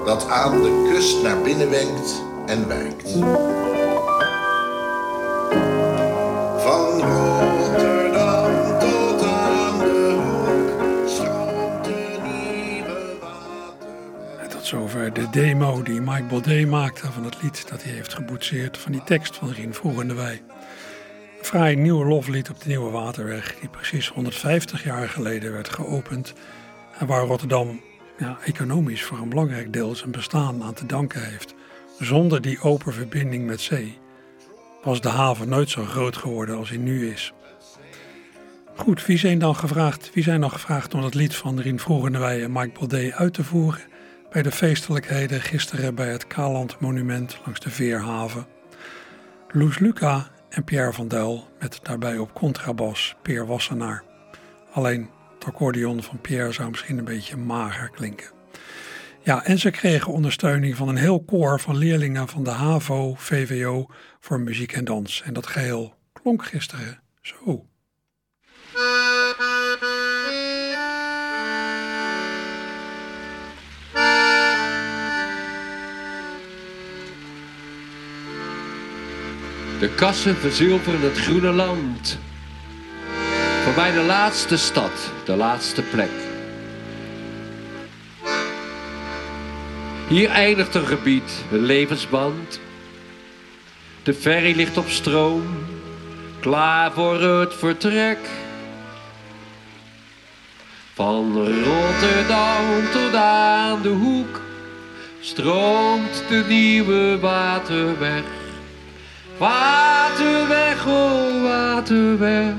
Dat 0.05 0.29
aan 0.29 0.63
de 0.63 0.91
kust 0.93 1.23
naar 1.23 1.41
binnen 1.41 1.71
wenkt 1.71 2.23
en 2.47 2.69
wijkt. 2.69 3.11
Mike 16.13 16.27
Baudet 16.27 16.69
maakte 16.69 17.13
van 17.13 17.25
het 17.25 17.43
lied 17.43 17.69
dat 17.69 17.83
hij 17.83 17.93
heeft 17.93 18.15
geboetseerd 18.15 18.79
van 18.79 18.93
die 18.93 19.05
tekst 19.05 19.37
van 19.37 19.51
Rien 19.51 19.75
Vroegende 19.75 20.15
Wij. 20.15 20.43
Een 21.39 21.45
fraai 21.45 21.77
nieuw 21.77 22.05
loflied 22.05 22.51
op 22.51 22.61
de 22.61 22.69
Nieuwe 22.69 22.91
Waterweg 22.91 23.55
die 23.61 23.69
precies 23.69 24.09
150 24.09 24.85
jaar 24.85 25.09
geleden 25.09 25.53
werd 25.53 25.69
geopend 25.69 26.33
en 26.99 27.07
waar 27.07 27.25
Rotterdam 27.25 27.81
ja, 28.19 28.39
economisch 28.45 29.03
voor 29.03 29.19
een 29.19 29.29
belangrijk 29.29 29.73
deel 29.73 29.95
zijn 29.95 30.11
bestaan 30.11 30.63
aan 30.63 30.75
te 30.75 30.87
danken 30.87 31.25
heeft. 31.25 31.55
Zonder 31.99 32.41
die 32.41 32.61
open 32.61 32.93
verbinding 32.93 33.47
met 33.47 33.61
zee 33.61 33.99
was 34.83 35.01
de 35.01 35.09
haven 35.09 35.49
nooit 35.49 35.71
zo 35.71 35.85
groot 35.85 36.17
geworden 36.17 36.57
als 36.57 36.69
hij 36.69 36.79
nu 36.79 37.11
is. 37.11 37.33
Goed, 38.77 39.07
wie 39.07 39.19
zijn 39.19 39.39
dan 39.39 39.57
gevraagd, 39.57 40.11
wie 40.15 40.23
zijn 40.23 40.41
dan 40.41 40.51
gevraagd 40.51 40.95
om 40.95 41.03
het 41.03 41.15
lied 41.15 41.35
van 41.35 41.61
Rien 41.61 41.79
Vroegendewij 41.79 42.43
en 42.43 42.53
Mike 42.53 42.79
Baudet 42.79 43.13
uit 43.13 43.35
te 43.35 43.45
voeren 43.45 43.91
bij 44.33 44.43
de 44.43 44.51
feestelijkheden 44.51 45.41
gisteren 45.41 45.95
bij 45.95 46.11
het 46.11 46.27
Kaland 46.27 46.81
Monument 46.81 47.39
langs 47.45 47.61
de 47.61 47.71
Veerhaven? 47.71 48.47
Loes 49.49 49.79
Luca 49.79 50.31
en 50.49 50.65
Pierre 50.65 50.93
van 50.93 51.09
Duil 51.09 51.49
met 51.59 51.79
daarbij 51.83 52.19
op 52.19 52.35
contrabas 52.35 53.17
Peer 53.23 53.47
Wassenaar. 53.47 54.05
Alleen 54.73 55.11
het 55.35 55.45
accordeon 55.45 56.03
van 56.03 56.21
Pierre 56.21 56.53
zou 56.53 56.71
misschien 56.71 56.99
een 56.99 57.05
beetje 57.05 57.37
mager 57.37 57.91
klinken. 57.91 58.31
Ja, 59.23 59.45
en 59.45 59.59
ze 59.59 59.71
kregen 59.71 60.13
ondersteuning 60.13 60.77
van 60.77 60.89
een 60.89 60.97
heel 60.97 61.25
koor 61.25 61.61
van 61.61 61.77
leerlingen 61.77 62.29
van 62.29 62.45
de 62.45 62.51
HAVO, 62.51 63.15
VWO 63.15 63.87
voor 64.21 64.41
muziek 64.41 64.73
en 64.73 64.85
dans. 64.85 65.23
En 65.23 65.33
dat 65.33 65.47
geheel 65.47 65.95
klonk 66.13 66.45
gisteren 66.45 67.01
zo. 67.21 67.67
De 79.83 79.95
kassen 79.95 80.37
verzilveren 80.37 81.01
het 81.01 81.19
groene 81.19 81.53
land. 81.53 82.19
Voorbij 83.65 83.93
de 83.93 84.01
laatste 84.01 84.57
stad, 84.57 85.11
de 85.25 85.37
laatste 85.37 85.83
plek. 85.83 86.11
Hier 90.09 90.29
eindigt 90.29 90.75
een 90.75 90.87
gebied, 90.87 91.45
een 91.53 91.65
levensband. 91.65 92.61
De 94.03 94.15
ferry 94.15 94.57
ligt 94.57 94.77
op 94.77 94.89
stroom, 94.89 95.43
klaar 96.41 96.93
voor 96.93 97.21
het 97.21 97.55
vertrek. 97.55 98.19
Van 100.95 101.37
Rotterdam 101.37 102.91
tot 102.93 103.15
aan 103.15 103.83
de 103.83 103.89
hoek 103.89 104.41
stroomt 105.21 106.25
de 106.29 106.45
nieuwe 106.49 107.19
waterweg. 107.19 108.23
Waterweg, 109.43 110.87
oh 110.87 111.43
waterweg, 111.43 112.55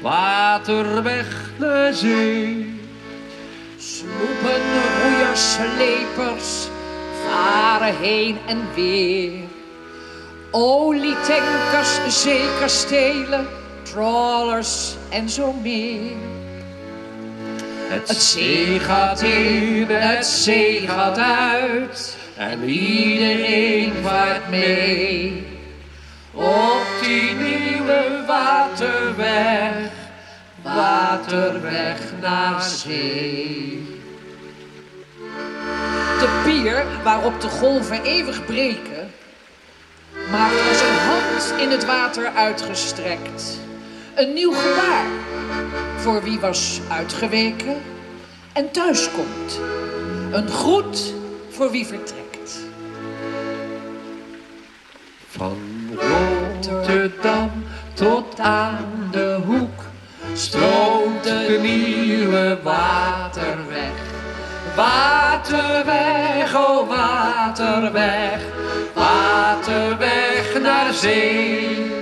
waterweg 0.00 1.50
naar 1.58 1.92
zee. 1.92 2.80
Sloepen, 3.78 4.62
roeiers, 5.02 5.52
slepers 5.52 6.68
varen 7.26 7.96
heen 7.96 8.38
en 8.46 8.62
weer. 8.74 9.32
Olietankers, 10.50 12.22
zeekastelen, 12.22 13.46
trawlers 13.82 14.94
en 15.10 15.28
zo 15.28 15.52
meer. 15.52 16.12
Het 17.88 18.08
zee 18.08 18.80
gaat 18.80 19.22
in, 19.22 19.86
het 19.88 20.26
zee 20.26 20.88
gaat 20.88 21.18
uit 21.18 22.16
en 22.36 22.68
iedereen 22.68 23.92
vaart 24.02 24.50
mee. 24.50 25.53
Op 26.34 26.86
die 27.02 27.32
nieuwe 27.32 28.24
waterweg, 28.26 29.90
waterweg 30.62 32.00
naar 32.20 32.62
zee. 32.62 33.82
De 36.18 36.42
pier 36.44 36.84
waarop 37.02 37.40
de 37.40 37.48
golven 37.48 38.02
eeuwig 38.02 38.44
breken, 38.44 39.10
maakt 40.30 40.68
als 40.68 40.80
een 40.80 40.98
hand 40.98 41.60
in 41.60 41.70
het 41.70 41.84
water 41.84 42.26
uitgestrekt. 42.26 43.58
Een 44.14 44.32
nieuw 44.32 44.52
gebaar 44.52 45.06
voor 45.96 46.22
wie 46.22 46.40
was 46.40 46.80
uitgeweken 46.90 47.82
en 48.52 48.70
thuiskomt. 48.70 49.60
Een 50.32 50.48
groet 50.48 51.14
voor 51.50 51.70
wie 51.70 51.86
vertrekt. 51.86 52.58
Van 55.28 55.73
Rotterdam 56.70 57.50
tot 57.94 58.40
aan 58.40 59.08
de 59.10 59.38
hoek 59.46 59.82
stroomt 60.34 61.24
de 61.24 61.58
nieuwe 61.62 62.58
waterweg. 62.62 63.92
Waterweg, 64.76 66.56
oh 66.56 66.88
waterweg, 66.88 68.40
waterweg 68.94 70.60
naar 70.62 70.92
zee. 70.92 71.92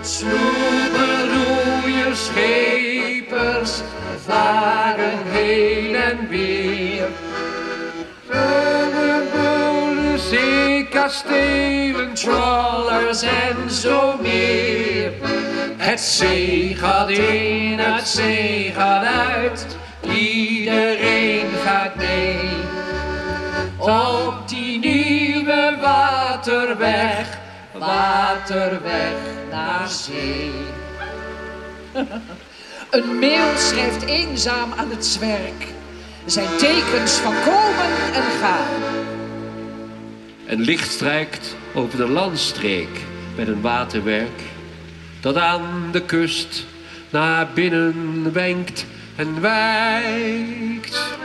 Sloepen, 0.00 1.28
roeiers, 1.32 2.24
schepers 2.24 3.80
varen 4.26 5.18
heen 5.24 5.94
en 5.94 6.28
weer. 6.28 6.65
Zeekastelen, 11.08 12.14
trawlers 12.14 13.22
en 13.22 13.70
zo 13.70 14.16
meer. 14.22 15.12
Het 15.76 16.00
zee 16.00 16.74
gaat 16.74 17.10
in, 17.10 17.78
het 17.78 18.08
zee 18.08 18.72
gaat 18.76 19.04
uit, 19.04 19.66
iedereen 20.02 21.46
gaat 21.64 21.94
mee. 21.96 22.50
Op 23.78 24.48
die 24.48 24.78
nieuwe 24.78 25.76
waterweg, 25.80 27.38
waterweg 27.72 29.14
naar 29.50 29.88
zee. 29.88 30.52
Een 32.90 33.18
meeuw 33.18 33.56
schrijft 33.56 34.04
eenzaam 34.04 34.72
aan 34.76 34.90
het 34.90 35.06
zwerk. 35.06 35.66
Zijn 36.24 36.56
tekens 36.58 37.12
van 37.12 37.34
komen 37.44 38.14
en 38.14 38.22
gaan. 38.40 38.95
Een 40.46 40.60
licht 40.60 40.90
strijkt 40.90 41.56
over 41.74 41.98
de 41.98 42.08
landstreek 42.08 42.88
met 43.36 43.48
een 43.48 43.60
waterwerk 43.60 44.42
dat 45.20 45.36
aan 45.36 45.88
de 45.92 46.02
kust 46.02 46.66
naar 47.10 47.48
binnen 47.54 48.32
wenkt 48.32 48.86
en 49.16 49.40
wijkt. 49.40 51.16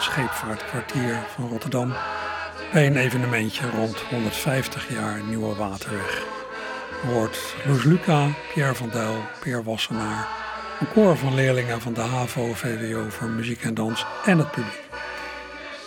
Scheepvaartkwartier 0.00 1.18
van 1.34 1.48
Rotterdam. 1.48 1.92
Bij 2.72 2.86
een 2.86 2.96
evenementje 2.96 3.70
rond 3.70 4.00
150 4.00 4.92
jaar 4.92 5.22
Nieuwe 5.22 5.54
Waterweg. 5.54 6.22
Er 7.02 7.08
hoort 7.08 7.54
Loes 7.66 7.84
Luca, 7.84 8.28
Pierre 8.52 8.74
van 8.74 8.90
Duil, 8.90 9.22
Peer 9.40 9.64
Wassenaar, 9.64 10.28
een 10.80 10.92
koor 10.92 11.16
van 11.16 11.34
leerlingen 11.34 11.80
van 11.80 11.92
de 11.92 12.00
HAVO-VWO 12.00 13.08
voor 13.08 13.28
muziek 13.28 13.62
en 13.62 13.74
dans 13.74 14.06
en 14.24 14.38
het 14.38 14.50
publiek. 14.50 14.88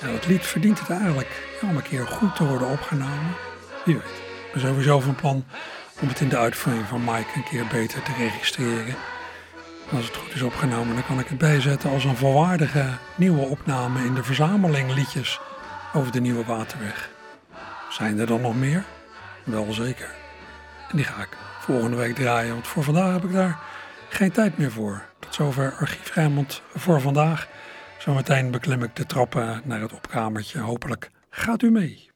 Nou, 0.02 0.14
het 0.14 0.28
lied 0.28 0.46
verdient 0.46 0.80
het 0.80 0.90
eigenlijk 0.90 1.60
om 1.62 1.76
een 1.76 1.82
keer 1.82 2.08
goed 2.08 2.36
te 2.36 2.46
worden 2.46 2.68
opgenomen. 2.68 3.36
Wie 3.86 3.96
weet. 3.96 4.22
Ik 4.46 4.52
ben 4.54 4.62
sowieso 4.62 5.00
van 5.00 5.16
plan 5.16 5.46
om 6.02 6.08
het 6.08 6.20
in 6.20 6.30
de 6.30 6.38
uitvoering 6.38 6.88
van 6.88 7.04
Mike 7.04 7.30
een 7.36 7.44
keer 7.44 7.68
beter 7.68 8.02
te 8.02 8.12
registreren. 8.18 8.96
Als 9.96 10.06
het 10.06 10.16
goed 10.16 10.34
is 10.34 10.42
opgenomen, 10.42 10.96
dan 10.96 11.06
kan 11.06 11.20
ik 11.20 11.28
het 11.28 11.38
bijzetten 11.38 11.90
als 11.90 12.04
een 12.04 12.16
volwaardige 12.16 12.86
nieuwe 13.16 13.46
opname 13.46 14.06
in 14.06 14.14
de 14.14 14.24
verzameling 14.24 14.94
liedjes 14.94 15.40
over 15.94 16.12
de 16.12 16.22
Nieuwe 16.22 16.46
Waterweg. 16.46 17.10
Zijn 17.90 18.20
er 18.20 18.26
dan 18.26 18.42
nog 18.42 18.56
meer? 18.56 18.84
Wel 19.44 19.74
zeker. 19.74 20.10
En 20.90 20.98
die 20.98 21.06
ga 21.06 21.22
ik 21.22 21.38
volgende 21.60 21.98
week 21.98 22.16
draaien, 22.16 22.54
want 22.54 22.68
voor 22.68 22.84
vandaag 22.84 23.14
heb 23.14 23.24
ik 23.24 23.32
daar 23.32 23.60
geen 24.10 24.32
tijd 24.32 24.58
meer 24.58 24.72
voor. 24.72 25.04
Tot 25.20 25.36
zover 25.36 25.74
Archief 25.80 26.14
Rijnmond 26.14 26.62
voor 26.74 27.02
vandaag. 27.02 27.48
Zometeen 27.98 28.52
beklim 28.52 28.84
ik 28.84 28.96
de 28.96 29.06
trappen 29.06 29.62
naar 29.64 29.82
het 29.82 29.94
opkamertje. 29.94 30.60
Hopelijk 30.60 31.10
gaat 31.30 31.62
u 31.62 31.72
mee. 31.72 32.13